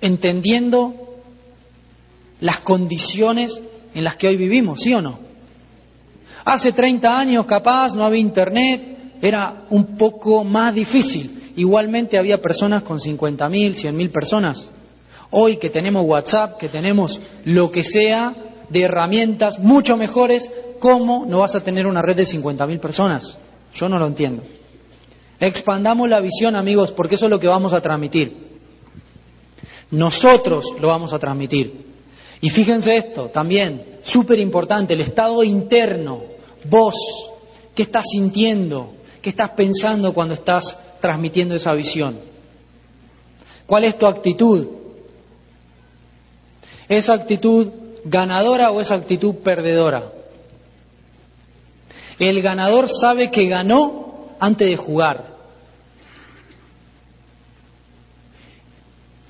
entendiendo 0.00 0.94
las 2.44 2.60
condiciones 2.60 3.58
en 3.94 4.04
las 4.04 4.16
que 4.16 4.28
hoy 4.28 4.36
vivimos, 4.36 4.82
¿sí 4.82 4.92
o 4.92 5.00
no? 5.00 5.18
Hace 6.44 6.72
30 6.72 7.18
años 7.18 7.46
capaz 7.46 7.94
no 7.94 8.04
había 8.04 8.20
internet, 8.20 8.98
era 9.22 9.64
un 9.70 9.96
poco 9.96 10.44
más 10.44 10.74
difícil. 10.74 11.52
Igualmente 11.56 12.18
había 12.18 12.42
personas 12.42 12.82
con 12.82 12.98
50.000, 12.98 13.48
100.000 13.48 14.10
personas. 14.12 14.68
Hoy 15.30 15.56
que 15.56 15.70
tenemos 15.70 16.04
WhatsApp, 16.04 16.58
que 16.58 16.68
tenemos 16.68 17.18
lo 17.46 17.72
que 17.72 17.82
sea 17.82 18.34
de 18.68 18.82
herramientas 18.82 19.58
mucho 19.58 19.96
mejores, 19.96 20.50
¿cómo 20.80 21.24
no 21.26 21.38
vas 21.38 21.54
a 21.54 21.64
tener 21.64 21.86
una 21.86 22.02
red 22.02 22.16
de 22.16 22.26
50.000 22.26 22.78
personas? 22.78 23.38
Yo 23.72 23.88
no 23.88 23.98
lo 23.98 24.06
entiendo. 24.06 24.42
Expandamos 25.40 26.10
la 26.10 26.20
visión, 26.20 26.56
amigos, 26.56 26.92
porque 26.92 27.14
eso 27.14 27.24
es 27.24 27.30
lo 27.30 27.40
que 27.40 27.48
vamos 27.48 27.72
a 27.72 27.80
transmitir. 27.80 28.36
Nosotros 29.90 30.74
lo 30.78 30.88
vamos 30.88 31.14
a 31.14 31.18
transmitir. 31.18 31.93
Y 32.44 32.50
fíjense 32.50 32.94
esto 32.94 33.30
también, 33.30 34.00
súper 34.02 34.38
importante, 34.38 34.92
el 34.92 35.00
estado 35.00 35.42
interno. 35.42 36.24
Vos, 36.68 36.94
¿qué 37.74 37.84
estás 37.84 38.04
sintiendo? 38.10 38.92
¿Qué 39.22 39.30
estás 39.30 39.52
pensando 39.52 40.12
cuando 40.12 40.34
estás 40.34 40.76
transmitiendo 41.00 41.54
esa 41.54 41.72
visión? 41.72 42.18
¿Cuál 43.64 43.84
es 43.84 43.96
tu 43.96 44.04
actitud? 44.04 44.66
¿Es 46.86 47.08
actitud 47.08 47.66
ganadora 48.04 48.70
o 48.72 48.82
es 48.82 48.90
actitud 48.90 49.36
perdedora? 49.36 50.12
El 52.18 52.42
ganador 52.42 52.90
sabe 52.90 53.30
que 53.30 53.48
ganó 53.48 54.36
antes 54.38 54.68
de 54.68 54.76
jugar. 54.76 55.32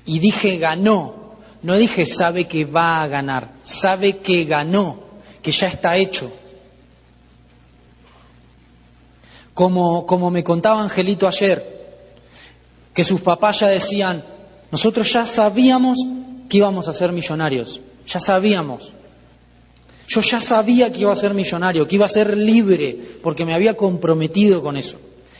Y 0.05 0.19
dije 0.19 0.57
ganó, 0.57 1.24
no 1.65 1.75
dije 1.75 2.05
sabe 2.05 2.45
que 2.45 2.63
va 2.63 3.01
a 3.01 3.07
ganar, 3.07 3.47
sabe 3.63 4.19
que 4.19 4.45
ganó, 4.45 4.99
que 5.41 5.51
ya 5.51 5.65
está 5.65 5.97
hecho. 5.97 6.31
Como, 9.51 10.05
como 10.05 10.29
me 10.29 10.43
contaba 10.43 10.79
Angelito 10.79 11.27
ayer, 11.27 11.63
que 12.93 13.03
sus 13.03 13.19
papás 13.21 13.61
ya 13.61 13.69
decían, 13.69 14.23
nosotros 14.69 15.11
ya 15.11 15.25
sabíamos 15.25 15.97
que 16.47 16.57
íbamos 16.57 16.87
a 16.87 16.93
ser 16.93 17.11
millonarios, 17.11 17.81
ya 18.05 18.19
sabíamos. 18.19 18.91
Yo 20.07 20.21
ya 20.21 20.41
sabía 20.41 20.91
que 20.91 20.99
iba 20.99 21.11
a 21.11 21.15
ser 21.15 21.33
millonario, 21.33 21.87
que 21.87 21.95
iba 21.95 22.05
a 22.05 22.09
ser 22.09 22.37
libre, 22.37 22.95
porque 23.23 23.43
me 23.43 23.55
había 23.55 23.73
comprometido 23.73 24.61
con 24.61 24.77
eso. 24.77 24.97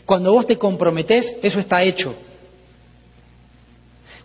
Cuando 0.07 0.31
vos 0.31 0.47
te 0.47 0.57
comprometés, 0.57 1.37
eso 1.43 1.59
está 1.59 1.83
hecho. 1.83 2.15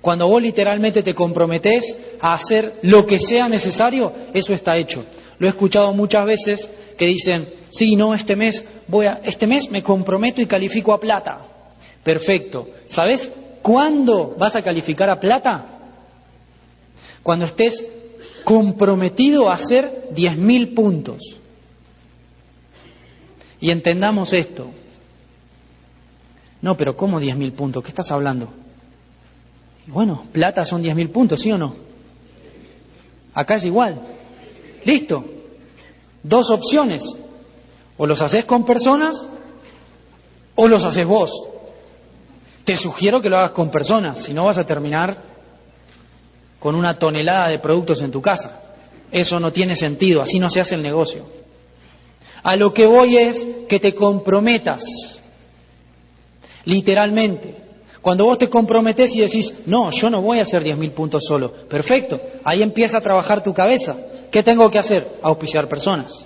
Cuando 0.00 0.26
vos 0.26 0.40
literalmente 0.40 1.02
te 1.02 1.14
comprometés 1.14 1.96
a 2.20 2.34
hacer 2.34 2.74
lo 2.82 3.04
que 3.04 3.18
sea 3.18 3.48
necesario, 3.48 4.12
eso 4.32 4.54
está 4.54 4.76
hecho. 4.76 5.04
Lo 5.38 5.46
he 5.46 5.50
escuchado 5.50 5.92
muchas 5.92 6.24
veces 6.24 6.68
que 6.96 7.06
dicen, 7.06 7.48
sí, 7.70 7.96
no, 7.96 8.14
este 8.14 8.34
mes 8.34 8.64
voy 8.86 9.06
a, 9.06 9.20
este 9.24 9.46
mes 9.46 9.70
me 9.70 9.82
comprometo 9.82 10.40
y 10.40 10.46
califico 10.46 10.92
a 10.92 11.00
plata. 11.00 11.40
Perfecto. 12.02 12.68
¿Sabes 12.86 13.30
cuándo 13.62 14.34
vas 14.38 14.56
a 14.56 14.62
calificar 14.62 15.10
a 15.10 15.20
plata? 15.20 15.66
Cuando 17.22 17.44
estés 17.44 17.84
comprometido 18.44 19.50
a 19.50 19.54
hacer 19.54 20.08
10.000 20.14 20.74
puntos. 20.74 21.20
Y 23.60 23.70
entendamos 23.70 24.32
esto. 24.32 24.70
No, 26.62 26.74
pero 26.76 26.96
¿cómo 26.96 27.20
10.000 27.20 27.52
puntos? 27.52 27.82
¿Qué 27.82 27.90
estás 27.90 28.10
hablando? 28.10 28.50
Bueno, 29.90 30.24
plata 30.32 30.64
son 30.64 30.82
10.000 30.82 31.10
puntos, 31.10 31.40
¿sí 31.40 31.50
o 31.50 31.58
no? 31.58 31.74
Acá 33.34 33.56
es 33.56 33.64
igual. 33.64 34.00
Listo. 34.84 35.24
Dos 36.22 36.50
opciones. 36.50 37.02
O 37.96 38.06
los 38.06 38.20
haces 38.22 38.44
con 38.44 38.64
personas 38.64 39.16
o 40.54 40.68
los 40.68 40.84
haces 40.84 41.06
vos. 41.06 41.30
Te 42.64 42.76
sugiero 42.76 43.20
que 43.20 43.28
lo 43.28 43.38
hagas 43.38 43.50
con 43.50 43.70
personas, 43.70 44.18
si 44.18 44.32
no 44.32 44.44
vas 44.44 44.58
a 44.58 44.66
terminar 44.66 45.16
con 46.58 46.74
una 46.74 46.94
tonelada 46.94 47.48
de 47.48 47.58
productos 47.58 48.00
en 48.02 48.10
tu 48.10 48.20
casa. 48.20 48.74
Eso 49.10 49.40
no 49.40 49.50
tiene 49.52 49.74
sentido, 49.74 50.22
así 50.22 50.38
no 50.38 50.50
se 50.50 50.60
hace 50.60 50.74
el 50.74 50.82
negocio. 50.82 51.26
A 52.42 52.56
lo 52.56 52.72
que 52.72 52.86
voy 52.86 53.16
es 53.16 53.46
que 53.68 53.80
te 53.80 53.94
comprometas, 53.94 54.82
literalmente. 56.64 57.69
Cuando 58.00 58.24
vos 58.24 58.38
te 58.38 58.48
comprometes 58.48 59.14
y 59.14 59.20
decís, 59.20 59.52
no, 59.66 59.90
yo 59.90 60.08
no 60.08 60.22
voy 60.22 60.38
a 60.38 60.42
hacer 60.42 60.64
10.000 60.64 60.92
puntos 60.92 61.22
solo, 61.26 61.52
perfecto, 61.68 62.18
ahí 62.44 62.62
empieza 62.62 62.98
a 62.98 63.02
trabajar 63.02 63.42
tu 63.42 63.52
cabeza. 63.52 63.96
¿Qué 64.30 64.42
tengo 64.42 64.70
que 64.70 64.78
hacer? 64.78 65.06
Auspiciar 65.22 65.68
personas. 65.68 66.24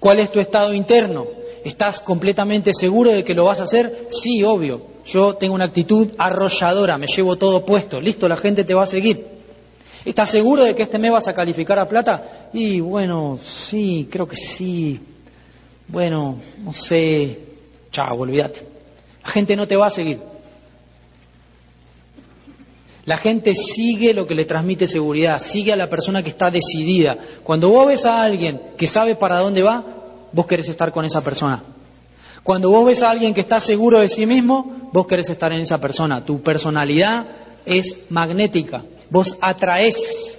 ¿Cuál 0.00 0.20
es 0.20 0.30
tu 0.30 0.40
estado 0.40 0.72
interno? 0.74 1.26
¿Estás 1.64 2.00
completamente 2.00 2.72
seguro 2.72 3.10
de 3.10 3.24
que 3.24 3.34
lo 3.34 3.44
vas 3.44 3.60
a 3.60 3.64
hacer? 3.64 4.08
Sí, 4.10 4.42
obvio. 4.42 4.82
Yo 5.06 5.34
tengo 5.34 5.54
una 5.54 5.66
actitud 5.66 6.12
arrolladora, 6.18 6.98
me 6.98 7.06
llevo 7.06 7.36
todo 7.36 7.64
puesto. 7.64 8.00
Listo, 8.00 8.28
la 8.28 8.36
gente 8.36 8.64
te 8.64 8.74
va 8.74 8.84
a 8.84 8.86
seguir. 8.86 9.24
¿Estás 10.04 10.30
seguro 10.30 10.62
de 10.62 10.74
que 10.74 10.84
este 10.84 10.98
mes 10.98 11.12
vas 11.12 11.28
a 11.28 11.34
calificar 11.34 11.78
a 11.78 11.88
plata? 11.88 12.48
Y 12.52 12.80
bueno, 12.80 13.38
sí, 13.68 14.08
creo 14.10 14.26
que 14.26 14.36
sí. 14.36 15.00
Bueno, 15.88 16.36
no 16.58 16.72
sé. 16.72 17.40
Chao, 17.90 18.16
olvídate. 18.18 18.75
La 19.26 19.32
gente 19.32 19.56
no 19.56 19.66
te 19.66 19.74
va 19.74 19.88
a 19.88 19.90
seguir. 19.90 20.20
La 23.06 23.16
gente 23.16 23.56
sigue 23.56 24.14
lo 24.14 24.24
que 24.24 24.36
le 24.36 24.44
transmite 24.44 24.86
seguridad, 24.86 25.40
sigue 25.40 25.72
a 25.72 25.76
la 25.76 25.88
persona 25.88 26.22
que 26.22 26.30
está 26.30 26.48
decidida. 26.48 27.16
Cuando 27.42 27.68
vos 27.70 27.88
ves 27.88 28.04
a 28.04 28.22
alguien 28.22 28.60
que 28.76 28.86
sabe 28.86 29.16
para 29.16 29.40
dónde 29.40 29.64
va, 29.64 29.84
vos 30.30 30.46
querés 30.46 30.68
estar 30.68 30.92
con 30.92 31.04
esa 31.04 31.22
persona. 31.24 31.60
Cuando 32.44 32.70
vos 32.70 32.86
ves 32.86 33.02
a 33.02 33.10
alguien 33.10 33.34
que 33.34 33.40
está 33.40 33.58
seguro 33.58 33.98
de 33.98 34.08
sí 34.08 34.26
mismo, 34.26 34.90
vos 34.92 35.08
querés 35.08 35.28
estar 35.28 35.52
en 35.52 35.58
esa 35.58 35.80
persona. 35.80 36.24
Tu 36.24 36.40
personalidad 36.40 37.26
es 37.64 37.98
magnética. 38.08 38.84
Vos 39.10 39.36
atraes 39.40 40.38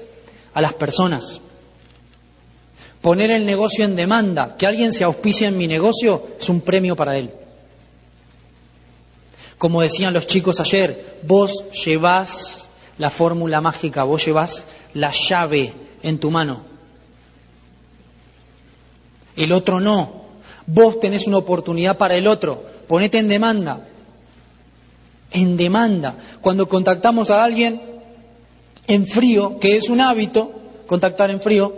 a 0.53 0.61
las 0.61 0.73
personas. 0.73 1.41
Poner 3.01 3.31
el 3.31 3.45
negocio 3.45 3.83
en 3.83 3.95
demanda, 3.95 4.55
que 4.57 4.65
alguien 4.65 4.93
se 4.93 5.03
auspicie 5.03 5.47
en 5.47 5.57
mi 5.57 5.67
negocio, 5.67 6.27
es 6.39 6.47
un 6.47 6.61
premio 6.61 6.95
para 6.95 7.17
él. 7.17 7.31
Como 9.57 9.81
decían 9.81 10.13
los 10.13 10.27
chicos 10.27 10.59
ayer, 10.59 11.19
vos 11.23 11.65
llevas 11.85 12.69
la 12.97 13.09
fórmula 13.09 13.61
mágica, 13.61 14.03
vos 14.03 14.25
llevas 14.25 14.65
la 14.93 15.11
llave 15.11 15.73
en 16.03 16.19
tu 16.19 16.29
mano. 16.29 16.61
El 19.35 19.51
otro 19.51 19.79
no. 19.79 20.25
Vos 20.65 20.99
tenés 20.99 21.25
una 21.27 21.37
oportunidad 21.37 21.97
para 21.97 22.15
el 22.15 22.27
otro. 22.27 22.63
Ponete 22.87 23.19
en 23.19 23.27
demanda. 23.27 23.87
En 25.31 25.55
demanda. 25.55 26.15
Cuando 26.41 26.67
contactamos 26.67 27.29
a 27.29 27.43
alguien 27.43 27.81
en 28.85 29.07
frío, 29.07 29.59
que 29.59 29.77
es 29.77 29.89
un 29.89 30.01
hábito, 30.01 30.51
contactar 30.87 31.29
en 31.29 31.41
frío, 31.41 31.73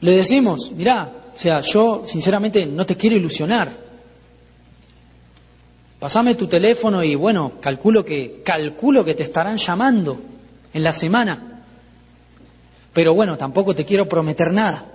le 0.00 0.16
decimos, 0.16 0.70
mirá, 0.72 1.10
o 1.34 1.38
sea, 1.38 1.60
yo 1.60 2.02
sinceramente 2.04 2.66
no 2.66 2.84
te 2.84 2.96
quiero 2.96 3.16
ilusionar. 3.16 3.87
Pasame 5.98 6.36
tu 6.36 6.46
teléfono 6.46 7.02
y 7.02 7.16
bueno, 7.16 7.54
calculo 7.60 8.04
que 8.04 8.40
calculo 8.44 9.04
que 9.04 9.14
te 9.14 9.24
estarán 9.24 9.56
llamando 9.56 10.20
en 10.72 10.82
la 10.82 10.92
semana. 10.92 11.64
Pero 12.92 13.14
bueno, 13.14 13.36
tampoco 13.36 13.74
te 13.74 13.84
quiero 13.84 14.06
prometer 14.06 14.52
nada. 14.52 14.92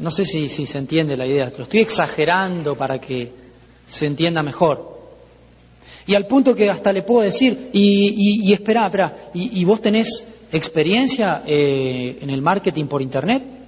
No 0.00 0.10
sé 0.10 0.24
si, 0.24 0.48
se 0.48 0.78
entiende 0.78 1.16
la 1.16 1.26
idea, 1.26 1.52
lo 1.56 1.62
estoy 1.62 1.80
exagerando 1.80 2.76
para 2.76 2.98
que 2.98 3.30
se 3.86 4.06
entienda 4.06 4.42
mejor. 4.42 4.90
Y 6.06 6.16
al 6.16 6.26
punto 6.26 6.56
que 6.56 6.68
hasta 6.68 6.92
le 6.92 7.02
puedo 7.02 7.20
decir, 7.20 7.70
y, 7.72 8.48
y, 8.48 8.52
espera, 8.52 8.86
espera, 8.86 9.30
¿y, 9.32 9.64
vos 9.64 9.80
tenés 9.80 10.08
experiencia 10.50 11.44
eh, 11.46 12.18
en 12.20 12.30
el 12.30 12.42
marketing 12.42 12.86
por 12.86 13.00
Internet? 13.00 13.61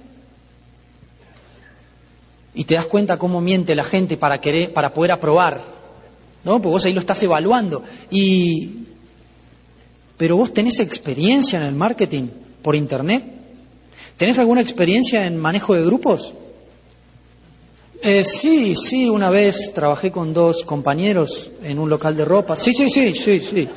Y 2.55 2.63
te 2.63 2.75
das 2.75 2.85
cuenta 2.87 3.17
cómo 3.17 3.41
miente 3.41 3.75
la 3.75 3.83
gente 3.83 4.17
para 4.17 4.39
querer, 4.39 4.71
para 4.73 4.93
poder 4.93 5.11
aprobar, 5.11 5.59
¿no? 6.43 6.53
Porque 6.53 6.69
vos 6.69 6.85
ahí 6.85 6.93
lo 6.93 7.01
estás 7.01 7.21
evaluando. 7.21 7.83
Y, 8.09 8.85
pero 10.17 10.37
vos 10.37 10.53
tenés 10.53 10.79
experiencia 10.79 11.59
en 11.59 11.67
el 11.67 11.75
marketing 11.75 12.27
por 12.61 12.75
internet. 12.75 13.23
¿Tenés 14.17 14.39
alguna 14.39 14.61
experiencia 14.61 15.25
en 15.25 15.37
manejo 15.37 15.75
de 15.75 15.85
grupos? 15.85 16.33
Eh, 18.01 18.23
sí, 18.23 18.73
sí, 18.75 19.09
una 19.09 19.29
vez 19.29 19.73
trabajé 19.73 20.09
con 20.09 20.33
dos 20.33 20.63
compañeros 20.63 21.51
en 21.61 21.77
un 21.77 21.89
local 21.89 22.15
de 22.15 22.23
ropa. 22.23 22.55
Sí, 22.55 22.73
sí, 22.73 22.89
sí, 22.89 23.11
sí, 23.13 23.39
sí. 23.39 23.67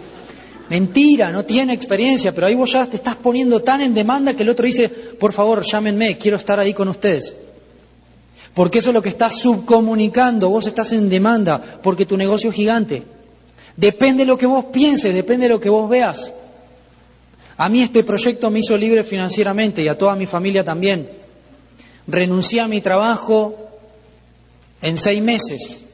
Mentira, 0.70 1.32
no 1.32 1.44
tiene 1.44 1.74
experiencia, 1.74 2.32
pero 2.32 2.46
ahí 2.46 2.54
vos 2.54 2.70
ya 2.72 2.86
te 2.86 2.96
estás 2.96 3.16
poniendo 3.16 3.60
tan 3.60 3.80
en 3.80 3.94
demanda 3.94 4.34
que 4.34 4.42
el 4.42 4.50
otro 4.50 4.66
dice, 4.66 4.88
por 5.18 5.32
favor, 5.32 5.64
llámenme, 5.64 6.16
quiero 6.16 6.36
estar 6.36 6.60
ahí 6.60 6.74
con 6.74 6.88
ustedes. 6.88 7.47
Porque 8.54 8.78
eso 8.78 8.90
es 8.90 8.94
lo 8.94 9.02
que 9.02 9.10
estás 9.10 9.40
subcomunicando, 9.40 10.48
vos 10.48 10.66
estás 10.66 10.92
en 10.92 11.08
demanda, 11.08 11.78
porque 11.82 12.06
tu 12.06 12.16
negocio 12.16 12.50
es 12.50 12.56
gigante. 12.56 13.02
Depende 13.76 14.24
de 14.24 14.26
lo 14.26 14.36
que 14.36 14.46
vos 14.46 14.66
pienses, 14.66 15.14
depende 15.14 15.46
de 15.46 15.54
lo 15.54 15.60
que 15.60 15.70
vos 15.70 15.88
veas. 15.88 16.32
A 17.56 17.68
mí 17.68 17.82
este 17.82 18.04
proyecto 18.04 18.50
me 18.50 18.60
hizo 18.60 18.76
libre 18.76 19.04
financieramente 19.04 19.82
y 19.82 19.88
a 19.88 19.98
toda 19.98 20.14
mi 20.14 20.26
familia 20.26 20.64
también. 20.64 21.08
Renuncié 22.06 22.60
a 22.60 22.68
mi 22.68 22.80
trabajo 22.80 23.54
en 24.80 24.96
seis 24.96 25.22
meses. 25.22 25.84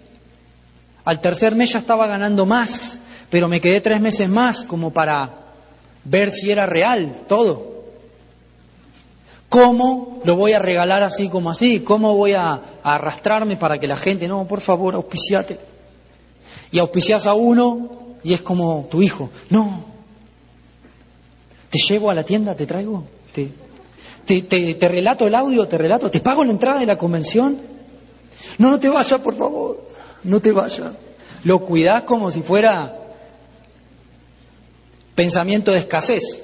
Al 1.04 1.20
tercer 1.20 1.54
mes 1.54 1.72
ya 1.72 1.80
estaba 1.80 2.06
ganando 2.06 2.46
más, 2.46 3.00
pero 3.30 3.48
me 3.48 3.60
quedé 3.60 3.80
tres 3.80 4.00
meses 4.00 4.28
más 4.28 4.64
como 4.64 4.92
para 4.92 5.28
ver 6.04 6.30
si 6.30 6.50
era 6.50 6.66
real 6.66 7.22
todo. 7.28 7.73
¿Cómo 9.54 10.20
lo 10.24 10.34
voy 10.34 10.52
a 10.52 10.58
regalar 10.58 11.04
así 11.04 11.28
como 11.28 11.48
así? 11.48 11.78
¿Cómo 11.78 12.16
voy 12.16 12.32
a, 12.34 12.60
arrastrarme 12.82 13.56
para 13.56 13.78
que 13.78 13.86
la 13.86 13.96
gente, 13.96 14.26
no, 14.26 14.48
por 14.48 14.60
favor, 14.60 14.96
auspiciate? 14.96 15.60
Y 16.72 16.80
auspicias 16.80 17.24
a 17.24 17.34
uno 17.34 18.16
y 18.24 18.34
es 18.34 18.42
como 18.42 18.88
tu 18.90 19.00
hijo, 19.00 19.30
no, 19.50 19.84
te 21.70 21.78
llevo 21.88 22.10
a 22.10 22.14
la 22.14 22.24
tienda, 22.24 22.56
te 22.56 22.66
traigo, 22.66 23.04
te, 23.32 23.52
te, 24.26 24.42
te, 24.42 24.74
te 24.74 24.88
relato 24.88 25.24
el 25.24 25.36
audio, 25.36 25.68
te 25.68 25.78
relato, 25.78 26.10
te 26.10 26.18
pago 26.18 26.42
la 26.42 26.50
entrada 26.50 26.80
de 26.80 26.86
la 26.86 26.98
convención. 26.98 27.56
No, 28.58 28.72
no 28.72 28.80
te 28.80 28.88
vayas, 28.88 29.20
por 29.20 29.36
favor, 29.36 29.86
no 30.24 30.40
te 30.40 30.50
vayas. 30.50 30.94
Lo 31.44 31.60
cuidás 31.60 32.02
como 32.02 32.32
si 32.32 32.42
fuera 32.42 32.92
pensamiento 35.14 35.70
de 35.70 35.78
escasez. 35.78 36.42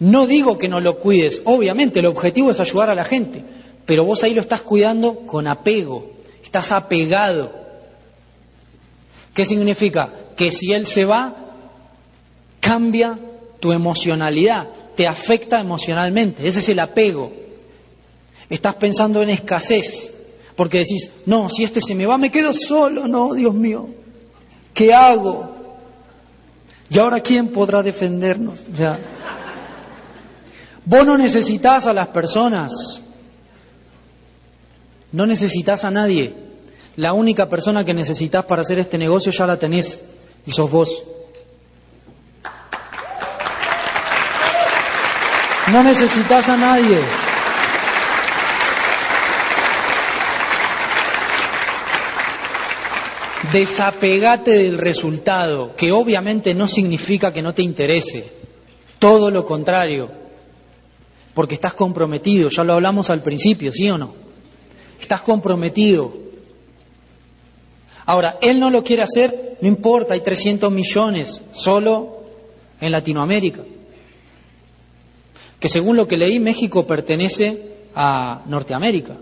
No 0.00 0.26
digo 0.26 0.58
que 0.58 0.68
no 0.68 0.80
lo 0.80 0.98
cuides, 0.98 1.40
obviamente 1.44 2.00
el 2.00 2.06
objetivo 2.06 2.50
es 2.50 2.60
ayudar 2.60 2.90
a 2.90 2.94
la 2.94 3.04
gente, 3.04 3.42
pero 3.86 4.04
vos 4.04 4.22
ahí 4.22 4.34
lo 4.34 4.42
estás 4.42 4.60
cuidando 4.60 5.20
con 5.26 5.48
apego, 5.48 6.10
estás 6.42 6.70
apegado. 6.72 7.50
¿Qué 9.34 9.46
significa? 9.46 10.08
Que 10.36 10.50
si 10.50 10.72
él 10.72 10.86
se 10.86 11.04
va, 11.04 11.34
cambia 12.60 13.18
tu 13.58 13.72
emocionalidad, 13.72 14.68
te 14.96 15.06
afecta 15.06 15.60
emocionalmente, 15.60 16.46
ese 16.46 16.58
es 16.58 16.68
el 16.68 16.80
apego. 16.80 17.32
Estás 18.50 18.74
pensando 18.74 19.22
en 19.22 19.30
escasez, 19.30 20.12
porque 20.54 20.78
decís, 20.78 21.10
no, 21.24 21.48
si 21.48 21.64
este 21.64 21.80
se 21.80 21.94
me 21.94 22.06
va, 22.06 22.18
me 22.18 22.30
quedo 22.30 22.52
solo, 22.52 23.08
no, 23.08 23.34
Dios 23.34 23.54
mío, 23.54 23.88
¿qué 24.74 24.92
hago? 24.92 25.56
¿Y 26.88 26.98
ahora 26.98 27.20
quién 27.20 27.48
podrá 27.48 27.82
defendernos? 27.82 28.60
Vos 30.86 31.04
no 31.04 31.18
necesitas 31.18 31.86
a 31.86 31.92
las 31.92 32.08
personas, 32.08 33.02
no 35.12 35.26
necesitas 35.26 35.84
a 35.84 35.90
nadie. 35.90 36.34
La 36.96 37.12
única 37.12 37.46
persona 37.46 37.84
que 37.84 37.92
necesitas 37.92 38.46
para 38.46 38.62
hacer 38.62 38.78
este 38.78 38.96
negocio 38.96 39.30
ya 39.30 39.46
la 39.46 39.58
tenés 39.58 40.00
y 40.46 40.50
sos 40.50 40.70
vos. 40.70 40.88
No 45.68 45.82
necesitas 45.82 46.48
a 46.48 46.56
nadie. 46.56 47.00
Desapegate 53.52 54.50
del 54.52 54.78
resultado, 54.78 55.74
que 55.76 55.92
obviamente 55.92 56.54
no 56.54 56.66
significa 56.66 57.32
que 57.32 57.42
no 57.42 57.52
te 57.52 57.62
interese, 57.62 58.32
todo 58.98 59.30
lo 59.30 59.44
contrario, 59.44 60.25
porque 61.36 61.56
estás 61.56 61.74
comprometido, 61.74 62.48
ya 62.48 62.64
lo 62.64 62.72
hablamos 62.72 63.10
al 63.10 63.22
principio, 63.22 63.70
¿sí 63.70 63.90
o 63.90 63.98
no? 63.98 64.14
Estás 64.98 65.20
comprometido. 65.20 66.10
Ahora, 68.06 68.38
él 68.40 68.58
no 68.58 68.70
lo 68.70 68.82
quiere 68.82 69.02
hacer, 69.02 69.58
no 69.60 69.68
importa, 69.68 70.14
hay 70.14 70.22
300 70.22 70.72
millones 70.72 71.38
solo 71.52 72.22
en 72.80 72.90
Latinoamérica, 72.90 73.64
que 75.60 75.68
según 75.68 75.94
lo 75.96 76.08
que 76.08 76.16
leí, 76.16 76.38
México 76.38 76.86
pertenece 76.86 77.74
a 77.94 78.42
Norteamérica. 78.46 79.18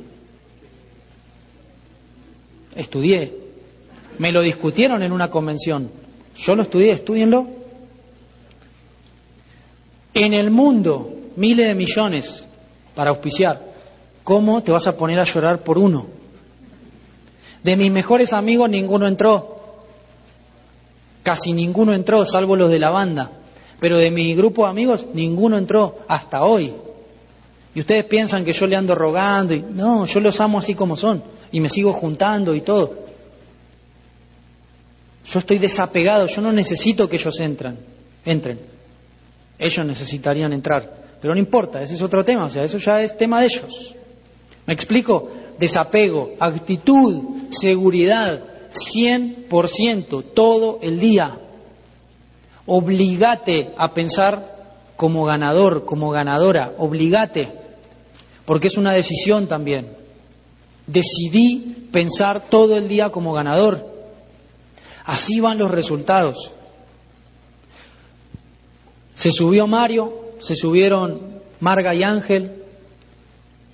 Estudié, 2.77 3.33
me 4.19 4.31
lo 4.31 4.41
discutieron 4.41 5.03
en 5.03 5.11
una 5.11 5.33
convención. 5.33 5.91
Yo 6.37 6.55
lo 6.55 6.63
estudié, 6.63 6.93
estudienlo. 6.93 7.49
En 10.15 10.33
el 10.33 10.53
mundo, 10.53 11.14
miles 11.37 11.67
de 11.67 11.75
millones 11.75 12.47
para 12.95 13.11
auspiciar. 13.11 13.61
¿Cómo 14.23 14.63
te 14.63 14.73
vas 14.73 14.87
a 14.87 14.97
poner 14.97 15.19
a 15.19 15.25
llorar 15.25 15.61
por 15.61 15.79
uno? 15.79 16.07
De 17.63 17.77
mis 17.77 17.91
mejores 17.91 18.33
amigos 18.33 18.69
ninguno 18.71 19.07
entró. 19.07 19.55
Casi 21.23 21.53
ninguno 21.53 21.95
entró, 21.95 22.25
salvo 22.25 22.57
los 22.57 22.71
de 22.71 22.79
la 22.79 22.91
banda. 22.91 23.31
Pero 23.81 23.99
de 23.99 24.11
mi 24.11 24.35
grupo 24.35 24.65
de 24.65 24.71
amigos 24.71 25.07
ninguno 25.15 25.59
entró 25.59 25.99
hasta 26.09 26.45
hoy. 26.45 26.73
Y 27.75 27.81
ustedes 27.81 28.05
piensan 28.05 28.45
que 28.45 28.53
yo 28.53 28.67
le 28.67 28.77
ando 28.77 28.95
rogando 28.95 29.53
y 29.53 29.61
no, 29.61 30.05
yo 30.05 30.21
los 30.21 30.41
amo 30.41 30.59
así 30.59 30.75
como 30.75 30.97
son 30.97 31.23
y 31.55 31.61
me 31.61 31.69
sigo 31.69 31.93
juntando 31.93 32.53
y 32.53 32.63
todo. 32.63 32.93
Yo 35.25 35.39
estoy 35.39 35.59
desapegado, 35.59 36.27
yo 36.27 36.43
no 36.43 36.51
necesito 36.51 37.09
que 37.09 37.15
ellos 37.15 37.39
entran, 37.39 37.79
entren. 38.25 38.59
Ellos 39.57 39.87
necesitarían 39.87 40.53
entrar, 40.53 41.04
pero 41.25 41.33
no 41.33 41.41
importa, 41.41 41.81
ese 41.81 41.95
es 41.95 42.03
otro 42.03 42.23
tema, 42.23 42.45
o 42.45 42.51
sea, 42.51 42.65
eso 42.65 42.77
ya 42.77 43.01
es 43.01 43.17
tema 43.17 43.41
de 43.41 43.47
ellos. 43.47 43.95
¿Me 44.67 44.75
explico? 44.75 45.27
Desapego, 45.59 46.33
actitud, 46.39 47.49
seguridad, 47.49 48.43
100% 48.95 50.35
todo 50.35 50.81
el 50.83 51.01
día. 51.01 51.35
Obligate 52.67 53.73
a 53.75 53.95
pensar 53.95 54.67
como 54.97 55.25
ganador, 55.25 55.87
como 55.87 56.11
ganadora, 56.11 56.73
obligate, 56.77 57.51
porque 58.45 58.67
es 58.67 58.77
una 58.77 58.93
decisión 58.93 59.47
también. 59.47 59.97
Decidí 60.87 61.89
pensar 61.91 62.51
todo 62.51 62.77
el 62.77 62.87
día 62.87 63.09
como 63.09 63.33
ganador. 63.33 63.83
Así 65.07 65.41
van 65.41 65.57
los 65.57 65.71
resultados. 65.71 66.51
Se 69.15 69.33
subió 69.33 69.67
Mario, 69.67 70.24
se 70.45 70.55
subieron 70.57 71.41
Marga 71.61 71.95
y 71.95 72.03
Ángel. 72.03 72.63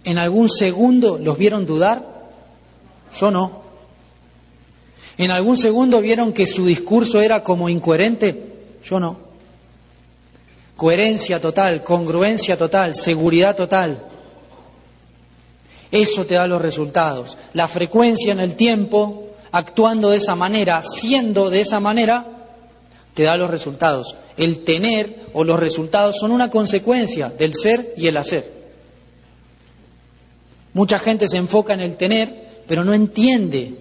¿En 0.04 0.18
algún 0.18 0.48
segundo 0.48 1.18
los 1.18 1.36
vieron 1.36 1.66
dudar? 1.66 2.02
Yo 3.18 3.30
no. 3.30 3.62
¿En 5.18 5.30
algún 5.30 5.56
segundo 5.56 6.00
vieron 6.00 6.32
que 6.32 6.46
su 6.46 6.64
discurso 6.64 7.20
era 7.20 7.42
como 7.42 7.68
incoherente? 7.68 8.78
Yo 8.84 8.98
no. 8.98 9.18
Coherencia 10.76 11.40
total, 11.40 11.82
congruencia 11.82 12.56
total, 12.56 12.94
seguridad 12.94 13.54
total. 13.54 14.02
Eso 15.90 16.24
te 16.24 16.36
da 16.36 16.46
los 16.46 16.62
resultados. 16.62 17.36
La 17.52 17.68
frecuencia 17.68 18.32
en 18.32 18.40
el 18.40 18.54
tiempo 18.54 19.30
actuando 19.50 20.10
de 20.10 20.18
esa 20.18 20.36
manera, 20.36 20.80
siendo 20.82 21.50
de 21.50 21.60
esa 21.60 21.80
manera, 21.80 22.24
te 23.12 23.24
da 23.24 23.36
los 23.36 23.50
resultados. 23.50 24.14
El 24.40 24.64
tener 24.64 25.26
o 25.34 25.44
los 25.44 25.60
resultados 25.60 26.16
son 26.18 26.32
una 26.32 26.48
consecuencia 26.48 27.28
del 27.28 27.54
ser 27.54 27.92
y 27.98 28.06
el 28.06 28.16
hacer. 28.16 28.50
Mucha 30.72 30.98
gente 30.98 31.28
se 31.28 31.36
enfoca 31.36 31.74
en 31.74 31.80
el 31.80 31.98
tener, 31.98 32.62
pero 32.66 32.82
no 32.82 32.94
entiende. 32.94 33.74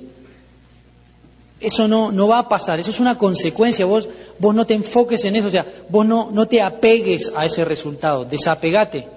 Eso 1.61 1.87
no, 1.87 2.27
va 2.27 2.39
a 2.39 2.49
pasar, 2.49 2.77
eso 2.77 2.91
es 2.91 2.99
una 2.99 3.17
consecuencia. 3.17 3.85
Vos, 3.85 4.09
vos 4.37 4.53
no 4.53 4.65
te 4.65 4.73
enfoques 4.73 5.23
en 5.23 5.37
eso, 5.37 5.47
o 5.47 5.51
sea, 5.51 5.65
vos 5.87 6.05
no, 6.05 6.29
no 6.29 6.45
te 6.45 6.61
apegues 6.61 7.31
a 7.33 7.45
ese 7.45 7.63
resultado, 7.63 8.25
desapegate. 8.25 9.07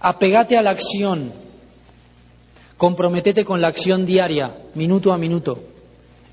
Apegate 0.00 0.58
a 0.58 0.62
la 0.62 0.70
acción, 0.70 1.32
Comprometete 2.76 3.44
con 3.44 3.60
la 3.60 3.68
acción 3.68 4.04
diaria, 4.04 4.54
minuto 4.74 5.12
a 5.12 5.16
minuto, 5.16 5.60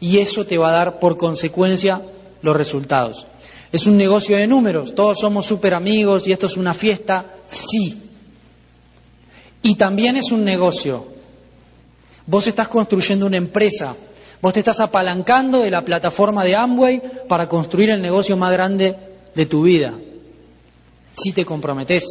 y 0.01 0.17
eso 0.17 0.45
te 0.45 0.57
va 0.57 0.69
a 0.69 0.73
dar 0.73 0.99
por 0.99 1.15
consecuencia 1.15 2.01
los 2.41 2.55
resultados. 2.55 3.25
¿Es 3.73 3.87
un 3.87 3.97
negocio 3.97 4.37
de 4.37 4.45
números? 4.45 4.93
¿Todos 4.93 5.19
somos 5.19 5.47
súper 5.47 5.73
amigos 5.73 6.27
y 6.27 6.31
esto 6.31 6.45
es 6.45 6.55
una 6.57 6.75
fiesta? 6.75 7.25
Sí. 7.49 8.01
Y 9.63 9.73
también 9.75 10.15
es 10.15 10.31
un 10.31 10.45
negocio. 10.45 11.07
Vos 12.27 12.45
estás 12.45 12.67
construyendo 12.67 13.25
una 13.25 13.37
empresa, 13.37 13.95
vos 14.39 14.53
te 14.53 14.59
estás 14.59 14.79
apalancando 14.79 15.61
de 15.61 15.71
la 15.71 15.81
plataforma 15.81 16.43
de 16.43 16.55
Amway 16.55 17.01
para 17.27 17.49
construir 17.49 17.89
el 17.89 18.01
negocio 18.01 18.37
más 18.37 18.53
grande 18.53 18.95
de 19.33 19.45
tu 19.47 19.63
vida. 19.63 19.95
Si 21.15 21.33
te 21.33 21.43
comprometes. 21.43 22.05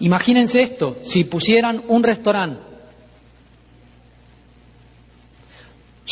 Imagínense 0.00 0.60
esto, 0.60 0.96
si 1.04 1.22
pusieran 1.22 1.84
un 1.86 2.02
restaurante 2.02 2.70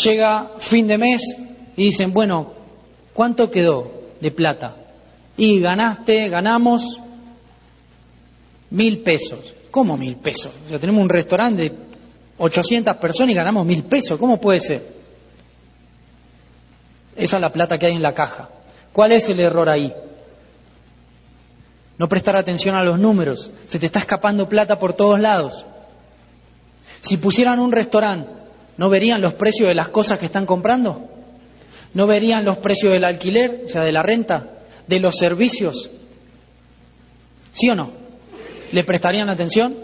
Llega 0.05 0.53
fin 0.61 0.87
de 0.87 0.97
mes 0.97 1.21
y 1.77 1.87
dicen, 1.87 2.13
bueno, 2.13 2.53
¿cuánto 3.19 3.51
quedó 3.51 3.91
de 4.21 4.31
plata? 4.31 4.77
Y 5.37 5.59
ganaste, 5.61 6.29
ganamos 6.29 6.85
mil 8.71 9.01
pesos. 9.03 9.55
¿Cómo 9.73 9.97
mil 9.97 10.19
pesos? 10.19 10.53
O 10.73 10.79
tenemos 10.79 11.03
un 11.03 11.09
restaurante 11.09 11.63
de 11.63 11.73
800 12.39 12.97
personas 12.99 13.31
y 13.33 13.35
ganamos 13.35 13.67
mil 13.67 13.83
pesos. 13.83 14.21
¿Cómo 14.21 14.41
puede 14.41 14.61
ser? 14.61 14.87
Esa 17.17 17.37
es 17.37 17.43
la 17.43 17.51
plata 17.51 17.77
que 17.77 17.87
hay 17.87 17.95
en 17.95 18.03
la 18.03 18.15
caja. 18.15 18.51
¿Cuál 18.93 19.11
es 19.11 19.29
el 19.29 19.41
error 19.41 19.69
ahí? 19.69 19.93
No 21.99 22.09
prestar 22.09 22.37
atención 22.37 22.77
a 22.77 22.85
los 22.85 23.01
números. 23.01 23.51
Se 23.67 23.81
te 23.81 23.87
está 23.87 23.99
escapando 23.99 24.49
plata 24.49 24.79
por 24.79 24.93
todos 24.93 25.19
lados. 25.19 25.65
Si 27.01 27.17
pusieran 27.17 27.59
un 27.59 27.73
restaurante 27.73 28.39
¿No 28.79 28.89
verían 28.89 29.21
los 29.21 29.35
precios 29.35 29.69
de 29.69 29.75
las 29.75 29.89
cosas 29.89 30.21
que 30.21 30.27
están 30.27 30.47
comprando? 30.47 31.18
¿No 31.95 32.07
verían 32.07 32.45
los 32.45 32.59
precios 32.59 32.93
del 32.93 33.05
alquiler, 33.05 33.63
o 33.67 33.69
sea, 33.69 33.83
de 33.83 33.93
la 33.93 34.03
renta, 34.03 34.47
de 34.87 35.01
los 35.01 35.17
servicios? 35.17 35.91
¿Sí 37.53 37.69
o 37.71 37.75
no? 37.75 37.91
¿Le 38.73 38.85
prestarían 38.85 39.29
atención? 39.29 39.75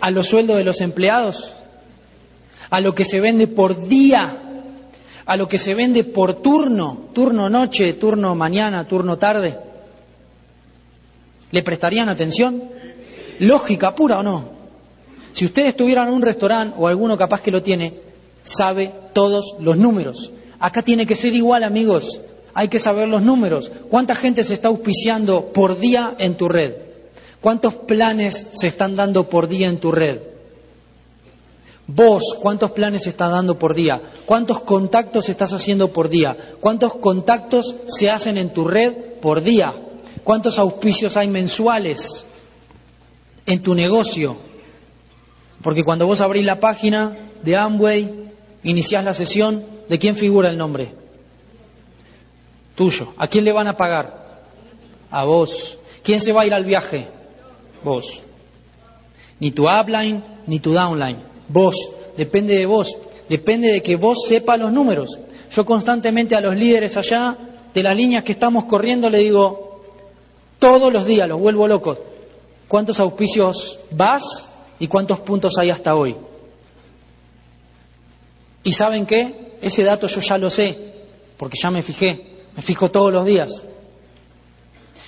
¿A 0.00 0.10
los 0.10 0.26
sueldos 0.26 0.56
de 0.56 0.64
los 0.64 0.80
empleados? 0.80 1.52
¿A 2.70 2.80
lo 2.80 2.94
que 2.94 3.04
se 3.04 3.20
vende 3.20 3.46
por 3.46 3.86
día? 3.86 4.36
¿A 5.24 5.36
lo 5.36 5.46
que 5.46 5.58
se 5.58 5.74
vende 5.74 6.04
por 6.04 6.42
turno? 6.42 7.08
¿Turno 7.14 7.48
noche, 7.48 7.92
turno 7.94 8.34
mañana, 8.34 8.84
turno 8.86 9.16
tarde? 9.16 9.56
¿Le 11.52 11.62
prestarían 11.62 12.08
atención? 12.08 12.62
¿Lógica 13.38 13.94
pura 13.94 14.18
o 14.18 14.22
no? 14.22 14.44
Si 15.32 15.44
ustedes 15.44 15.76
tuvieran 15.76 16.10
un 16.10 16.22
restaurante 16.22 16.74
o 16.78 16.88
alguno 16.88 17.16
capaz 17.16 17.40
que 17.42 17.50
lo 17.50 17.62
tiene, 17.62 17.94
sabe 18.42 18.92
todos 19.12 19.54
los 19.60 19.76
números. 19.76 20.30
Acá 20.62 20.80
tiene 20.82 21.04
que 21.04 21.16
ser 21.16 21.34
igual, 21.34 21.64
amigos. 21.64 22.20
Hay 22.54 22.68
que 22.68 22.78
saber 22.78 23.08
los 23.08 23.20
números. 23.20 23.68
¿Cuánta 23.90 24.14
gente 24.14 24.44
se 24.44 24.54
está 24.54 24.68
auspiciando 24.68 25.52
por 25.52 25.76
día 25.76 26.14
en 26.18 26.36
tu 26.36 26.48
red? 26.48 26.74
¿Cuántos 27.40 27.74
planes 27.74 28.46
se 28.52 28.68
están 28.68 28.94
dando 28.94 29.28
por 29.28 29.48
día 29.48 29.68
en 29.68 29.80
tu 29.80 29.90
red? 29.90 30.20
Vos, 31.88 32.22
¿cuántos 32.40 32.70
planes 32.70 33.04
estás 33.08 33.32
dando 33.32 33.58
por 33.58 33.74
día? 33.74 34.00
¿Cuántos 34.24 34.60
contactos 34.60 35.28
estás 35.28 35.52
haciendo 35.52 35.88
por 35.88 36.08
día? 36.08 36.36
¿Cuántos 36.60 36.94
contactos 36.94 37.74
se 37.86 38.08
hacen 38.08 38.38
en 38.38 38.50
tu 38.50 38.64
red 38.64 39.18
por 39.20 39.42
día? 39.42 39.74
¿Cuántos 40.22 40.60
auspicios 40.60 41.16
hay 41.16 41.26
mensuales 41.26 42.24
en 43.46 43.64
tu 43.64 43.74
negocio? 43.74 44.36
Porque 45.60 45.82
cuando 45.82 46.06
vos 46.06 46.20
abrís 46.20 46.46
la 46.46 46.60
página 46.60 47.16
de 47.42 47.56
Amway, 47.56 48.30
iniciás 48.62 49.04
la 49.04 49.12
sesión, 49.12 49.71
¿de 49.92 49.98
quién 49.98 50.16
figura 50.16 50.48
el 50.48 50.56
nombre? 50.56 50.90
Tuyo. 52.74 53.12
¿A 53.18 53.28
quién 53.28 53.44
le 53.44 53.52
van 53.52 53.68
a 53.68 53.76
pagar? 53.76 54.40
A 55.10 55.22
vos. 55.26 55.76
¿Quién 56.02 56.18
se 56.18 56.32
va 56.32 56.40
a 56.40 56.46
ir 56.46 56.54
al 56.54 56.64
viaje? 56.64 57.08
Vos. 57.84 58.06
Ni 59.38 59.50
tu 59.50 59.64
upline, 59.68 60.22
ni 60.46 60.60
tu 60.60 60.72
downline. 60.72 61.18
Vos. 61.46 61.76
Depende 62.16 62.56
de 62.56 62.64
vos. 62.64 62.90
Depende 63.28 63.70
de 63.70 63.82
que 63.82 63.96
vos 63.96 64.26
sepas 64.26 64.58
los 64.58 64.72
números. 64.72 65.10
Yo 65.50 65.66
constantemente 65.66 66.34
a 66.34 66.40
los 66.40 66.56
líderes 66.56 66.96
allá, 66.96 67.36
de 67.74 67.82
las 67.82 67.94
líneas 67.94 68.24
que 68.24 68.32
estamos 68.32 68.64
corriendo, 68.64 69.10
le 69.10 69.18
digo, 69.18 69.82
todos 70.58 70.90
los 70.90 71.04
días, 71.04 71.28
los 71.28 71.38
vuelvo 71.38 71.68
locos. 71.68 71.98
¿Cuántos 72.66 72.98
auspicios 72.98 73.78
vas 73.90 74.22
y 74.78 74.86
cuántos 74.86 75.20
puntos 75.20 75.58
hay 75.58 75.68
hasta 75.68 75.94
hoy? 75.94 76.16
¿Y 78.64 78.72
saben 78.72 79.04
qué? 79.04 79.51
Ese 79.62 79.84
dato 79.84 80.08
yo 80.08 80.20
ya 80.20 80.36
lo 80.36 80.50
sé, 80.50 80.76
porque 81.38 81.56
ya 81.62 81.70
me 81.70 81.82
fijé, 81.82 82.20
me 82.56 82.62
fijo 82.62 82.90
todos 82.90 83.12
los 83.12 83.24
días. 83.24 83.62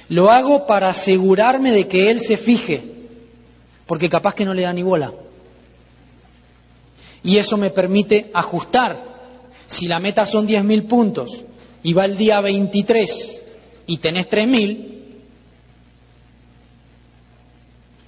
Lo 0.09 0.31
hago 0.31 0.65
para 0.65 0.91
asegurarme 0.91 1.73
de 1.73 1.89
que 1.89 2.09
él 2.09 2.21
se 2.21 2.37
fije, 2.37 2.83
porque 3.85 4.09
capaz 4.09 4.35
que 4.37 4.45
no 4.45 4.55
le 4.55 4.63
da 4.63 4.73
ni 4.73 4.83
bola. 4.83 5.13
Y 7.25 7.37
eso 7.37 7.57
me 7.57 7.71
permite 7.71 8.31
ajustar. 8.33 8.97
Si 9.67 9.89
la 9.89 9.99
meta 9.99 10.25
son 10.25 10.47
10.000 10.47 10.87
puntos 10.87 11.31
y 11.83 11.93
va 11.93 12.05
el 12.05 12.17
día 12.17 12.41
23 12.41 13.43
y 13.87 13.97
tenés 13.97 14.29
3.000, 14.29 14.99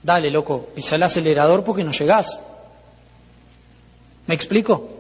dale, 0.01 0.31
loco, 0.31 0.69
pisa 0.75 0.95
el 0.95 1.03
acelerador 1.03 1.65
porque 1.65 1.83
no 1.83 1.91
llegás. 1.91 2.39
¿Me 4.27 4.35
explico? 4.35 4.96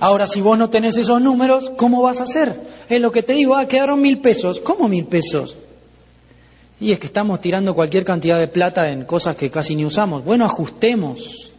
Ahora, 0.00 0.26
si 0.26 0.40
vos 0.40 0.56
no 0.56 0.70
tenés 0.70 0.96
esos 0.96 1.20
números, 1.20 1.70
¿cómo 1.76 2.02
vas 2.02 2.20
a 2.20 2.24
hacer? 2.24 2.54
Es 2.88 3.00
lo 3.00 3.10
que 3.10 3.22
te 3.22 3.32
digo, 3.32 3.56
ah, 3.56 3.66
quedaron 3.66 4.00
mil 4.00 4.20
pesos. 4.20 4.60
¿Cómo 4.60 4.88
mil 4.88 5.06
pesos? 5.06 5.54
Y 6.80 6.92
es 6.92 7.00
que 7.00 7.08
estamos 7.08 7.40
tirando 7.40 7.74
cualquier 7.74 8.04
cantidad 8.04 8.38
de 8.38 8.48
plata 8.48 8.88
en 8.88 9.04
cosas 9.04 9.36
que 9.36 9.50
casi 9.50 9.74
ni 9.74 9.84
usamos. 9.84 10.24
Bueno, 10.24 10.44
ajustemos. 10.44 11.50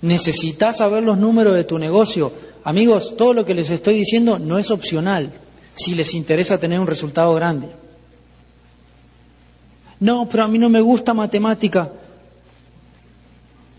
Necesitas 0.00 0.78
saber 0.78 1.02
los 1.02 1.18
números 1.18 1.54
de 1.54 1.64
tu 1.64 1.78
negocio. 1.78 2.32
Amigos, 2.64 3.14
todo 3.16 3.34
lo 3.34 3.44
que 3.44 3.54
les 3.54 3.68
estoy 3.70 3.94
diciendo 3.94 4.38
no 4.38 4.58
es 4.58 4.70
opcional 4.70 5.30
si 5.74 5.94
les 5.94 6.14
interesa 6.14 6.58
tener 6.58 6.80
un 6.80 6.86
resultado 6.86 7.34
grande. 7.34 7.68
No, 10.00 10.26
pero 10.28 10.44
a 10.44 10.48
mí 10.48 10.58
no 10.58 10.70
me 10.70 10.80
gusta 10.80 11.12
matemática. 11.12 11.90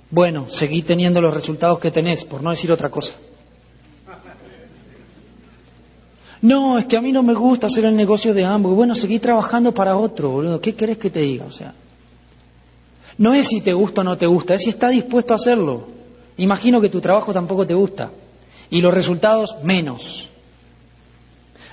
Bueno, 0.09 0.49
seguí 0.49 0.83
teniendo 0.83 1.19
los 1.19 1.33
resultados 1.33 1.79
que 1.79 1.91
tenés, 1.91 2.23
por 2.23 2.41
no 2.41 2.51
decir 2.51 2.71
otra 2.71 2.89
cosa. 2.89 3.13
No, 6.47 6.77
es 6.77 6.85
que 6.85 6.95
a 6.95 7.01
mí 7.01 7.11
no 7.11 7.23
me 7.23 7.33
gusta 7.33 7.67
hacer 7.67 7.83
el 7.83 7.95
negocio 7.97 8.33
de 8.33 8.45
ambos. 8.45 8.73
Bueno, 8.73 8.95
seguí 8.95 9.19
trabajando 9.19 9.73
para 9.73 9.97
otro, 9.97 10.29
boludo. 10.29 10.61
¿Qué 10.61 10.75
querés 10.75 10.97
que 10.97 11.09
te 11.09 11.19
diga? 11.19 11.43
O 11.45 11.51
sea, 11.51 11.73
no 13.17 13.33
es 13.33 13.49
si 13.49 13.59
te 13.59 13.73
gusta 13.73 13.99
o 13.99 14.03
no 14.05 14.15
te 14.15 14.27
gusta, 14.27 14.53
es 14.53 14.63
si 14.63 14.69
está 14.69 14.87
dispuesto 14.87 15.33
a 15.33 15.35
hacerlo. 15.35 15.89
Imagino 16.37 16.79
que 16.79 16.87
tu 16.87 17.01
trabajo 17.01 17.33
tampoco 17.33 17.67
te 17.67 17.73
gusta 17.73 18.11
y 18.69 18.79
los 18.79 18.93
resultados 18.93 19.57
menos. 19.63 20.29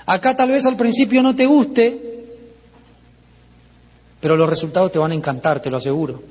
Acá 0.05 0.35
tal 0.35 0.51
vez 0.51 0.65
al 0.65 0.75
principio 0.75 1.23
no 1.23 1.33
te 1.33 1.45
guste, 1.45 2.25
pero 4.19 4.35
los 4.35 4.49
resultados 4.49 4.91
te 4.91 4.99
van 4.99 5.11
a 5.11 5.15
encantar, 5.15 5.61
te 5.61 5.69
lo 5.69 5.77
aseguro. 5.77 6.21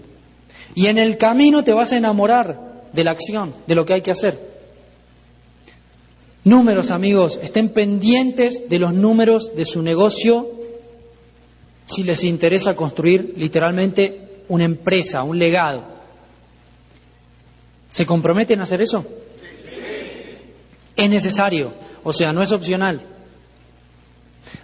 Y 0.74 0.86
en 0.86 0.98
el 0.98 1.16
camino 1.16 1.64
te 1.64 1.72
vas 1.72 1.92
a 1.92 1.96
enamorar 1.96 2.82
de 2.92 3.04
la 3.04 3.12
acción, 3.12 3.54
de 3.66 3.74
lo 3.74 3.86
que 3.86 3.94
hay 3.94 4.02
que 4.02 4.10
hacer. 4.10 4.53
Números, 6.44 6.90
amigos, 6.90 7.38
estén 7.42 7.70
pendientes 7.70 8.68
de 8.68 8.78
los 8.78 8.92
números 8.92 9.54
de 9.56 9.64
su 9.64 9.80
negocio 9.80 10.46
si 11.86 12.02
les 12.02 12.22
interesa 12.22 12.76
construir 12.76 13.32
literalmente 13.36 14.42
una 14.48 14.64
empresa, 14.64 15.22
un 15.22 15.38
legado. 15.38 15.82
¿Se 17.90 18.04
comprometen 18.04 18.60
a 18.60 18.64
hacer 18.64 18.82
eso? 18.82 19.06
Es 20.94 21.10
necesario, 21.10 21.72
o 22.02 22.12
sea, 22.12 22.32
no 22.32 22.42
es 22.42 22.52
opcional. 22.52 23.00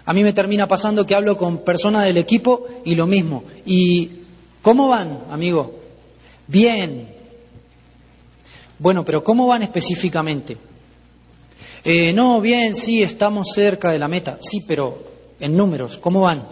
A 0.05 0.12
mí 0.12 0.22
me 0.22 0.35
termina 0.35 0.66
pasando 0.66 1.07
que 1.07 1.14
hablo 1.14 1.37
con 1.37 1.64
personas 1.64 2.05
del 2.05 2.18
equipo 2.18 2.66
y 2.85 2.95
lo 2.95 3.07
mismo. 3.07 3.45
¿Y 3.64 4.11
cómo 4.61 4.89
van, 4.89 5.20
amigo? 5.31 5.81
Bien. 6.47 7.09
Bueno, 8.78 9.03
pero 9.05 9.24
¿cómo 9.24 9.47
van 9.47 9.62
específicamente? 9.62 10.69
Eh, 11.83 12.12
no, 12.12 12.41
bien, 12.41 12.74
sí, 12.74 13.03
estamos 13.03 13.49
cerca 13.55 13.91
de 13.91 13.99
la 13.99 14.09
meta. 14.09 14.39
Sí, 14.41 14.64
pero 14.66 14.99
en 15.39 15.57
números, 15.57 15.97
¿cómo 15.99 16.22
van? 16.22 16.43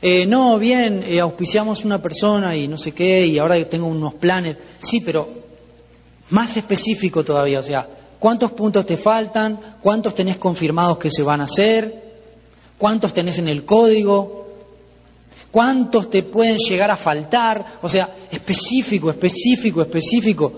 Eh, 0.00 0.26
no, 0.26 0.58
bien, 0.58 1.02
eh, 1.02 1.20
auspiciamos 1.20 1.84
una 1.84 2.00
persona 2.00 2.54
y 2.54 2.68
no 2.68 2.78
sé 2.78 2.92
qué, 2.92 3.26
y 3.26 3.38
ahora 3.38 3.62
tengo 3.68 3.86
unos 3.86 4.14
planes. 4.14 4.56
Sí, 4.78 5.00
pero 5.00 5.28
más 6.30 6.56
específico 6.56 7.24
todavía, 7.24 7.60
o 7.60 7.62
sea, 7.62 7.88
¿cuántos 8.18 8.52
puntos 8.52 8.84
te 8.84 8.98
faltan? 8.98 9.58
¿Cuántos 9.82 10.14
tenés 10.14 10.36
confirmados 10.36 10.98
que 10.98 11.10
se 11.10 11.22
van 11.22 11.40
a 11.40 11.44
hacer? 11.44 12.08
¿Cuántos 12.76 13.12
tenés 13.12 13.38
en 13.38 13.48
el 13.48 13.64
código? 13.64 14.46
¿Cuántos 15.50 16.10
te 16.10 16.24
pueden 16.24 16.58
llegar 16.58 16.90
a 16.90 16.96
faltar? 16.96 17.78
O 17.82 17.88
sea, 17.88 18.10
específico, 18.30 19.10
específico, 19.10 19.80
específico. 19.80 20.52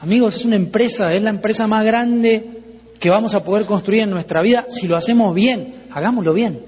Amigos, 0.00 0.36
es 0.36 0.44
una 0.44 0.56
empresa, 0.56 1.12
es 1.12 1.20
la 1.20 1.30
empresa 1.30 1.66
más 1.66 1.84
grande 1.84 2.59
que 3.00 3.10
vamos 3.10 3.34
a 3.34 3.42
poder 3.42 3.64
construir 3.64 4.02
en 4.02 4.10
nuestra 4.10 4.42
vida 4.42 4.66
si 4.70 4.86
lo 4.86 4.96
hacemos 4.96 5.34
bien, 5.34 5.86
hagámoslo 5.90 6.34
bien. 6.34 6.62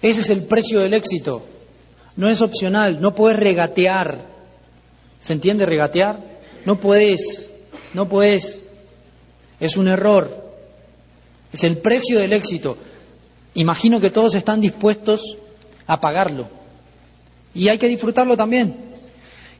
Ese 0.00 0.20
es 0.20 0.30
el 0.30 0.44
precio 0.44 0.78
del 0.78 0.94
éxito. 0.94 1.42
No 2.16 2.28
es 2.28 2.40
opcional, 2.40 3.00
no 3.00 3.12
puedes 3.12 3.36
regatear. 3.36 4.16
¿Se 5.20 5.32
entiende 5.32 5.66
regatear? 5.66 6.16
No 6.64 6.76
puedes, 6.76 7.50
no 7.92 8.08
puedes. 8.08 8.62
Es 9.58 9.76
un 9.76 9.88
error. 9.88 10.44
Es 11.52 11.64
el 11.64 11.78
precio 11.78 12.20
del 12.20 12.32
éxito. 12.32 12.76
Imagino 13.54 14.00
que 14.00 14.10
todos 14.10 14.34
están 14.36 14.60
dispuestos 14.60 15.36
a 15.86 16.00
pagarlo. 16.00 16.48
Y 17.52 17.68
hay 17.68 17.78
que 17.78 17.88
disfrutarlo 17.88 18.36
también. 18.36 18.76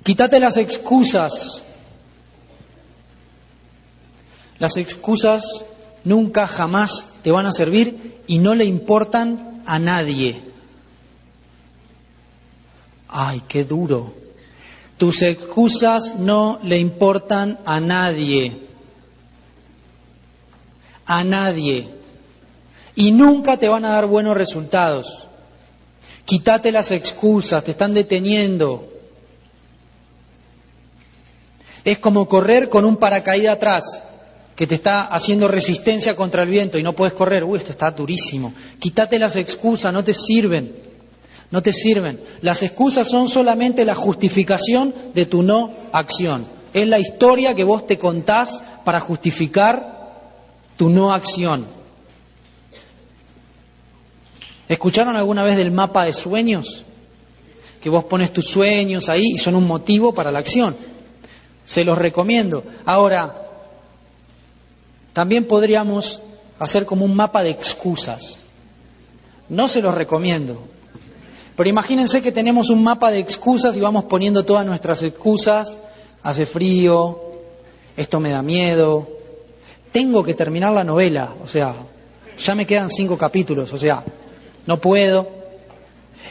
Quítate 0.05 0.39
las 0.39 0.57
excusas 0.59 1.62
las 4.59 4.77
excusas 4.77 5.43
nunca, 6.05 6.47
jamás 6.47 7.09
te 7.23 7.33
van 7.33 7.47
a 7.47 7.53
servir 7.53 8.21
y 8.27 8.39
no 8.39 8.55
le 8.55 8.65
importan 8.65 9.63
a 9.67 9.79
nadie. 9.79 10.41
Ay, 13.09 13.43
qué 13.49 13.65
duro. 13.65 14.15
Tus 14.99 15.23
excusas 15.23 16.15
no 16.19 16.59
le 16.63 16.79
importan 16.79 17.59
a 17.65 17.81
nadie. 17.81 18.61
A 21.07 21.25
nadie. 21.25 21.89
Y 22.95 23.11
nunca 23.11 23.57
te 23.57 23.69
van 23.69 23.85
a 23.85 23.91
dar 23.91 24.07
buenos 24.07 24.37
resultados. 24.37 25.27
Quítate 26.25 26.71
las 26.71 26.91
excusas, 26.91 27.65
te 27.65 27.73
están 27.73 27.93
deteniendo. 27.93 28.89
Es 31.85 31.99
como 31.99 32.27
correr 32.27 32.69
con 32.69 32.85
un 32.85 32.97
paracaídas 32.97 33.57
atrás 33.57 34.03
que 34.57 34.67
te 34.67 34.77
está 34.77 35.07
haciendo 35.07 35.49
resistencia 35.49 36.15
contra 36.15 36.43
el 36.43 36.49
viento 36.49 36.79
y 36.79 36.83
no 36.83 36.93
puedes 36.93 37.15
correr, 37.15 37.43
uy, 37.43 37.59
esto 37.59 37.73
está 37.73 37.91
durísimo. 37.91 38.53
Quítate 38.79 39.19
las 39.19 39.35
excusas, 39.37 39.93
no 39.93 40.05
te 40.05 40.15
sirven. 40.15 40.73
No 41.51 41.61
te 41.61 41.73
sirven. 41.73 42.21
Las 42.41 42.63
excusas 42.63 43.09
son 43.09 43.29
solamente 43.29 43.85
la 43.85 43.95
justificación 43.95 44.95
de 45.13 45.27
tu 45.27 45.43
no 45.43 45.71
acción. 45.93 46.47
Es 46.73 46.87
la 46.89 46.99
historia 46.99 47.55
que 47.55 47.65
vos 47.65 47.87
te 47.87 47.99
contás 47.99 48.63
para 48.85 49.01
justificar 49.01 49.95
tu 50.77 50.89
no 50.89 51.13
acción. 51.13 51.67
¿Escucharon 54.69 55.17
alguna 55.17 55.43
vez 55.43 55.57
del 55.57 55.71
mapa 55.71 56.05
de 56.05 56.13
sueños? 56.13 56.85
Que 57.81 57.91
vos 57.91 58.05
pones 58.05 58.33
tus 58.33 58.47
sueños 58.47 59.09
ahí 59.09 59.33
y 59.35 59.39
son 59.39 59.57
un 59.57 59.67
motivo 59.67 60.15
para 60.15 60.31
la 60.31 60.39
acción. 60.39 60.75
Se 61.65 61.85
los 61.85 61.99
recomiendo. 61.99 62.65
Ahora, 62.85 63.44
también 65.15 65.47
podríamos 65.47 66.21
hacer 66.59 66.85
como 66.85 67.07
un 67.07 67.17
mapa 67.17 67.43
de 67.43 67.51
excusas. 67.51 68.39
No 69.49 69.69
se 69.69 69.81
los 69.81 69.95
recomiendo. 69.95 70.62
Pero 71.57 71.71
imagínense 71.71 72.21
que 72.21 72.33
tenemos 72.33 72.69
un 72.69 72.83
mapa 72.83 73.11
de 73.11 73.21
excusas 73.21 73.75
y 73.77 73.81
vamos 73.81 74.05
poniendo 74.05 74.45
todas 74.45 74.67
nuestras 74.67 75.03
excusas. 75.03 75.79
Hace 76.23 76.45
frío, 76.45 77.19
esto 77.97 78.19
me 78.21 78.31
da 78.31 78.43
miedo, 78.43 79.09
tengo 79.93 80.25
que 80.25 80.35
terminar 80.35 80.73
la 80.73 80.83
novela, 80.83 81.35
o 81.43 81.47
sea, 81.47 81.77
ya 82.37 82.55
me 82.57 82.67
quedan 82.67 82.91
cinco 82.91 83.17
capítulos, 83.17 83.73
o 83.73 83.79
sea, 83.79 84.03
no 84.67 84.81
puedo, 84.81 85.29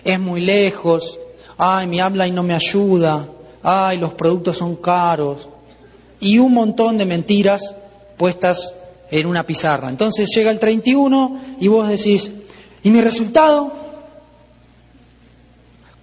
es 0.04 0.20
muy 0.20 0.42
lejos, 0.42 1.18
ay, 1.58 1.88
mi 1.88 2.02
habla 2.02 2.28
y 2.28 2.32
no 2.32 2.44
me 2.44 2.56
ayuda, 2.56 3.26
ay, 3.62 4.00
los 4.00 4.16
productos 4.16 4.58
son 4.58 4.76
caros, 4.76 5.48
y 6.20 6.40
un 6.40 6.54
montón 6.54 6.98
de 6.98 7.06
mentiras 7.06 7.62
puestas 8.24 8.74
en 9.12 9.28
una 9.28 9.44
pizarra. 9.44 9.90
Entonces 9.90 10.30
llega 10.34 10.50
el 10.50 10.58
31 10.58 11.58
y 11.60 11.68
vos 11.68 11.90
decís, 11.90 12.32
¿y 12.82 12.90
mi 12.90 13.02
resultado? 13.02 13.70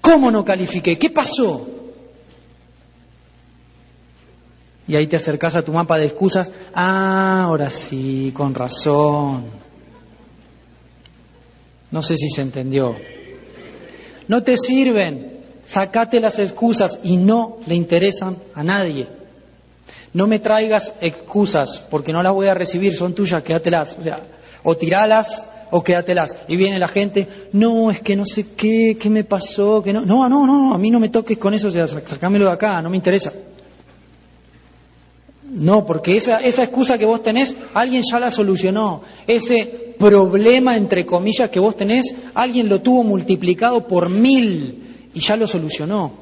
¿Cómo 0.02 0.30
no 0.30 0.44
califiqué? 0.44 0.98
¿Qué 0.98 1.08
pasó? 1.08 1.66
Y 4.86 4.94
ahí 4.96 5.06
te 5.06 5.16
acercas 5.16 5.56
a 5.56 5.62
tu 5.62 5.72
mapa 5.72 5.96
de 5.96 6.04
excusas. 6.04 6.52
Ah, 6.74 7.44
ahora 7.46 7.70
sí, 7.70 8.30
con 8.34 8.54
razón. 8.54 9.44
No 11.90 12.02
sé 12.02 12.18
si 12.18 12.28
se 12.28 12.42
entendió. 12.42 12.96
No 14.28 14.42
te 14.42 14.58
sirven. 14.58 15.38
Sacate 15.64 16.20
las 16.20 16.38
excusas 16.38 16.98
y 17.02 17.16
no 17.16 17.60
le 17.66 17.76
interesan 17.76 18.36
a 18.54 18.62
nadie. 18.62 19.19
No 20.12 20.26
me 20.26 20.40
traigas 20.40 20.92
excusas 21.00 21.84
porque 21.90 22.12
no 22.12 22.22
las 22.22 22.32
voy 22.32 22.48
a 22.48 22.54
recibir, 22.54 22.94
son 22.94 23.14
tuyas, 23.14 23.42
quédatelas. 23.42 23.96
O 23.98 24.02
sea, 24.02 24.20
o 24.64 24.76
tiralas 24.76 25.46
o 25.70 25.82
quédatelas. 25.82 26.36
Y 26.48 26.56
viene 26.56 26.78
la 26.78 26.88
gente, 26.88 27.26
no, 27.52 27.90
es 27.90 28.00
que 28.00 28.16
no 28.16 28.24
sé 28.24 28.46
qué, 28.56 28.96
qué 29.00 29.08
me 29.08 29.24
pasó, 29.24 29.82
que 29.82 29.92
no, 29.92 30.02
no, 30.04 30.28
no, 30.28 30.46
no, 30.46 30.74
a 30.74 30.78
mí 30.78 30.90
no 30.90 30.98
me 30.98 31.10
toques 31.10 31.38
con 31.38 31.54
eso, 31.54 31.68
o 31.68 31.70
sea, 31.70 31.86
de 31.86 32.48
acá, 32.48 32.82
no 32.82 32.90
me 32.90 32.96
interesa. 32.96 33.32
No, 35.52 35.84
porque 35.84 36.14
esa, 36.14 36.40
esa 36.40 36.62
excusa 36.62 36.96
que 36.96 37.04
vos 37.04 37.22
tenés, 37.22 37.54
alguien 37.74 38.02
ya 38.08 38.20
la 38.20 38.30
solucionó. 38.30 39.02
Ese 39.26 39.94
problema, 39.98 40.76
entre 40.76 41.04
comillas, 41.04 41.50
que 41.50 41.58
vos 41.58 41.76
tenés, 41.76 42.14
alguien 42.34 42.68
lo 42.68 42.80
tuvo 42.80 43.02
multiplicado 43.02 43.86
por 43.86 44.08
mil 44.08 45.08
y 45.12 45.20
ya 45.20 45.36
lo 45.36 45.48
solucionó. 45.48 46.12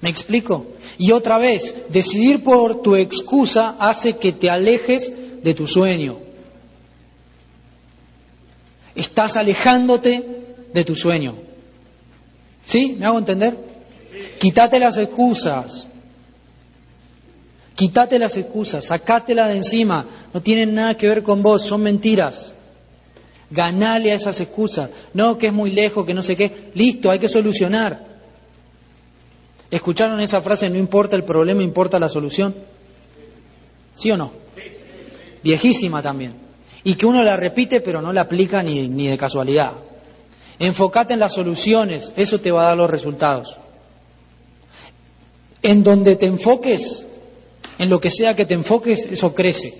¿Me 0.00 0.10
explico? 0.10 0.66
Y 0.98 1.12
otra 1.12 1.38
vez, 1.38 1.74
decidir 1.90 2.42
por 2.42 2.82
tu 2.82 2.94
excusa 2.96 3.76
hace 3.78 4.14
que 4.14 4.32
te 4.32 4.50
alejes 4.50 5.12
de 5.42 5.54
tu 5.54 5.66
sueño. 5.66 6.18
Estás 8.94 9.36
alejándote 9.36 10.22
de 10.72 10.84
tu 10.84 10.94
sueño. 10.94 11.34
¿Sí? 12.64 12.96
¿Me 12.98 13.06
hago 13.06 13.18
entender? 13.18 13.56
Quítate 14.38 14.78
las 14.78 14.96
excusas. 14.98 15.86
Quítate 17.74 18.18
las 18.18 18.36
excusas, 18.36 18.84
sacátela 18.84 19.48
de 19.48 19.56
encima. 19.56 20.06
No 20.32 20.40
tienen 20.42 20.74
nada 20.74 20.94
que 20.94 21.06
ver 21.06 21.22
con 21.22 21.42
vos, 21.42 21.66
son 21.66 21.82
mentiras. 21.82 22.52
Ganale 23.50 24.12
a 24.12 24.14
esas 24.14 24.40
excusas. 24.40 24.90
No, 25.14 25.36
que 25.36 25.48
es 25.48 25.52
muy 25.52 25.70
lejos, 25.70 26.06
que 26.06 26.14
no 26.14 26.22
sé 26.22 26.36
qué. 26.36 26.70
Listo, 26.74 27.10
hay 27.10 27.18
que 27.18 27.28
solucionar. 27.28 28.11
¿Escucharon 29.72 30.20
esa 30.20 30.40
frase? 30.40 30.70
No 30.70 30.78
importa 30.78 31.16
el 31.16 31.24
problema, 31.24 31.64
importa 31.64 31.98
la 31.98 32.08
solución. 32.08 32.54
¿Sí 33.92 34.08
o 34.12 34.16
no? 34.16 34.30
Viejísima 35.42 36.00
también 36.00 36.52
y 36.84 36.94
que 36.94 37.06
uno 37.06 37.22
la 37.22 37.36
repite 37.36 37.80
pero 37.80 38.02
no 38.02 38.12
la 38.12 38.22
aplica 38.22 38.62
ni, 38.62 38.88
ni 38.88 39.08
de 39.08 39.16
casualidad. 39.16 39.72
Enfócate 40.58 41.14
en 41.14 41.20
las 41.20 41.34
soluciones, 41.34 42.12
eso 42.16 42.40
te 42.40 42.50
va 42.50 42.62
a 42.62 42.68
dar 42.68 42.76
los 42.76 42.90
resultados. 42.90 43.56
En 45.62 45.82
donde 45.82 46.16
te 46.16 46.26
enfoques, 46.26 47.06
en 47.78 47.88
lo 47.90 48.00
que 48.00 48.10
sea 48.10 48.34
que 48.34 48.46
te 48.46 48.54
enfoques, 48.54 49.06
eso 49.06 49.34
crece. 49.34 49.72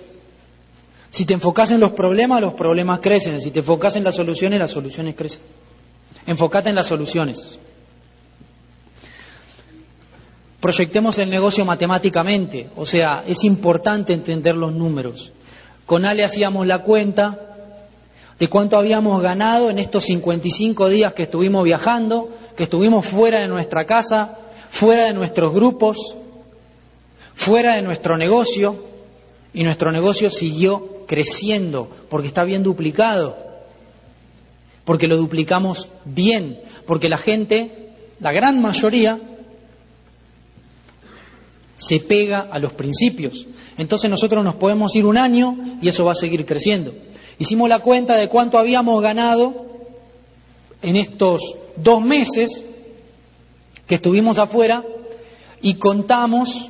Si 1.09 1.25
te 1.25 1.33
enfocas 1.33 1.71
en 1.71 1.79
los 1.79 1.91
problemas, 1.91 2.41
los 2.41 2.53
problemas 2.53 2.99
crecen. 2.99 3.39
Si 3.39 3.51
te 3.51 3.59
enfocas 3.59 3.95
en 3.95 4.03
las 4.03 4.15
soluciones, 4.15 4.59
las 4.59 4.71
soluciones 4.71 5.15
crecen. 5.15 5.41
Enfócate 6.25 6.69
en 6.69 6.75
las 6.75 6.87
soluciones. 6.87 7.59
Proyectemos 10.63 11.17
el 11.17 11.29
negocio 11.29 11.65
matemáticamente, 11.65 12.69
o 12.77 12.85
sea, 12.85 13.25
es 13.27 13.43
importante 13.43 14.13
entender 14.13 14.55
los 14.55 14.73
números. 14.73 15.29
Con 15.85 16.05
Ale 16.05 16.23
hacíamos 16.23 16.65
la 16.65 16.83
cuenta 16.83 17.37
de 18.39 18.47
cuánto 18.47 18.77
habíamos 18.77 19.21
ganado 19.21 19.69
en 19.69 19.77
estos 19.77 20.05
55 20.05 20.87
días 20.87 21.13
que 21.13 21.23
estuvimos 21.23 21.65
viajando, 21.65 22.29
que 22.55 22.63
estuvimos 22.63 23.05
fuera 23.07 23.41
de 23.41 23.49
nuestra 23.49 23.83
casa, 23.83 24.37
fuera 24.69 25.03
de 25.03 25.13
nuestros 25.13 25.53
grupos, 25.53 25.97
fuera 27.35 27.75
de 27.75 27.81
nuestro 27.81 28.15
negocio, 28.15 28.85
y 29.53 29.65
nuestro 29.65 29.91
negocio 29.91 30.31
siguió 30.31 31.03
creciendo 31.07 31.89
porque 32.09 32.29
está 32.29 32.45
bien 32.45 32.63
duplicado, 32.63 33.35
porque 34.85 35.07
lo 35.07 35.17
duplicamos 35.17 35.89
bien, 36.05 36.61
porque 36.87 37.09
la 37.09 37.17
gente, 37.17 37.89
la 38.21 38.31
gran 38.31 38.61
mayoría, 38.61 39.19
se 41.85 41.99
pega 41.99 42.47
a 42.51 42.59
los 42.59 42.73
principios. 42.73 43.45
Entonces 43.77 44.09
nosotros 44.09 44.43
nos 44.43 44.55
podemos 44.55 44.95
ir 44.95 45.05
un 45.05 45.17
año 45.17 45.57
y 45.81 45.89
eso 45.89 46.05
va 46.05 46.11
a 46.11 46.15
seguir 46.15 46.45
creciendo. 46.45 46.93
Hicimos 47.39 47.67
la 47.67 47.79
cuenta 47.79 48.15
de 48.15 48.29
cuánto 48.29 48.57
habíamos 48.57 49.01
ganado 49.01 49.65
en 50.81 50.97
estos 50.97 51.41
dos 51.75 52.01
meses 52.01 52.63
que 53.87 53.95
estuvimos 53.95 54.37
afuera 54.37 54.83
y 55.61 55.75
contamos 55.75 56.69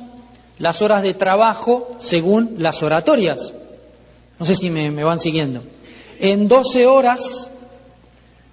las 0.58 0.80
horas 0.80 1.02
de 1.02 1.14
trabajo 1.14 1.96
según 1.98 2.54
las 2.58 2.82
oratorias. 2.82 3.52
No 4.38 4.46
sé 4.46 4.54
si 4.54 4.70
me, 4.70 5.04
van 5.04 5.18
siguiendo. 5.18 5.62
En 6.18 6.48
12 6.48 6.86
horas 6.86 7.50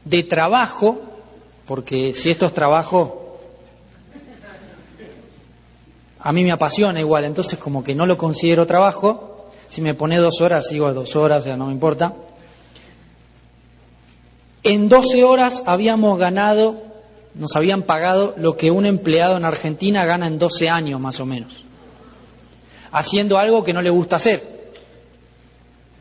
de 0.04 0.24
trabajo, 0.24 1.00
porque 1.68 2.14
si 2.14 2.32
esto 2.32 2.48
es 2.48 2.54
trabajo, 2.54 3.21
a 6.24 6.32
mí 6.32 6.44
me 6.44 6.52
apasiona 6.52 7.00
igual, 7.00 7.26
entonces 7.26 7.58
como 7.58 7.84
que 7.84 7.96
no 7.96 8.06
lo 8.06 8.18
considero 8.18 8.68
trabajo, 8.68 9.50
si 9.70 9.82
me 9.82 9.96
pone 9.96 10.18
dos 10.18 10.40
horas, 10.42 10.68
sigo 10.68 10.86
a 10.86 10.94
dos 10.94 11.16
horas, 11.16 11.44
sea, 11.44 11.58
no 11.58 11.68
me 11.68 11.74
importa. 11.74 12.14
En 14.64 14.90
12 14.90 15.24
horas 15.24 15.64
habíamos 15.66 16.20
ganado, 16.20 16.84
nos 17.34 17.56
habían 17.56 17.84
pagado 17.84 18.36
lo 18.38 18.56
que 18.56 18.70
un 18.70 18.86
empleado 18.86 19.38
en 19.38 19.46
Argentina 19.46 20.06
gana 20.06 20.28
en 20.28 20.38
12 20.38 20.70
años 20.70 21.00
más 21.00 21.20
o 21.20 21.26
menos, 21.26 21.64
haciendo 22.92 23.38
algo 23.38 23.64
que 23.64 23.74
no 23.74 23.82
le 23.82 23.90
gusta 23.90 24.18
hacer, 24.18 24.44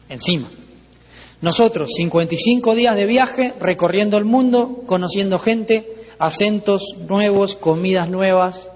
encima. 0.09 0.51
Nosotros, 1.41 1.91
55 1.97 2.75
días 2.75 2.95
de 2.97 3.07
viaje, 3.07 3.55
recorriendo 3.59 4.19
el 4.19 4.27
mundo, 4.27 4.83
conociendo 4.85 5.39
gente, 5.39 5.89
acentos 6.19 6.83
nuevos, 7.09 7.55
comidas 7.55 8.11
nuevas, 8.11 8.69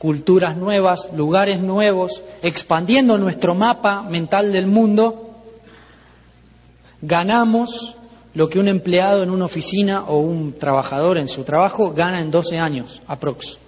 culturas 0.00 0.56
nuevas, 0.56 1.10
lugares 1.14 1.60
nuevos, 1.60 2.22
expandiendo 2.40 3.18
nuestro 3.18 3.54
mapa 3.54 4.02
mental 4.02 4.50
del 4.50 4.66
mundo, 4.66 5.34
ganamos 7.02 7.94
lo 8.32 8.48
que 8.48 8.58
un 8.58 8.68
empleado 8.68 9.22
en 9.22 9.28
una 9.28 9.44
oficina 9.44 10.04
o 10.04 10.20
un 10.20 10.54
trabajador 10.58 11.18
en 11.18 11.28
su 11.28 11.44
trabajo 11.44 11.92
gana 11.92 12.22
en 12.22 12.30
12 12.30 12.56
años, 12.56 13.02
aprox. 13.06 13.58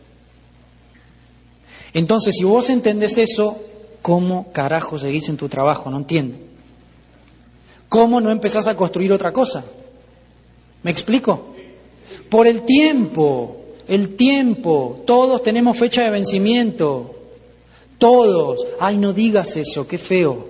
Entonces, 1.93 2.35
si 2.35 2.45
vos 2.45 2.71
entendés 2.71 3.19
eso, 3.19 3.59
¿cómo 4.01 4.51
carajo 4.53 4.99
seguís 4.99 5.29
en 5.29 5.37
tu 5.37 5.51
trabajo? 5.51 5.91
No 5.91 5.99
entiendo. 5.99 6.39
¿Cómo 7.91 8.23
no 8.23 8.31
empezás 8.31 8.67
a 8.67 8.75
construir 8.75 9.13
otra 9.13 9.33
cosa? 9.33 9.67
¿Me 10.83 10.93
explico? 10.93 11.55
Por 12.31 12.47
el 12.47 12.63
tiempo, 12.63 13.62
el 13.95 14.17
tiempo, 14.17 15.03
todos 15.07 15.43
tenemos 15.43 15.79
fecha 15.79 16.05
de 16.05 16.11
vencimiento, 16.11 17.15
todos. 17.99 18.67
Ay, 18.81 18.97
no 18.97 19.13
digas 19.13 19.55
eso, 19.55 19.87
qué 19.87 19.99
feo. 19.99 20.49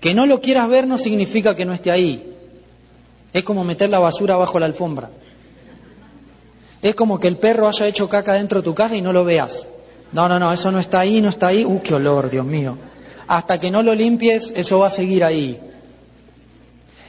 Que 0.00 0.14
no 0.14 0.24
lo 0.24 0.40
quieras 0.40 0.70
ver 0.70 0.86
no 0.86 0.96
significa 0.96 1.52
que 1.52 1.66
no 1.66 1.74
esté 1.74 1.92
ahí. 1.92 2.32
Es 3.30 3.44
como 3.44 3.62
meter 3.62 3.90
la 3.90 3.98
basura 3.98 4.38
bajo 4.38 4.58
la 4.58 4.64
alfombra. 4.64 5.10
Es 6.80 6.94
como 6.94 7.20
que 7.20 7.28
el 7.28 7.36
perro 7.36 7.68
haya 7.68 7.86
hecho 7.86 8.08
caca 8.08 8.36
dentro 8.36 8.62
de 8.62 8.64
tu 8.64 8.74
casa 8.74 8.96
y 8.96 9.02
no 9.02 9.12
lo 9.12 9.22
veas. 9.22 9.66
No, 10.12 10.26
no, 10.30 10.38
no, 10.38 10.50
eso 10.50 10.72
no 10.72 10.78
está 10.78 11.00
ahí, 11.00 11.20
no 11.20 11.28
está 11.28 11.48
ahí. 11.48 11.62
¡Uh, 11.62 11.82
qué 11.82 11.92
olor, 11.92 12.30
Dios 12.30 12.46
mío! 12.46 12.78
Hasta 13.28 13.58
que 13.58 13.70
no 13.70 13.82
lo 13.82 13.94
limpies, 13.94 14.50
eso 14.56 14.78
va 14.78 14.86
a 14.86 14.90
seguir 14.90 15.22
ahí. 15.22 15.60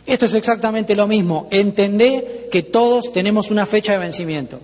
Esto 0.08 0.26
es 0.26 0.34
exactamente 0.36 0.96
lo 0.96 1.06
mismo. 1.06 1.50
Entendé 1.52 2.48
que 2.50 2.64
todos 2.64 3.12
tenemos 3.12 3.52
una 3.52 3.66
fecha 3.66 3.92
de 3.92 4.00
vencimiento. 4.00 4.60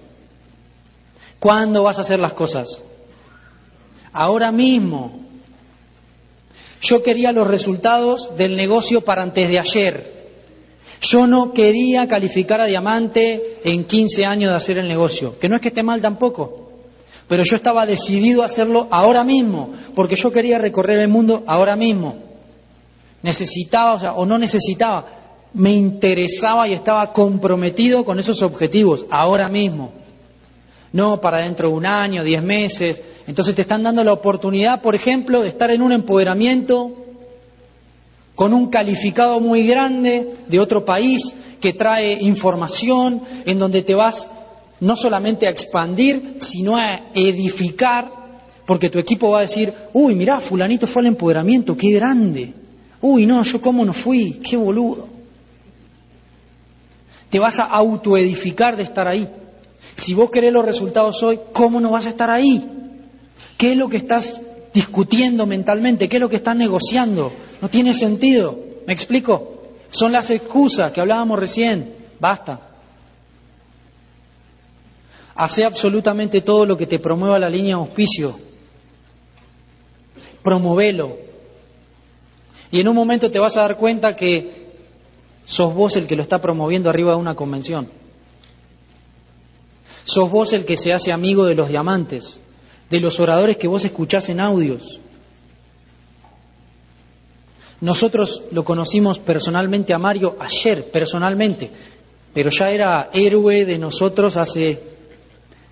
¿Cuándo 1.37 1.83
vas 1.83 1.99
a 1.99 2.03
hacer 2.03 2.17
las 2.17 2.31
cosas? 2.31 2.81
Ahora 4.13 4.53
mismo. 4.53 5.19
Yo 6.79 7.03
quería 7.03 7.33
los 7.33 7.47
resultados 7.47 8.35
del 8.37 8.55
negocio 8.55 9.01
para 9.01 9.23
antes 9.23 9.49
de 9.49 9.59
ayer. 9.59 10.13
Yo 11.01 11.27
no 11.27 11.51
quería 11.53 12.07
calificar 12.07 12.61
a 12.61 12.65
diamante 12.65 13.59
en 13.65 13.83
15 13.83 14.25
años 14.25 14.51
de 14.51 14.55
hacer 14.55 14.77
el 14.77 14.87
negocio, 14.87 15.37
que 15.39 15.49
no 15.49 15.57
es 15.57 15.61
que 15.61 15.67
esté 15.67 15.83
mal 15.83 16.01
tampoco, 16.01 16.71
pero 17.27 17.43
yo 17.43 17.57
estaba 17.57 17.85
decidido 17.85 18.41
a 18.41 18.45
hacerlo 18.45 18.87
ahora 18.89 19.23
mismo, 19.23 19.73
porque 19.95 20.15
yo 20.15 20.31
quería 20.31 20.57
recorrer 20.57 20.99
el 20.99 21.09
mundo 21.09 21.43
ahora 21.45 21.75
mismo. 21.75 22.15
Necesitaba, 23.21 23.93
o, 23.95 23.99
sea, 23.99 24.13
o 24.13 24.25
no 24.25 24.37
necesitaba, 24.37 25.22
me 25.53 25.71
interesaba 25.71 26.67
y 26.67 26.73
estaba 26.73 27.11
comprometido 27.11 28.03
con 28.03 28.19
esos 28.19 28.41
objetivos 28.41 29.05
ahora 29.09 29.49
mismo. 29.49 29.91
No 30.91 31.19
para 31.21 31.39
dentro 31.39 31.69
de 31.69 31.75
un 31.75 31.85
año, 31.85 32.23
diez 32.23 32.43
meses. 32.43 33.01
Entonces 33.27 33.55
te 33.55 33.61
están 33.61 33.83
dando 33.83 34.03
la 34.03 34.13
oportunidad, 34.13 34.81
por 34.81 34.95
ejemplo, 34.95 35.41
de 35.41 35.49
estar 35.49 35.71
en 35.71 35.81
un 35.81 35.93
empoderamiento 35.93 36.91
con 38.35 38.53
un 38.53 38.67
calificado 38.67 39.39
muy 39.39 39.65
grande 39.65 40.35
de 40.47 40.59
otro 40.59 40.83
país 40.83 41.21
que 41.61 41.73
trae 41.73 42.21
información, 42.21 43.21
en 43.45 43.59
donde 43.59 43.83
te 43.83 43.95
vas 43.95 44.27
no 44.79 44.97
solamente 44.97 45.47
a 45.47 45.51
expandir, 45.51 46.37
sino 46.39 46.75
a 46.75 47.11
edificar, 47.13 48.09
porque 48.65 48.89
tu 48.89 48.99
equipo 48.99 49.29
va 49.29 49.39
a 49.39 49.41
decir, 49.41 49.71
uy, 49.93 50.15
mirá, 50.15 50.41
fulanito 50.41 50.87
fue 50.87 51.01
al 51.01 51.07
empoderamiento, 51.07 51.77
qué 51.77 51.91
grande. 51.91 52.53
Uy, 53.01 53.25
no, 53.25 53.43
yo 53.43 53.61
cómo 53.61 53.85
no 53.85 53.93
fui, 53.93 54.41
qué 54.43 54.57
boludo. 54.57 55.12
Te 57.33 57.39
vas 57.39 57.57
a 57.57 57.63
autoedificar 57.63 58.77
de 58.77 58.83
estar 58.83 59.07
ahí. 59.07 59.27
Si 59.95 60.13
vos 60.13 60.29
querés 60.29 60.53
los 60.53 60.63
resultados 60.63 61.23
hoy, 61.23 61.39
¿cómo 61.51 61.81
no 61.81 61.89
vas 61.89 62.05
a 62.05 62.09
estar 62.09 62.29
ahí? 62.29 62.63
¿Qué 63.57 63.71
es 63.71 63.75
lo 63.75 63.89
que 63.89 63.97
estás 63.97 64.39
discutiendo 64.71 65.47
mentalmente? 65.47 66.07
¿Qué 66.07 66.17
es 66.17 66.21
lo 66.21 66.29
que 66.29 66.35
estás 66.35 66.55
negociando? 66.55 67.33
No 67.59 67.69
tiene 67.69 67.95
sentido. 67.95 68.55
¿Me 68.85 68.93
explico? 68.93 69.63
Son 69.89 70.11
las 70.11 70.29
excusas 70.29 70.91
que 70.91 71.01
hablábamos 71.01 71.39
recién. 71.39 71.95
Basta. 72.19 72.59
Hace 75.33 75.65
absolutamente 75.65 76.41
todo 76.41 76.67
lo 76.67 76.77
que 76.77 76.85
te 76.85 76.99
promueva 76.99 77.39
la 77.39 77.49
línea 77.49 77.77
de 77.77 77.81
auspicio. 77.81 78.35
Promovelo. 80.43 81.17
Y 82.69 82.79
en 82.79 82.87
un 82.87 82.95
momento 82.95 83.31
te 83.31 83.39
vas 83.39 83.57
a 83.57 83.61
dar 83.61 83.75
cuenta 83.75 84.15
que 84.15 84.62
sos 85.45 85.73
vos 85.73 85.95
el 85.95 86.07
que 86.07 86.15
lo 86.15 86.21
está 86.21 86.39
promoviendo 86.39 86.89
arriba 86.89 87.11
de 87.11 87.17
una 87.17 87.35
convención. 87.35 87.89
Sos 90.05 90.29
vos 90.29 90.53
el 90.53 90.65
que 90.65 90.77
se 90.77 90.93
hace 90.93 91.11
amigo 91.11 91.45
de 91.45 91.55
los 91.55 91.69
diamantes, 91.69 92.37
de 92.89 92.99
los 92.99 93.19
oradores 93.19 93.57
que 93.57 93.67
vos 93.67 93.83
escuchás 93.85 94.27
en 94.29 94.39
audios, 94.39 94.99
nosotros 97.83 98.43
lo 98.51 98.63
conocimos 98.63 99.19
personalmente 99.19 99.93
a 99.93 99.99
Mario 99.99 100.37
ayer, 100.39 100.89
personalmente, 100.89 101.69
pero 102.33 102.49
ya 102.49 102.69
era 102.69 103.09
héroe 103.13 103.65
de 103.65 103.77
nosotros 103.77 104.37
hace 104.37 104.81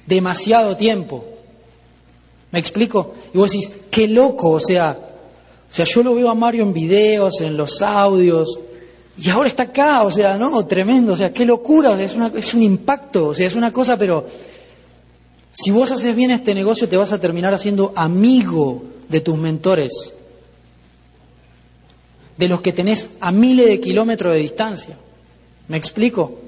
demasiado 0.05 0.75
tiempo. 0.75 1.23
¿Me 2.51 2.59
explico? 2.59 3.13
Y 3.33 3.37
vos 3.37 3.53
decís, 3.53 3.71
qué 3.89 4.09
loco, 4.09 4.51
o 4.51 4.59
sea, 4.59 4.91
o 4.91 5.73
sea, 5.73 5.85
yo 5.85 6.03
lo 6.03 6.13
veo 6.13 6.29
a 6.29 6.35
Mario 6.35 6.63
en 6.63 6.73
videos, 6.73 7.39
en 7.39 7.55
los 7.55 7.81
audios, 7.81 8.59
y 9.23 9.29
ahora 9.29 9.49
está 9.49 9.63
acá, 9.63 10.01
o 10.01 10.11
sea, 10.11 10.35
¿no? 10.35 10.65
Tremendo, 10.65 11.13
o 11.13 11.15
sea, 11.15 11.31
qué 11.31 11.45
locura, 11.45 12.01
es, 12.01 12.15
es 12.35 12.53
un 12.55 12.63
impacto, 12.63 13.27
o 13.27 13.35
sea, 13.35 13.45
es 13.45 13.55
una 13.55 13.71
cosa, 13.71 13.95
pero 13.95 14.25
si 15.51 15.69
vos 15.69 15.91
haces 15.91 16.15
bien 16.15 16.31
este 16.31 16.55
negocio 16.55 16.89
te 16.89 16.97
vas 16.97 17.11
a 17.11 17.19
terminar 17.19 17.53
haciendo 17.53 17.93
amigo 17.95 18.81
de 19.07 19.21
tus 19.21 19.37
mentores 19.37 19.91
de 22.35 22.47
los 22.47 22.61
que 22.61 22.71
tenés 22.71 23.11
a 23.19 23.31
miles 23.31 23.67
de 23.67 23.79
kilómetros 23.79 24.33
de 24.33 24.39
distancia. 24.39 24.97
¿Me 25.67 25.77
explico? 25.77 26.39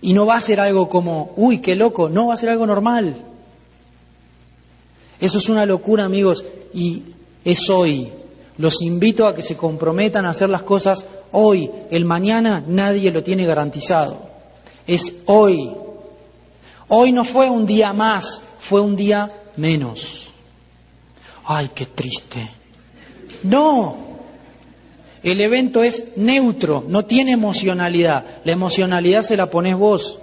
Y 0.00 0.12
no 0.12 0.26
va 0.26 0.36
a 0.36 0.40
ser 0.40 0.60
algo 0.60 0.88
como, 0.88 1.32
uy, 1.34 1.58
qué 1.58 1.74
loco, 1.74 2.08
no 2.08 2.28
va 2.28 2.34
a 2.34 2.36
ser 2.36 2.50
algo 2.50 2.68
normal. 2.68 3.16
Eso 5.20 5.38
es 5.38 5.48
una 5.48 5.66
locura, 5.66 6.04
amigos, 6.04 6.44
y 6.72 7.02
es 7.44 7.68
hoy. 7.68 8.12
Los 8.58 8.80
invito 8.82 9.26
a 9.26 9.34
que 9.34 9.42
se 9.42 9.56
comprometan 9.56 10.24
a 10.24 10.30
hacer 10.30 10.48
las 10.48 10.62
cosas 10.62 11.04
hoy. 11.32 11.70
El 11.90 12.04
mañana 12.04 12.62
nadie 12.66 13.10
lo 13.10 13.22
tiene 13.22 13.46
garantizado. 13.46 14.28
Es 14.86 15.22
hoy. 15.26 15.70
Hoy 16.88 17.12
no 17.12 17.24
fue 17.24 17.50
un 17.50 17.66
día 17.66 17.92
más, 17.92 18.40
fue 18.60 18.80
un 18.80 18.96
día 18.96 19.30
menos. 19.56 20.28
Ay, 21.44 21.70
qué 21.74 21.86
triste. 21.86 22.48
No, 23.42 24.06
el 25.22 25.40
evento 25.40 25.82
es 25.82 26.16
neutro, 26.16 26.84
no 26.86 27.04
tiene 27.04 27.32
emocionalidad. 27.32 28.42
La 28.44 28.52
emocionalidad 28.52 29.22
se 29.22 29.36
la 29.36 29.46
pones 29.46 29.76
vos. 29.76 30.18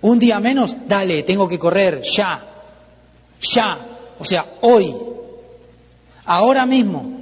Un 0.00 0.18
día 0.18 0.38
menos, 0.38 0.74
dale, 0.86 1.22
tengo 1.22 1.48
que 1.48 1.58
correr, 1.58 2.02
ya, 2.02 2.44
ya, 3.40 3.72
o 4.18 4.24
sea, 4.24 4.44
hoy, 4.62 4.94
ahora 6.28 6.66
mismo. 6.66 7.18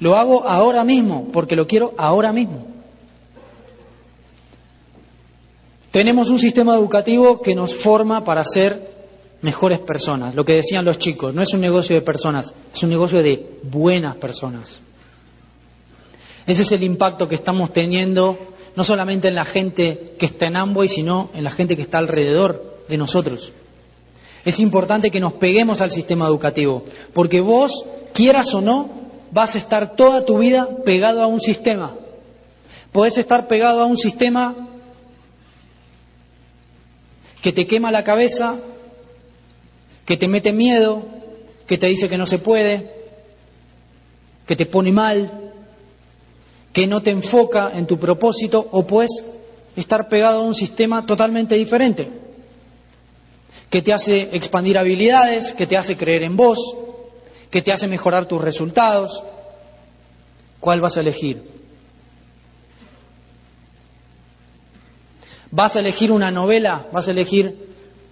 Lo 0.00 0.16
hago 0.16 0.46
ahora 0.46 0.82
mismo, 0.82 1.28
porque 1.32 1.54
lo 1.54 1.66
quiero 1.66 1.92
ahora 1.96 2.32
mismo. 2.32 2.66
Tenemos 5.90 6.28
un 6.28 6.38
sistema 6.38 6.74
educativo 6.74 7.40
que 7.40 7.54
nos 7.54 7.74
forma 7.76 8.24
para 8.24 8.44
ser 8.44 8.78
mejores 9.42 9.78
personas. 9.80 10.34
Lo 10.34 10.44
que 10.44 10.54
decían 10.54 10.84
los 10.84 10.98
chicos, 10.98 11.34
no 11.34 11.42
es 11.42 11.52
un 11.54 11.60
negocio 11.60 11.96
de 11.96 12.02
personas, 12.02 12.52
es 12.74 12.82
un 12.82 12.90
negocio 12.90 13.22
de 13.22 13.58
buenas 13.62 14.16
personas. 14.16 14.78
Ese 16.46 16.62
es 16.62 16.72
el 16.72 16.82
impacto 16.82 17.26
que 17.26 17.34
estamos 17.34 17.72
teniendo, 17.72 18.38
no 18.74 18.84
solamente 18.84 19.28
en 19.28 19.34
la 19.34 19.44
gente 19.44 20.14
que 20.18 20.26
está 20.26 20.46
en 20.46 20.56
Amboy, 20.56 20.88
sino 20.88 21.30
en 21.34 21.44
la 21.44 21.50
gente 21.50 21.76
que 21.76 21.82
está 21.82 21.98
alrededor 21.98 22.82
de 22.88 22.96
nosotros. 22.96 23.52
Es 24.46 24.60
importante 24.60 25.10
que 25.10 25.18
nos 25.18 25.32
peguemos 25.32 25.80
al 25.80 25.90
sistema 25.90 26.28
educativo, 26.28 26.84
porque 27.12 27.40
vos, 27.40 27.72
quieras 28.14 28.54
o 28.54 28.60
no, 28.60 28.88
vas 29.32 29.56
a 29.56 29.58
estar 29.58 29.96
toda 29.96 30.24
tu 30.24 30.38
vida 30.38 30.68
pegado 30.84 31.20
a 31.20 31.26
un 31.26 31.40
sistema. 31.40 31.96
Podés 32.92 33.18
estar 33.18 33.48
pegado 33.48 33.82
a 33.82 33.86
un 33.86 33.96
sistema 33.96 34.54
que 37.42 37.52
te 37.52 37.66
quema 37.66 37.90
la 37.90 38.04
cabeza, 38.04 38.60
que 40.04 40.16
te 40.16 40.28
mete 40.28 40.52
miedo, 40.52 41.02
que 41.66 41.76
te 41.76 41.88
dice 41.88 42.08
que 42.08 42.16
no 42.16 42.26
se 42.26 42.38
puede, 42.38 42.88
que 44.46 44.54
te 44.54 44.66
pone 44.66 44.92
mal, 44.92 45.28
que 46.72 46.86
no 46.86 47.00
te 47.02 47.10
enfoca 47.10 47.72
en 47.74 47.88
tu 47.88 47.98
propósito, 47.98 48.64
o 48.70 48.86
puedes 48.86 49.10
estar 49.74 50.08
pegado 50.08 50.38
a 50.38 50.44
un 50.44 50.54
sistema 50.54 51.04
totalmente 51.04 51.56
diferente, 51.56 52.25
que 53.70 53.82
te 53.82 53.92
hace 53.92 54.36
expandir 54.36 54.78
habilidades, 54.78 55.52
que 55.54 55.66
te 55.66 55.76
hace 55.76 55.96
creer 55.96 56.22
en 56.22 56.36
vos, 56.36 56.58
que 57.50 57.62
te 57.62 57.72
hace 57.72 57.88
mejorar 57.88 58.26
tus 58.26 58.40
resultados. 58.40 59.22
¿Cuál 60.60 60.80
vas 60.80 60.96
a 60.96 61.00
elegir? 61.00 61.42
¿Vas 65.50 65.76
a 65.76 65.80
elegir 65.80 66.12
una 66.12 66.30
novela? 66.30 66.86
¿Vas 66.92 67.08
a 67.08 67.12
elegir 67.12 67.54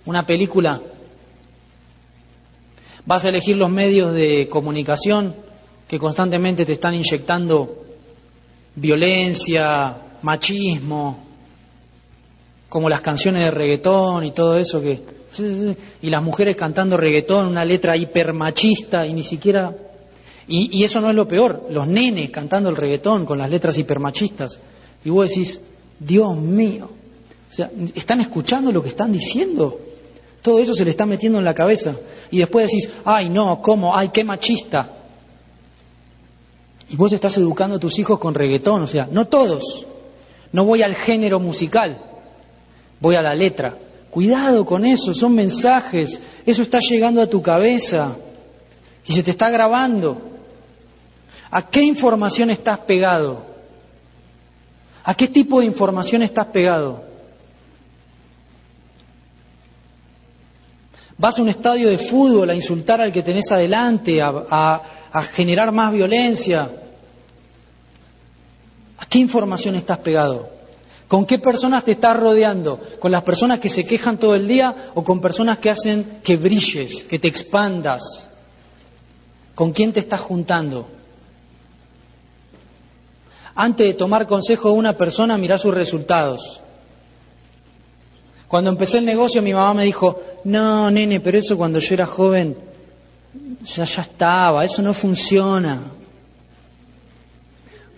una 0.06 0.24
película? 0.24 0.80
Vas 3.06 3.24
a 3.24 3.28
elegir 3.28 3.56
los 3.56 3.70
medios 3.70 4.14
de 4.14 4.48
comunicación 4.48 5.34
que 5.86 5.98
constantemente 5.98 6.64
te 6.64 6.72
están 6.72 6.94
inyectando 6.94 7.84
violencia, 8.76 9.96
machismo, 10.22 11.24
como 12.68 12.88
las 12.88 13.02
canciones 13.02 13.44
de 13.44 13.50
reggaetón 13.50 14.24
y 14.24 14.32
todo 14.32 14.56
eso 14.56 14.80
que 14.80 15.13
y 15.38 16.10
las 16.10 16.22
mujeres 16.22 16.56
cantando 16.56 16.96
reggaetón, 16.96 17.46
una 17.46 17.64
letra 17.64 17.96
hipermachista 17.96 19.06
y 19.06 19.12
ni 19.12 19.22
siquiera 19.22 19.72
y, 20.46 20.84
eso 20.84 21.00
no 21.00 21.10
es 21.10 21.16
lo 21.16 21.26
peor, 21.26 21.66
los 21.70 21.86
nenes 21.86 22.30
cantando 22.30 22.68
el 22.68 22.76
reggaetón 22.76 23.24
con 23.24 23.38
las 23.38 23.50
letras 23.50 23.78
hipermachistas 23.78 24.58
y 25.04 25.10
vos 25.10 25.28
decís, 25.28 25.60
Dios 25.98 26.36
mío, 26.36 26.90
o 27.50 27.54
sea, 27.54 27.70
¿están 27.94 28.20
escuchando 28.20 28.70
lo 28.70 28.82
que 28.82 28.88
están 28.90 29.12
diciendo? 29.12 29.78
Todo 30.42 30.58
eso 30.58 30.74
se 30.74 30.84
le 30.84 30.90
está 30.90 31.06
metiendo 31.06 31.38
en 31.38 31.44
la 31.44 31.54
cabeza. 31.54 31.94
Y 32.30 32.38
después 32.38 32.66
decís, 32.66 32.90
ay 33.04 33.30
no, 33.30 33.62
¿cómo? 33.62 33.96
Ay, 33.96 34.08
qué 34.08 34.24
machista. 34.24 34.90
Y 36.90 36.96
vos 36.96 37.12
estás 37.12 37.36
educando 37.38 37.76
a 37.76 37.78
tus 37.78 37.98
hijos 37.98 38.18
con 38.18 38.34
reggaetón, 38.34 38.82
o 38.82 38.86
sea, 38.86 39.08
no 39.10 39.26
todos, 39.26 39.86
No 40.52 40.64
voy 40.64 40.82
al 40.82 40.94
género 40.94 41.40
musical, 41.40 41.98
voy 43.00 43.16
a 43.16 43.22
la 43.22 43.34
letra. 43.34 43.76
Cuidado 44.14 44.64
con 44.64 44.86
eso, 44.86 45.12
son 45.12 45.34
mensajes, 45.34 46.22
eso 46.46 46.62
está 46.62 46.78
llegando 46.78 47.20
a 47.20 47.26
tu 47.26 47.42
cabeza 47.42 48.14
y 49.04 49.12
se 49.12 49.24
te 49.24 49.32
está 49.32 49.50
grabando. 49.50 50.22
¿A 51.50 51.68
qué 51.68 51.82
información 51.82 52.48
estás 52.50 52.78
pegado? 52.78 53.44
¿A 55.02 55.16
qué 55.16 55.26
tipo 55.26 55.58
de 55.58 55.66
información 55.66 56.22
estás 56.22 56.46
pegado? 56.46 57.02
¿Vas 61.18 61.36
a 61.36 61.42
un 61.42 61.48
estadio 61.48 61.88
de 61.88 61.98
fútbol 61.98 62.50
a 62.50 62.54
insultar 62.54 63.00
al 63.00 63.12
que 63.12 63.24
tenés 63.24 63.50
adelante, 63.50 64.22
a, 64.22 64.80
a 65.10 65.22
generar 65.32 65.72
más 65.72 65.92
violencia? 65.92 66.70
¿A 68.96 69.06
qué 69.06 69.18
información 69.18 69.74
estás 69.74 69.98
pegado? 69.98 70.53
¿Con 71.14 71.26
qué 71.26 71.38
personas 71.38 71.84
te 71.84 71.92
estás 71.92 72.16
rodeando? 72.16 72.80
¿Con 72.98 73.12
las 73.12 73.22
personas 73.22 73.60
que 73.60 73.68
se 73.68 73.86
quejan 73.86 74.18
todo 74.18 74.34
el 74.34 74.48
día 74.48 74.90
o 74.94 75.04
con 75.04 75.20
personas 75.20 75.58
que 75.58 75.70
hacen 75.70 76.18
que 76.24 76.34
brilles, 76.36 77.04
que 77.04 77.20
te 77.20 77.28
expandas? 77.28 78.28
¿Con 79.54 79.70
quién 79.70 79.92
te 79.92 80.00
estás 80.00 80.22
juntando? 80.22 80.88
Antes 83.54 83.86
de 83.86 83.94
tomar 83.94 84.26
consejo 84.26 84.72
de 84.72 84.74
una 84.74 84.94
persona, 84.94 85.38
mirá 85.38 85.56
sus 85.56 85.72
resultados. 85.72 86.60
Cuando 88.48 88.70
empecé 88.70 88.98
el 88.98 89.04
negocio, 89.04 89.40
mi 89.40 89.54
mamá 89.54 89.72
me 89.72 89.84
dijo, 89.84 90.20
no, 90.42 90.90
nene, 90.90 91.20
pero 91.20 91.38
eso 91.38 91.56
cuando 91.56 91.78
yo 91.78 91.94
era 91.94 92.06
joven, 92.06 92.56
ya, 93.62 93.84
ya 93.84 94.02
estaba, 94.02 94.64
eso 94.64 94.82
no 94.82 94.92
funciona. 94.92 95.92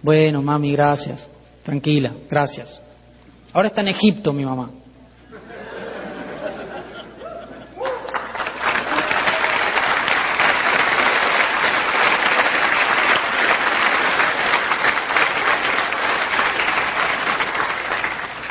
Bueno, 0.03 0.43
mami, 0.43 0.73
gracias. 0.73 1.27
Tranquila, 1.65 2.13
gracias. 2.29 2.83
Ahora 3.57 3.69
está 3.69 3.81
en 3.81 3.89
Egipto 3.89 4.35
mi 4.35 4.45
mamá. 4.45 4.69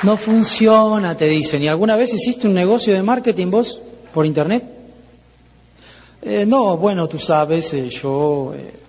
No 0.01 0.17
funciona, 0.17 1.15
te 1.15 1.27
dicen. 1.27 1.61
¿Y 1.61 1.67
alguna 1.67 1.95
vez 1.95 2.11
hiciste 2.11 2.47
un 2.47 2.55
negocio 2.55 2.91
de 2.91 3.03
marketing 3.03 3.51
vos 3.51 3.79
por 4.11 4.25
internet? 4.25 4.63
Eh, 6.23 6.47
no, 6.47 6.77
bueno, 6.77 7.07
tú 7.07 7.19
sabes, 7.19 7.71
eh, 7.75 7.89
yo... 7.91 8.55
Eh. 8.55 8.84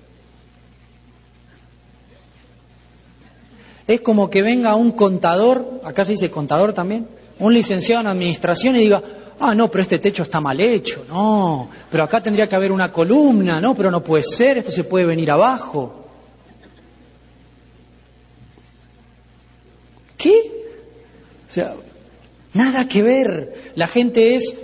Es 3.87 4.01
como 4.01 4.29
que 4.29 4.43
venga 4.43 4.75
un 4.75 4.93
contador, 4.93 5.81
acá 5.85 6.05
se 6.05 6.13
dice 6.13 6.29
contador 6.29 6.73
también, 6.73 7.07
un 7.39 7.55
licenciado 7.55 8.01
en 8.01 8.09
administración 8.09 8.77
y 8.77 8.81
diga, 8.81 9.03
ah, 9.39 9.55
no, 9.55 9.71
pero 9.71 9.83
este 9.83 9.99
techo 9.99 10.25
está 10.25 10.41
mal 10.41 10.61
hecho, 10.61 11.05
no, 11.09 11.69
pero 11.91 12.03
acá 12.03 12.21
tendría 12.21 12.49
que 12.49 12.57
haber 12.57 12.73
una 12.73 12.91
columna, 12.91 13.61
no, 13.61 13.75
pero 13.75 13.91
no 13.91 14.03
puede 14.03 14.25
ser, 14.25 14.59
esto 14.59 14.73
se 14.73 14.85
puede 14.85 15.07
venir 15.07 15.31
abajo. 15.31 16.05
¿Qué? 20.17 20.51
O 21.49 21.53
sea, 21.53 21.75
nada 22.55 22.89
que 22.89 23.03
ver. 23.03 23.73
La 23.77 23.87
gente 23.87 24.35
es, 24.35 24.57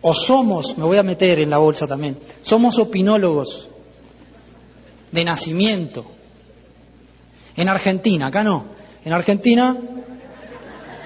o 0.00 0.14
somos, 0.14 0.78
me 0.78 0.84
voy 0.84 0.96
a 0.96 1.02
meter 1.02 1.40
en 1.40 1.50
la 1.50 1.58
bolsa 1.58 1.86
también, 1.86 2.16
somos 2.40 2.78
opinólogos 2.78 3.68
de 5.10 5.24
nacimiento. 5.24 6.06
En 7.56 7.68
Argentina, 7.68 8.28
acá 8.28 8.42
no. 8.42 8.64
En 9.04 9.12
Argentina 9.12 9.76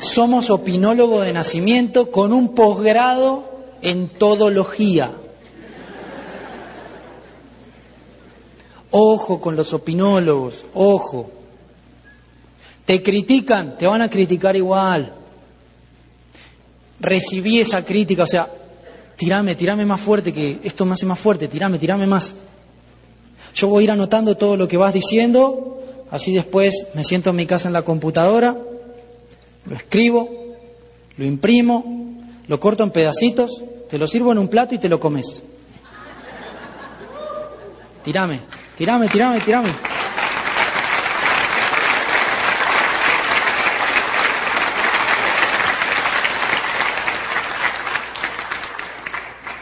somos 0.01 0.51
opinólogos 0.51 1.25
de 1.25 1.33
nacimiento 1.33 2.11
con 2.11 2.33
un 2.33 2.55
posgrado 2.55 3.57
en 3.83 4.09
todología. 4.11 5.11
Ojo 8.91 9.41
con 9.41 9.57
los 9.57 9.73
opinólogos, 9.73 10.65
ojo. 10.75 11.31
Te 12.85 13.03
critican, 13.03 13.77
te 13.77 13.87
van 13.87 14.03
a 14.03 14.09
criticar 14.09 14.55
igual. 14.55 15.13
Recibí 17.01 17.61
esa 17.61 17.85
crítica, 17.85 18.23
o 18.23 18.27
sea, 18.27 18.49
tirame, 19.17 19.57
tirame 19.57 19.85
más 19.85 20.01
fuerte, 20.01 20.33
que 20.33 20.61
esto 20.63 20.85
me 20.87 20.95
hace 20.95 21.05
más 21.05 21.19
fuerte, 21.19 21.49
tirame, 21.49 21.79
tirame 21.79 22.07
más. 22.07 22.35
Yo 23.55 23.69
voy 23.69 23.83
a 23.83 23.85
ir 23.85 23.91
anotando 23.91 24.37
todo 24.37 24.57
lo 24.57 24.69
que 24.69 24.77
vas 24.77 24.95
diciendo, 24.95 25.83
así 26.11 26.35
después 26.35 26.75
me 26.95 27.05
siento 27.05 27.31
en 27.31 27.37
mi 27.37 27.47
casa 27.47 27.69
en 27.69 27.75
la 27.75 27.83
computadora, 27.83 28.57
lo 29.67 29.77
escribo, 29.77 30.29
lo 31.17 31.25
imprimo, 31.25 31.85
lo 32.47 32.61
corto 32.61 32.83
en 32.83 32.91
pedacitos, 32.91 33.51
te 33.89 33.99
lo 33.99 34.07
sirvo 34.07 34.33
en 34.33 34.39
un 34.39 34.49
plato 34.49 34.75
y 34.75 34.79
te 34.79 34.89
lo 34.89 35.01
comes. 35.01 35.41
Tirame, 38.05 38.43
tirame, 38.77 39.09
tirame, 39.09 39.41
tirame. 39.41 39.71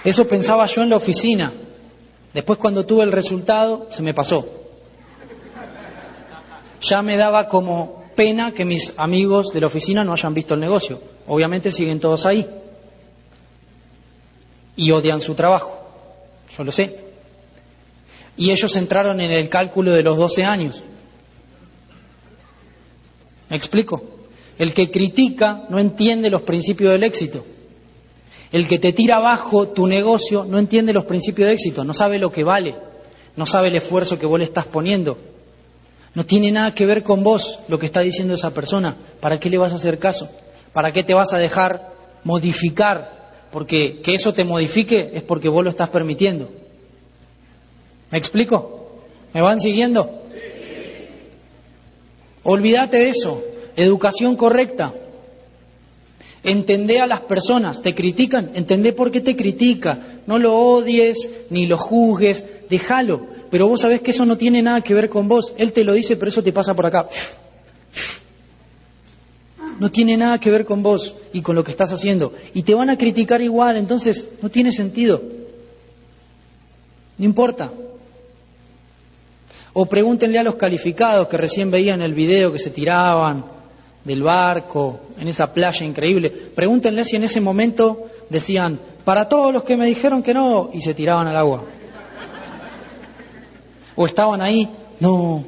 Eso 0.05 0.29
pensaba 0.29 0.67
yo 0.67 0.83
en 0.83 0.91
la 0.91 0.97
oficina. 0.97 1.51
Después 2.35 2.59
cuando 2.59 2.85
tuve 2.85 3.05
el 3.05 3.13
resultado, 3.13 3.89
se 3.91 4.03
me 4.03 4.13
pasó. 4.13 4.64
Ya 6.81 7.03
me 7.03 7.17
daba 7.17 7.49
como 7.49 8.05
pena 8.15 8.53
que 8.53 8.65
mis 8.65 8.93
amigos 8.97 9.53
de 9.53 9.61
la 9.61 9.67
oficina 9.67 10.05
no 10.05 10.13
hayan 10.13 10.35
visto 10.35 10.55
el 10.55 10.61
negocio. 10.61 11.01
Obviamente 11.27 11.71
siguen 11.71 12.01
todos 12.01 12.27
ahí. 12.27 12.47
Y 14.77 14.91
odian 14.91 15.21
su 15.21 15.35
trabajo. 15.35 15.71
Yo 16.57 16.65
lo 16.65 16.73
sé. 16.73 16.99
Y 18.37 18.51
ellos 18.51 18.75
entraron 18.77 19.21
en 19.21 19.31
el 19.31 19.49
cálculo 19.49 19.93
de 19.93 20.03
los 20.03 20.17
12 20.17 20.45
años. 20.45 20.83
¿Me 23.49 23.57
explico? 23.57 24.03
El 24.59 24.75
que 24.75 24.91
critica 24.91 25.65
no 25.69 25.79
entiende 25.79 26.31
los 26.31 26.43
principios 26.43 26.93
del 26.93 27.05
éxito. 27.05 27.45
El 28.51 28.69
que 28.69 28.79
te 28.79 28.93
tira 28.93 29.17
abajo 29.17 29.69
tu 29.69 29.87
negocio 29.87 30.45
no 30.45 30.59
entiende 30.59 30.93
los 30.93 31.07
principios 31.07 31.49
de 31.49 31.55
éxito, 31.55 31.83
no 31.85 31.93
sabe 31.93 32.21
lo 32.21 32.31
que 32.31 32.45
vale, 32.45 32.75
no 33.37 33.47
sabe 33.47 33.69
el 33.69 33.77
esfuerzo 33.77 34.17
que 34.17 34.27
vos 34.27 34.39
le 34.39 34.45
estás 34.45 34.67
poniendo. 34.67 35.19
No 36.15 36.25
tiene 36.25 36.53
nada 36.53 36.73
que 36.73 36.87
ver 36.87 37.03
con 37.03 37.23
vos 37.23 37.59
lo 37.69 37.79
que 37.79 37.87
está 37.87 38.01
diciendo 38.01 38.35
esa 38.35 38.53
persona. 38.53 38.97
¿Para 39.21 39.39
qué 39.39 39.51
le 39.51 39.59
vas 39.59 39.73
a 39.73 39.77
hacer 39.77 39.99
caso? 39.99 40.29
¿Para 40.73 40.93
qué 40.93 41.03
te 41.03 41.15
vas 41.15 41.33
a 41.33 41.39
dejar 41.39 41.91
modificar? 42.23 43.25
Porque 43.51 44.01
que 44.03 44.15
eso 44.15 44.33
te 44.33 44.45
modifique 44.45 45.11
es 45.13 45.23
porque 45.25 45.49
vos 45.49 45.65
lo 45.65 45.71
estás 45.71 45.91
permitiendo. 45.91 46.49
¿Me 48.11 48.19
explico? 48.19 49.01
¿Me 49.33 49.43
van 49.43 49.61
siguiendo? 49.61 50.23
Olvídate 52.45 52.99
de 52.99 53.09
eso. 53.09 53.43
Educación 53.77 54.37
correcta. 54.37 54.93
Entendé 56.45 57.01
a 57.01 57.07
las 57.07 57.23
personas, 57.23 57.81
te 57.81 57.95
critican, 57.95 58.51
entendé 58.55 58.93
por 58.93 59.11
qué 59.11 59.21
te 59.21 59.35
critica. 59.35 60.21
No 60.27 60.39
lo 60.39 60.55
odies 60.55 61.17
ni 61.51 61.67
lo 61.67 61.79
juzgues, 61.79 62.45
déjalo. 62.69 63.27
Pero 63.55 63.69
vos 63.69 63.83
sabés 63.83 64.01
que 64.01 64.11
eso 64.11 64.27
no 64.27 64.37
tiene 64.37 64.61
nada 64.63 64.81
que 64.81 64.93
ver 64.95 65.09
con 65.09 65.29
vos. 65.29 65.53
Él 65.57 65.73
te 65.73 65.85
lo 65.85 65.93
dice, 65.93 66.17
pero 66.17 66.29
eso 66.29 66.43
te 66.43 66.53
pasa 66.53 66.75
por 66.75 66.87
acá. 66.87 67.07
No 69.79 69.93
tiene 69.93 70.17
nada 70.17 70.41
que 70.41 70.51
ver 70.51 70.65
con 70.65 70.83
vos 70.83 71.15
y 71.33 71.41
con 71.41 71.55
lo 71.55 71.63
que 71.63 71.71
estás 71.71 71.93
haciendo. 71.93 72.33
Y 72.53 72.65
te 72.65 72.75
van 72.75 72.91
a 72.91 72.99
criticar 72.99 73.41
igual, 73.41 73.77
entonces 73.77 74.29
no 74.43 74.49
tiene 74.49 74.73
sentido. 74.73 75.23
No 77.17 77.25
importa. 77.25 77.71
O 79.73 79.87
pregúntenle 79.87 80.41
a 80.41 80.43
los 80.43 80.57
calificados 80.57 81.29
que 81.29 81.37
recién 81.37 81.71
veían 81.71 82.03
el 82.03 82.13
video 82.13 82.51
que 82.51 82.59
se 82.59 82.71
tiraban 82.71 83.45
del 84.03 84.21
barco, 84.21 84.99
en 85.17 85.29
esa 85.29 85.55
playa 85.55 85.87
increíble. 85.87 86.29
Pregúntenle 86.57 87.05
si 87.05 87.15
en 87.15 87.23
ese 87.23 87.41
momento 87.41 88.07
decían, 88.29 88.81
para 89.05 89.29
todos 89.29 89.53
los 89.53 89.63
que 89.63 89.77
me 89.77 89.87
dijeron 89.87 90.25
que 90.25 90.35
no, 90.35 90.71
y 90.73 90.81
se 90.81 90.93
tiraban 90.93 91.29
al 91.29 91.37
agua. 91.37 91.65
O 93.97 94.07
estaban 94.07 94.43
ahí, 94.43 94.69
no, 95.01 95.45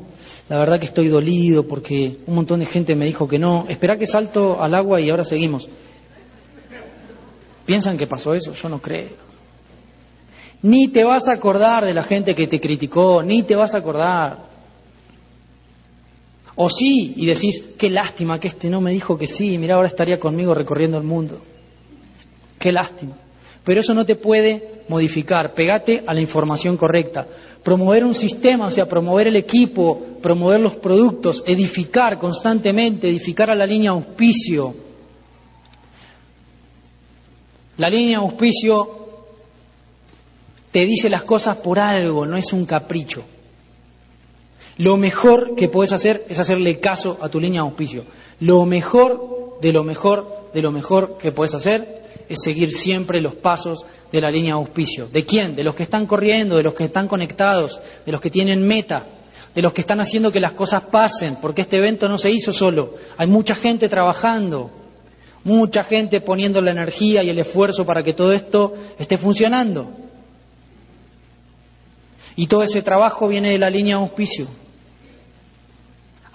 la 0.48 0.58
verdad 0.58 0.78
que 0.78 0.86
estoy 0.86 1.08
dolido 1.08 1.66
porque 1.66 2.18
un 2.26 2.34
montón 2.34 2.60
de 2.60 2.66
gente 2.66 2.94
me 2.94 3.06
dijo 3.06 3.26
que 3.26 3.38
no, 3.38 3.66
espera 3.68 3.96
que 3.96 4.06
salto 4.06 4.62
al 4.62 4.74
agua 4.74 5.00
y 5.00 5.10
ahora 5.10 5.24
seguimos. 5.24 5.68
¿Piensan 7.64 7.98
que 7.98 8.06
pasó 8.06 8.32
eso? 8.32 8.52
Yo 8.54 8.68
no 8.68 8.80
creo. 8.80 9.10
Ni 10.62 10.88
te 10.88 11.04
vas 11.04 11.28
a 11.28 11.32
acordar 11.32 11.84
de 11.84 11.92
la 11.92 12.04
gente 12.04 12.34
que 12.34 12.46
te 12.46 12.60
criticó, 12.60 13.22
ni 13.22 13.42
te 13.42 13.56
vas 13.56 13.74
a 13.74 13.78
acordar. 13.78 14.38
O 16.54 16.70
sí, 16.70 17.14
y 17.16 17.26
decís, 17.26 17.74
qué 17.78 17.90
lástima 17.90 18.38
que 18.38 18.48
este 18.48 18.70
no 18.70 18.80
me 18.80 18.92
dijo 18.92 19.18
que 19.18 19.26
sí, 19.26 19.58
mira, 19.58 19.74
ahora 19.74 19.88
estaría 19.88 20.18
conmigo 20.18 20.54
recorriendo 20.54 20.96
el 20.96 21.04
mundo. 21.04 21.42
Qué 22.58 22.72
lástima. 22.72 23.16
Pero 23.64 23.80
eso 23.80 23.92
no 23.92 24.06
te 24.06 24.14
puede 24.14 24.82
modificar, 24.88 25.52
pegate 25.54 26.02
a 26.06 26.14
la 26.14 26.20
información 26.20 26.76
correcta. 26.76 27.26
Promover 27.66 28.04
un 28.04 28.14
sistema, 28.14 28.66
o 28.66 28.70
sea, 28.70 28.86
promover 28.86 29.26
el 29.26 29.34
equipo, 29.34 30.00
promover 30.22 30.60
los 30.60 30.76
productos, 30.76 31.42
edificar 31.44 32.16
constantemente, 32.16 33.08
edificar 33.08 33.50
a 33.50 33.56
la 33.56 33.66
línea 33.66 33.90
auspicio. 33.90 34.72
La 37.76 37.90
línea 37.90 38.18
auspicio 38.18 38.88
te 40.70 40.86
dice 40.86 41.10
las 41.10 41.24
cosas 41.24 41.56
por 41.56 41.80
algo, 41.80 42.24
no 42.24 42.36
es 42.36 42.52
un 42.52 42.66
capricho. 42.66 43.24
Lo 44.76 44.96
mejor 44.96 45.56
que 45.56 45.68
puedes 45.68 45.90
hacer 45.90 46.24
es 46.28 46.38
hacerle 46.38 46.78
caso 46.78 47.18
a 47.20 47.28
tu 47.28 47.40
línea 47.40 47.62
auspicio. 47.62 48.04
Lo 48.38 48.64
mejor 48.64 49.58
de 49.60 49.72
lo 49.72 49.82
mejor 49.82 50.50
de 50.54 50.62
lo 50.62 50.70
mejor 50.70 51.18
que 51.18 51.32
puedes 51.32 51.52
hacer 51.52 52.05
es 52.28 52.40
seguir 52.42 52.72
siempre 52.72 53.20
los 53.20 53.34
pasos 53.34 53.84
de 54.10 54.20
la 54.20 54.30
línea 54.30 54.54
auspicio. 54.54 55.08
¿De 55.08 55.24
quién? 55.24 55.54
De 55.54 55.64
los 55.64 55.74
que 55.74 55.84
están 55.84 56.06
corriendo, 56.06 56.56
de 56.56 56.62
los 56.62 56.74
que 56.74 56.84
están 56.84 57.08
conectados, 57.08 57.78
de 58.04 58.12
los 58.12 58.20
que 58.20 58.30
tienen 58.30 58.66
meta, 58.66 59.04
de 59.54 59.62
los 59.62 59.72
que 59.72 59.80
están 59.80 60.00
haciendo 60.00 60.30
que 60.30 60.40
las 60.40 60.52
cosas 60.52 60.84
pasen, 60.84 61.36
porque 61.40 61.62
este 61.62 61.76
evento 61.76 62.08
no 62.08 62.18
se 62.18 62.30
hizo 62.30 62.52
solo. 62.52 62.94
Hay 63.16 63.26
mucha 63.26 63.54
gente 63.54 63.88
trabajando, 63.88 64.70
mucha 65.44 65.84
gente 65.84 66.20
poniendo 66.20 66.60
la 66.60 66.72
energía 66.72 67.22
y 67.22 67.30
el 67.30 67.38
esfuerzo 67.38 67.86
para 67.86 68.02
que 68.02 68.12
todo 68.12 68.32
esto 68.32 68.74
esté 68.98 69.16
funcionando. 69.16 69.88
Y 72.36 72.46
todo 72.48 72.62
ese 72.62 72.82
trabajo 72.82 73.28
viene 73.28 73.50
de 73.50 73.58
la 73.58 73.70
línea 73.70 73.96
auspicio. 73.96 74.46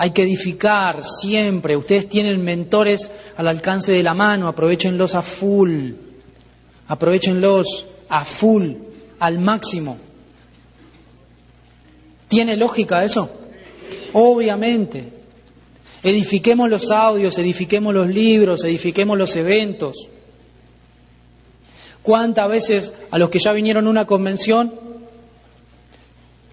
Hay 0.03 0.13
que 0.13 0.23
edificar 0.23 1.03
siempre. 1.03 1.77
Ustedes 1.77 2.09
tienen 2.09 2.43
mentores 2.43 3.07
al 3.37 3.47
alcance 3.47 3.91
de 3.91 4.01
la 4.01 4.15
mano, 4.15 4.47
aprovechenlos 4.47 5.13
a 5.13 5.21
full. 5.21 5.91
Aprovechenlos 6.87 7.85
a 8.09 8.25
full, 8.25 8.73
al 9.19 9.37
máximo. 9.37 9.99
¿Tiene 12.27 12.57
lógica 12.57 13.03
eso? 13.03 13.29
Obviamente. 14.13 15.07
Edifiquemos 16.01 16.67
los 16.67 16.89
audios, 16.89 17.37
edifiquemos 17.37 17.93
los 17.93 18.07
libros, 18.07 18.63
edifiquemos 18.63 19.15
los 19.19 19.35
eventos. 19.35 19.95
¿Cuántas 22.01 22.49
veces 22.49 22.91
a 23.11 23.19
los 23.19 23.29
que 23.29 23.37
ya 23.37 23.53
vinieron 23.53 23.85
a 23.85 23.91
una 23.91 24.05
convención, 24.07 24.73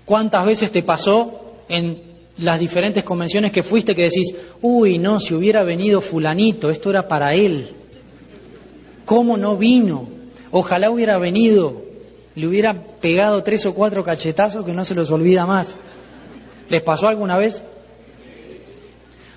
cuántas 0.05 0.45
veces 0.45 0.71
te 0.71 0.83
pasó 0.83 1.63
en 1.71 2.08
las 2.39 2.59
diferentes 2.59 3.05
convenciones 3.05 3.53
que 3.53 3.63
fuiste 3.63 3.95
que 3.95 4.05
decís, 4.05 4.35
uy, 4.63 4.99
no, 4.99 5.21
si 5.21 5.35
hubiera 5.35 5.63
venido 5.65 6.01
fulanito, 6.01 6.71
esto 6.71 6.91
era 6.91 7.07
para 7.07 7.35
él. 7.35 7.69
¿Cómo 9.05 9.37
no 9.37 9.57
vino? 9.57 10.09
Ojalá 10.51 10.91
hubiera 10.91 11.19
venido, 11.19 11.83
le 12.35 12.47
hubiera 12.47 12.75
pegado 13.01 13.43
tres 13.43 13.67
o 13.67 13.75
cuatro 13.75 14.05
cachetazos 14.05 14.65
que 14.65 14.73
no 14.73 14.85
se 14.85 14.95
los 14.95 15.11
olvida 15.11 15.47
más. 15.47 15.75
¿Les 16.69 16.83
pasó 16.83 17.09
alguna 17.09 17.37
vez? 17.37 17.63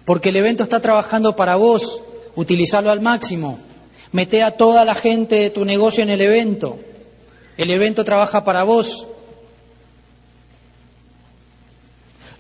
Porque 0.06 0.30
el 0.30 0.36
evento 0.36 0.64
está 0.64 0.80
trabajando 0.80 1.36
para 1.36 1.56
vos, 1.56 2.02
utilizarlo 2.36 2.92
al 2.92 3.02
máximo. 3.02 3.60
Mete 4.12 4.44
a 4.44 4.52
toda 4.52 4.84
la 4.84 4.94
gente 4.94 5.36
de 5.36 5.50
tu 5.50 5.64
negocio 5.64 6.04
en 6.04 6.10
el 6.10 6.22
evento. 6.22 6.78
El 7.58 7.72
evento 7.72 8.04
trabaja 8.04 8.44
para 8.44 8.64
vos. 8.64 9.08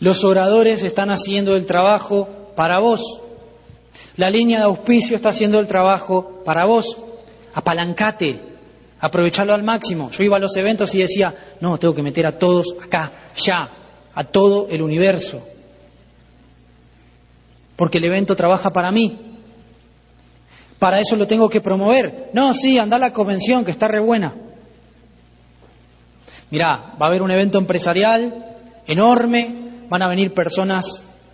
Los 0.01 0.23
oradores 0.23 0.81
están 0.81 1.11
haciendo 1.11 1.55
el 1.55 1.67
trabajo 1.67 2.27
para 2.55 2.79
vos. 2.79 3.01
La 4.17 4.31
línea 4.31 4.57
de 4.57 4.65
auspicio 4.65 5.15
está 5.15 5.29
haciendo 5.29 5.59
el 5.59 5.67
trabajo 5.67 6.41
para 6.43 6.65
vos. 6.65 6.97
Apalancate, 7.53 8.41
aprovecharlo 8.99 9.53
al 9.53 9.61
máximo. 9.61 10.09
Yo 10.09 10.23
iba 10.23 10.37
a 10.37 10.39
los 10.39 10.57
eventos 10.57 10.93
y 10.95 10.97
decía, 10.97 11.55
no, 11.61 11.77
tengo 11.77 11.93
que 11.93 12.01
meter 12.01 12.25
a 12.25 12.39
todos 12.39 12.75
acá, 12.83 13.11
ya, 13.35 13.69
a 14.15 14.23
todo 14.23 14.67
el 14.71 14.81
universo. 14.81 15.39
Porque 17.75 17.99
el 17.99 18.05
evento 18.05 18.35
trabaja 18.35 18.71
para 18.71 18.91
mí. 18.91 19.19
Para 20.79 20.99
eso 20.99 21.15
lo 21.15 21.27
tengo 21.27 21.47
que 21.47 21.61
promover. 21.61 22.31
No, 22.33 22.55
sí, 22.55 22.79
anda 22.79 22.95
a 22.95 22.99
la 22.99 23.13
convención, 23.13 23.63
que 23.63 23.69
está 23.69 23.87
re 23.87 23.99
buena. 23.99 24.33
Mirá, 26.49 26.95
va 26.99 27.05
a 27.05 27.09
haber 27.09 27.21
un 27.21 27.29
evento 27.29 27.59
empresarial 27.59 28.45
enorme, 28.87 29.60
van 29.91 30.03
a 30.03 30.07
venir 30.07 30.33
personas 30.33 30.85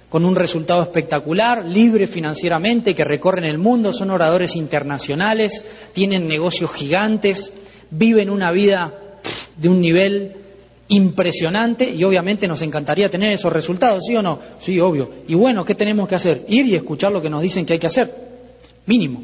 con 0.09 0.25
un 0.25 0.35
resultado 0.35 0.81
espectacular, 0.81 1.63
libres 1.63 2.09
financieramente, 2.09 2.95
que 2.95 3.03
recorren 3.03 3.45
el 3.45 3.59
mundo, 3.59 3.93
son 3.93 4.09
oradores 4.09 4.55
internacionales, 4.55 5.63
tienen 5.93 6.27
negocios 6.27 6.73
gigantes, 6.73 7.53
viven 7.91 8.31
una 8.31 8.51
vida 8.51 8.91
de 9.55 9.69
un 9.69 9.79
nivel 9.79 10.31
impresionante 10.88 11.88
y 11.88 12.03
obviamente 12.03 12.47
nos 12.47 12.63
encantaría 12.63 13.09
tener 13.09 13.31
esos 13.31 13.53
resultados, 13.53 14.03
¿sí 14.07 14.15
o 14.15 14.23
no? 14.23 14.39
Sí, 14.57 14.79
obvio. 14.79 15.07
Y 15.27 15.35
bueno, 15.35 15.63
¿qué 15.63 15.75
tenemos 15.75 16.09
que 16.09 16.15
hacer? 16.15 16.45
Ir 16.47 16.65
y 16.65 16.73
escuchar 16.73 17.11
lo 17.11 17.21
que 17.21 17.29
nos 17.29 17.43
dicen 17.43 17.63
que 17.63 17.73
hay 17.73 17.79
que 17.79 17.88
hacer, 17.88 18.11
mínimo. 18.88 19.21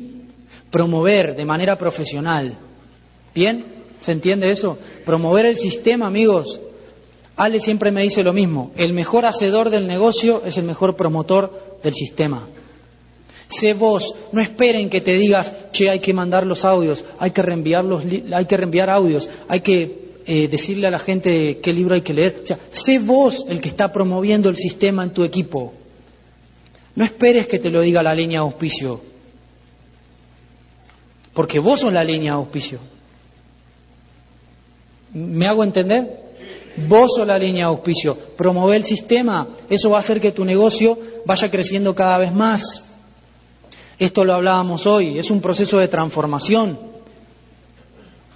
Promover 0.70 1.36
de 1.36 1.46
manera 1.46 1.76
profesional. 1.76 2.54
¿Bien? 3.34 3.66
¿Se 4.00 4.12
entiende 4.12 4.52
eso? 4.52 4.78
Promover 5.04 5.48
el 5.48 5.56
sistema, 5.56 6.06
amigos, 6.06 6.60
Ale 7.36 7.60
siempre 7.60 7.92
me 7.92 8.04
dice 8.04 8.22
lo 8.24 8.32
mismo, 8.32 8.72
el 8.76 8.94
mejor 8.94 9.26
hacedor 9.26 9.70
del 9.70 9.88
negocio 9.88 10.44
es 10.46 10.58
el 10.58 10.66
mejor 10.66 10.96
promotor 10.96 11.80
del 11.82 11.94
sistema. 11.94 12.48
Sé 13.48 13.74
vos, 13.74 14.14
no 14.32 14.42
esperen 14.42 14.90
que 14.90 15.02
te 15.02 15.14
digas, 15.14 15.72
che, 15.72 15.90
hay 15.90 16.00
que 16.00 16.14
mandar 16.14 16.46
los 16.46 16.64
audios, 16.64 17.04
hay 17.20 17.32
que 17.32 17.42
reenviar, 17.42 17.84
los 17.84 18.04
hay 18.06 18.46
que 18.46 18.58
reenviar 18.58 18.90
audios, 18.90 19.28
hay 19.48 19.62
que 19.62 20.04
eh, 20.26 20.48
decirle 20.48 20.88
a 20.88 20.92
la 20.92 21.00
gente 21.00 21.60
qué 21.60 21.74
libro 21.74 21.96
hay 21.96 22.02
que 22.02 22.14
leer. 22.14 22.42
O 22.44 22.46
sea, 22.46 22.60
sé 22.72 23.00
vos 23.00 23.46
el 23.50 23.60
que 23.60 23.70
está 23.70 23.92
promoviendo 23.92 24.50
el 24.50 24.56
sistema 24.56 25.04
en 25.04 25.12
tu 25.12 25.24
equipo. 25.24 25.74
No 26.96 27.04
esperes 27.04 27.48
que 27.48 27.60
te 27.60 27.70
lo 27.70 27.82
diga 27.82 28.04
la 28.04 28.14
línea 28.14 28.40
de 28.40 28.46
auspicio, 28.46 29.02
porque 31.34 31.60
vos 31.60 31.80
sos 31.80 31.92
la 31.92 32.04
línea 32.04 32.34
de 32.34 32.38
auspicio. 32.38 32.80
¿Me 35.14 35.48
hago 35.48 35.64
entender? 35.64 36.23
Vos 36.76 37.12
sos 37.16 37.28
la 37.28 37.38
línea 37.38 37.66
de 37.66 37.72
auspicio. 37.72 38.18
Promover 38.36 38.78
el 38.78 38.84
sistema, 38.84 39.48
eso 39.70 39.90
va 39.90 39.98
a 39.98 40.00
hacer 40.02 40.20
que 40.20 40.32
tu 40.32 40.44
negocio 40.44 40.98
vaya 41.26 41.50
creciendo 41.50 41.94
cada 41.94 42.18
vez 42.18 42.34
más. 42.34 42.84
Esto 44.00 44.24
lo 44.24 44.34
hablábamos 44.34 44.86
hoy, 44.88 45.18
es 45.18 45.30
un 45.30 45.40
proceso 45.40 45.78
de 45.78 45.88
transformación. 45.88 46.78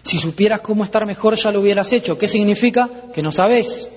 Si 0.04 0.20
supieras 0.20 0.62
cómo 0.62 0.84
estar 0.84 1.06
mejor 1.06 1.36
ya 1.36 1.52
lo 1.52 1.60
hubieras 1.60 1.92
hecho. 1.92 2.18
¿Qué 2.18 2.28
significa? 2.28 2.90
Que 3.14 3.22
no 3.22 3.32
sabes. 3.32 3.90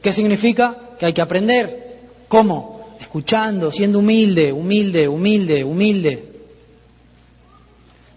¿Qué 0.00 0.12
significa? 0.12 0.76
Que 0.98 1.06
hay 1.06 1.12
que 1.12 1.22
aprender. 1.22 1.96
¿Cómo? 2.28 2.96
Escuchando, 3.00 3.72
siendo 3.72 3.98
humilde, 3.98 4.52
humilde, 4.52 5.08
humilde, 5.08 5.64
humilde. 5.64 6.32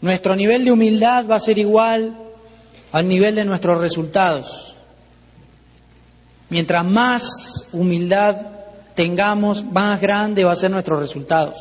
Nuestro 0.02 0.36
nivel 0.36 0.64
de 0.64 0.72
humildad 0.72 1.26
va 1.28 1.38
a 1.38 1.40
ser 1.40 1.58
igual 1.58 2.16
al 2.92 3.08
nivel 3.08 3.36
de 3.36 3.46
nuestros 3.46 3.80
resultados. 3.80 4.69
Mientras 6.50 6.84
más 6.84 7.70
humildad 7.74 8.36
tengamos, 8.96 9.64
más 9.64 10.02
grande 10.02 10.44
va 10.44 10.54
a 10.54 10.56
ser 10.56 10.72
nuestros 10.72 11.00
resultados. 11.00 11.56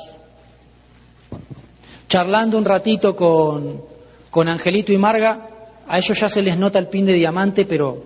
Charlando 2.08 2.56
un 2.56 2.64
ratito 2.64 3.14
con, 3.14 3.82
con 4.30 4.48
Angelito 4.48 4.92
y 4.92 4.98
Marga, 4.98 5.46
a 5.86 5.98
ellos 5.98 6.18
ya 6.18 6.28
se 6.28 6.42
les 6.42 6.58
nota 6.58 6.78
el 6.78 6.88
pin 6.88 7.04
de 7.04 7.12
diamante, 7.12 7.66
pero 7.66 8.02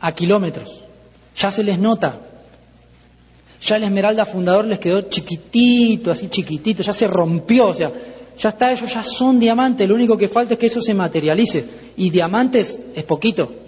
a 0.00 0.12
kilómetros. 0.12 0.84
Ya 1.36 1.50
se 1.50 1.62
les 1.62 1.78
nota. 1.78 2.20
Ya 3.62 3.76
el 3.76 3.84
Esmeralda 3.84 4.26
fundador 4.26 4.66
les 4.66 4.78
quedó 4.78 5.02
chiquitito, 5.02 6.10
así 6.10 6.28
chiquitito, 6.28 6.82
ya 6.82 6.92
se 6.92 7.08
rompió, 7.08 7.68
o 7.68 7.74
sea, 7.74 7.90
ya 8.38 8.50
está, 8.50 8.70
ellos 8.70 8.92
ya 8.92 9.02
son 9.02 9.40
diamantes, 9.40 9.88
lo 9.88 9.94
único 9.94 10.18
que 10.18 10.28
falta 10.28 10.52
es 10.54 10.60
que 10.60 10.66
eso 10.66 10.82
se 10.82 10.92
materialice. 10.92 11.64
Y 11.96 12.10
diamantes 12.10 12.78
es 12.94 13.04
poquito 13.04 13.65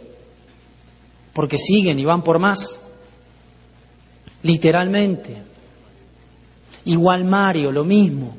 porque 1.39 1.56
siguen 1.56 1.97
y 2.01 2.05
van 2.05 2.23
por 2.23 2.40
más. 2.40 2.59
Literalmente. 4.43 5.40
Igual 6.86 7.24
Mario, 7.27 7.70
lo 7.70 7.85
mismo. 7.85 8.36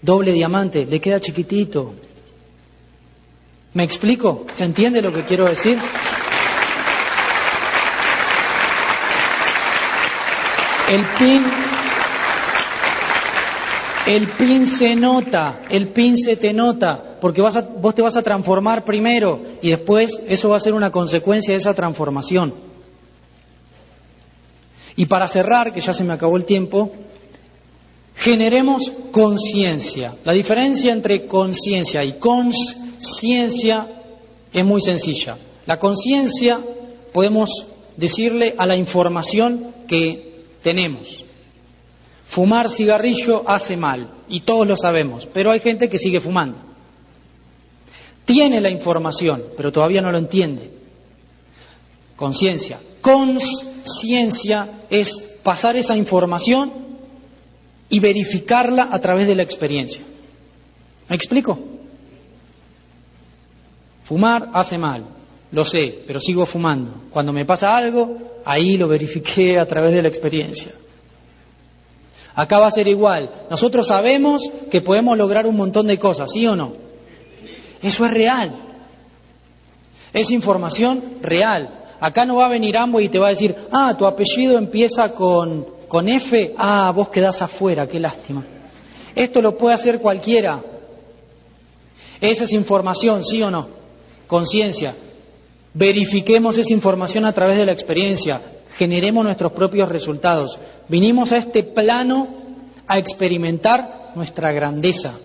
Doble 0.00 0.32
diamante, 0.32 0.86
le 0.86 1.00
queda 1.00 1.18
chiquitito. 1.18 1.96
¿Me 3.74 3.82
explico? 3.82 4.46
¿Se 4.54 4.62
entiende 4.62 5.02
lo 5.02 5.12
que 5.12 5.24
quiero 5.24 5.46
decir? 5.46 5.76
El 10.90 11.04
pin, 11.18 11.44
el 14.06 14.28
pin 14.28 14.66
se 14.68 14.94
nota, 14.94 15.62
el 15.68 15.88
pin 15.88 16.16
se 16.16 16.36
te 16.36 16.52
nota 16.52 17.11
porque 17.22 17.40
vas 17.40 17.64
vos 17.80 17.94
te 17.94 18.02
vas 18.02 18.16
a 18.16 18.22
transformar 18.22 18.84
primero 18.84 19.38
y 19.62 19.70
después 19.70 20.10
eso 20.26 20.48
va 20.48 20.56
a 20.56 20.60
ser 20.60 20.74
una 20.74 20.90
consecuencia 20.90 21.54
de 21.54 21.60
esa 21.60 21.72
transformación. 21.72 22.52
Y 24.96 25.06
para 25.06 25.28
cerrar, 25.28 25.72
que 25.72 25.80
ya 25.80 25.94
se 25.94 26.02
me 26.02 26.14
acabó 26.14 26.36
el 26.36 26.44
tiempo, 26.44 26.90
generemos 28.16 28.90
conciencia. 29.12 30.16
La 30.24 30.32
diferencia 30.32 30.92
entre 30.92 31.28
conciencia 31.28 32.02
y 32.02 32.14
consciencia 32.14 33.86
es 34.52 34.66
muy 34.66 34.80
sencilla. 34.80 35.38
La 35.64 35.78
conciencia 35.78 36.58
podemos 37.12 37.48
decirle 37.96 38.56
a 38.58 38.66
la 38.66 38.76
información 38.76 39.68
que 39.86 40.42
tenemos. 40.60 41.24
Fumar 42.26 42.68
cigarrillo 42.68 43.44
hace 43.46 43.76
mal, 43.76 44.08
y 44.28 44.40
todos 44.40 44.66
lo 44.66 44.76
sabemos, 44.76 45.28
pero 45.32 45.52
hay 45.52 45.60
gente 45.60 45.88
que 45.88 45.98
sigue 45.98 46.18
fumando. 46.18 46.71
Tiene 48.24 48.60
la 48.60 48.70
información, 48.70 49.44
pero 49.56 49.72
todavía 49.72 50.00
no 50.00 50.12
lo 50.12 50.18
entiende. 50.18 50.70
Conciencia. 52.16 52.78
Conciencia 53.00 54.68
es 54.88 55.10
pasar 55.42 55.76
esa 55.76 55.96
información 55.96 56.72
y 57.88 58.00
verificarla 58.00 58.88
a 58.90 59.00
través 59.00 59.26
de 59.26 59.34
la 59.34 59.42
experiencia. 59.42 60.02
¿Me 61.08 61.16
explico? 61.16 61.58
Fumar 64.04 64.50
hace 64.52 64.78
mal, 64.78 65.04
lo 65.50 65.64
sé, 65.64 66.02
pero 66.06 66.20
sigo 66.20 66.46
fumando. 66.46 66.94
Cuando 67.10 67.32
me 67.32 67.44
pasa 67.44 67.76
algo, 67.76 68.40
ahí 68.44 68.76
lo 68.76 68.88
verifiqué 68.88 69.58
a 69.58 69.66
través 69.66 69.92
de 69.92 70.02
la 70.02 70.08
experiencia. 70.08 70.72
Acá 72.34 72.58
va 72.58 72.68
a 72.68 72.70
ser 72.70 72.88
igual. 72.88 73.30
Nosotros 73.50 73.86
sabemos 73.86 74.42
que 74.70 74.80
podemos 74.80 75.18
lograr 75.18 75.46
un 75.46 75.56
montón 75.56 75.86
de 75.86 75.98
cosas, 75.98 76.30
¿sí 76.32 76.46
o 76.46 76.54
no? 76.54 76.81
Eso 77.82 78.04
es 78.04 78.10
real. 78.10 78.52
Es 80.12 80.30
información 80.30 81.18
real. 81.20 81.68
Acá 82.00 82.24
no 82.24 82.36
va 82.36 82.46
a 82.46 82.50
venir 82.50 82.76
Ambo 82.76 83.00
y 83.00 83.08
te 83.08 83.18
va 83.18 83.28
a 83.28 83.30
decir, 83.30 83.54
ah, 83.70 83.94
tu 83.96 84.06
apellido 84.06 84.58
empieza 84.58 85.14
con, 85.14 85.66
con 85.88 86.08
F, 86.08 86.54
ah, 86.56 86.90
vos 86.90 87.08
quedás 87.08 87.40
afuera, 87.42 87.86
qué 87.86 88.00
lástima. 88.00 88.44
Esto 89.14 89.40
lo 89.40 89.56
puede 89.56 89.74
hacer 89.74 90.00
cualquiera. 90.00 90.60
Esa 92.20 92.44
es 92.44 92.52
información, 92.52 93.24
¿sí 93.24 93.42
o 93.42 93.50
no? 93.50 93.68
Conciencia. 94.26 94.94
Verifiquemos 95.74 96.56
esa 96.58 96.72
información 96.72 97.24
a 97.24 97.32
través 97.32 97.56
de 97.56 97.66
la 97.66 97.72
experiencia, 97.72 98.40
generemos 98.76 99.24
nuestros 99.24 99.52
propios 99.52 99.88
resultados. 99.88 100.58
Vinimos 100.88 101.32
a 101.32 101.38
este 101.38 101.62
plano 101.62 102.28
a 102.86 102.98
experimentar 102.98 104.12
nuestra 104.14 104.52
grandeza. 104.52 105.18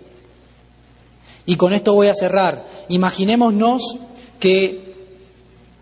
Y 1.48 1.56
con 1.56 1.74
esto 1.74 1.96
voy 1.96 2.10
a 2.10 2.14
cerrar. 2.14 2.64
Imaginémonos 2.90 3.82
que 4.40 4.94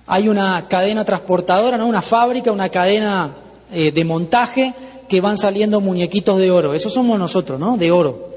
hay 0.07 0.29
una 0.29 0.65
cadena 0.67 1.03
transportadora, 1.03 1.77
¿no? 1.77 1.87
una 1.87 2.01
fábrica, 2.01 2.53
una 2.53 2.69
cadena 2.69 3.35
eh, 3.73 3.91
de 3.91 4.03
montaje 4.05 4.73
que 5.09 5.19
van 5.19 5.37
saliendo 5.37 5.81
muñequitos 5.81 6.39
de 6.39 6.49
oro. 6.49 6.73
Eso 6.73 6.89
somos 6.89 7.19
nosotros, 7.19 7.59
¿no? 7.59 7.75
De 7.75 7.91
oro. 7.91 8.29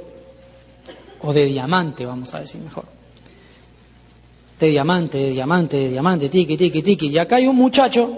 O 1.21 1.33
de 1.33 1.45
diamante, 1.47 2.05
vamos 2.05 2.35
a 2.35 2.41
decir 2.41 2.61
mejor 2.61 2.99
de 4.59 4.69
diamante, 4.69 5.19
de 5.19 5.31
diamante, 5.31 5.77
de 5.77 5.89
diamante, 5.89 6.29
tiki, 6.29 6.57
tiki, 6.57 6.83
tiki. 6.83 7.09
Y 7.09 7.19
acá 7.19 7.37
hay 7.37 7.47
un 7.47 7.57
muchacho 7.57 8.11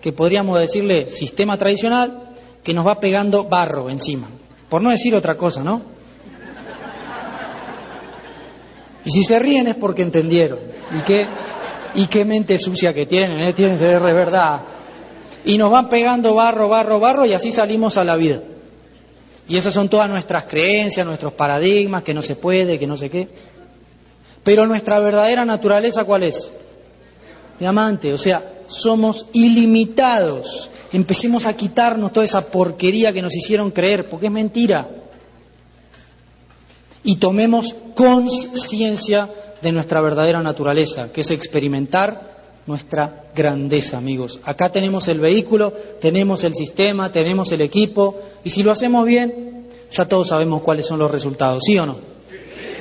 que 0.00 0.12
podríamos 0.12 0.58
decirle 0.58 1.08
sistema 1.10 1.56
tradicional 1.56 2.22
que 2.62 2.72
nos 2.72 2.86
va 2.86 2.98
pegando 2.98 3.44
barro 3.44 3.88
encima. 3.88 4.28
Por 4.68 4.82
no 4.82 4.90
decir 4.90 5.14
otra 5.14 5.36
cosa, 5.36 5.62
¿no? 5.62 5.95
Y 9.06 9.10
si 9.10 9.22
se 9.22 9.38
ríen 9.38 9.68
es 9.68 9.76
porque 9.76 10.02
entendieron. 10.02 10.58
Y 10.92 11.04
qué, 11.04 11.26
y 11.94 12.08
qué 12.08 12.24
mente 12.24 12.58
sucia 12.58 12.92
que 12.92 13.06
tienen, 13.06 13.40
¿eh? 13.40 13.52
Tienen 13.52 13.78
que 13.78 13.84
ver 13.84 14.02
de 14.02 14.12
verdad. 14.12 14.60
Y 15.44 15.56
nos 15.56 15.70
van 15.70 15.88
pegando 15.88 16.34
barro, 16.34 16.68
barro, 16.68 16.98
barro 16.98 17.24
y 17.24 17.32
así 17.32 17.52
salimos 17.52 17.96
a 17.96 18.02
la 18.02 18.16
vida. 18.16 18.40
Y 19.46 19.56
esas 19.56 19.72
son 19.72 19.88
todas 19.88 20.10
nuestras 20.10 20.46
creencias, 20.46 21.06
nuestros 21.06 21.34
paradigmas, 21.34 22.02
que 22.02 22.12
no 22.12 22.20
se 22.20 22.34
puede, 22.34 22.80
que 22.80 22.86
no 22.88 22.96
sé 22.96 23.08
qué. 23.08 23.28
Pero 24.42 24.66
nuestra 24.66 24.98
verdadera 24.98 25.44
naturaleza, 25.44 26.04
¿cuál 26.04 26.24
es? 26.24 26.50
Diamante, 27.60 28.12
o 28.12 28.18
sea, 28.18 28.42
somos 28.66 29.24
ilimitados. 29.32 30.68
Empecemos 30.92 31.46
a 31.46 31.56
quitarnos 31.56 32.12
toda 32.12 32.26
esa 32.26 32.50
porquería 32.50 33.12
que 33.12 33.22
nos 33.22 33.36
hicieron 33.36 33.70
creer, 33.70 34.08
porque 34.08 34.26
es 34.26 34.32
mentira. 34.32 34.84
Y 37.06 37.16
tomemos 37.16 37.74
conciencia 37.94 39.30
de 39.62 39.72
nuestra 39.72 40.02
verdadera 40.02 40.42
naturaleza, 40.42 41.10
que 41.12 41.22
es 41.22 41.30
experimentar 41.30 42.36
nuestra 42.66 43.26
grandeza, 43.34 43.96
amigos. 43.96 44.38
Acá 44.44 44.70
tenemos 44.70 45.08
el 45.08 45.20
vehículo, 45.20 45.72
tenemos 46.00 46.44
el 46.44 46.54
sistema, 46.54 47.10
tenemos 47.10 47.50
el 47.52 47.62
equipo, 47.62 48.16
y 48.44 48.50
si 48.50 48.62
lo 48.62 48.72
hacemos 48.72 49.06
bien, 49.06 49.66
ya 49.90 50.04
todos 50.06 50.28
sabemos 50.28 50.62
cuáles 50.62 50.86
son 50.86 50.98
los 50.98 51.10
resultados, 51.10 51.62
¿sí 51.64 51.78
o 51.78 51.86
no? 51.86 51.96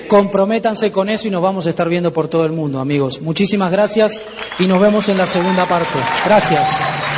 Comprométanse 0.07 0.91
con 0.91 1.09
eso 1.09 1.27
y 1.27 1.31
nos 1.31 1.41
vamos 1.41 1.65
a 1.65 1.69
estar 1.69 1.89
viendo 1.89 2.11
por 2.11 2.27
todo 2.27 2.45
el 2.45 2.51
mundo, 2.51 2.79
amigos. 2.79 3.21
Muchísimas 3.21 3.71
gracias 3.71 4.19
y 4.59 4.67
nos 4.67 4.79
vemos 4.79 5.07
en 5.09 5.17
la 5.17 5.27
segunda 5.27 5.67
parte. 5.67 5.99
Gracias. 6.25 7.14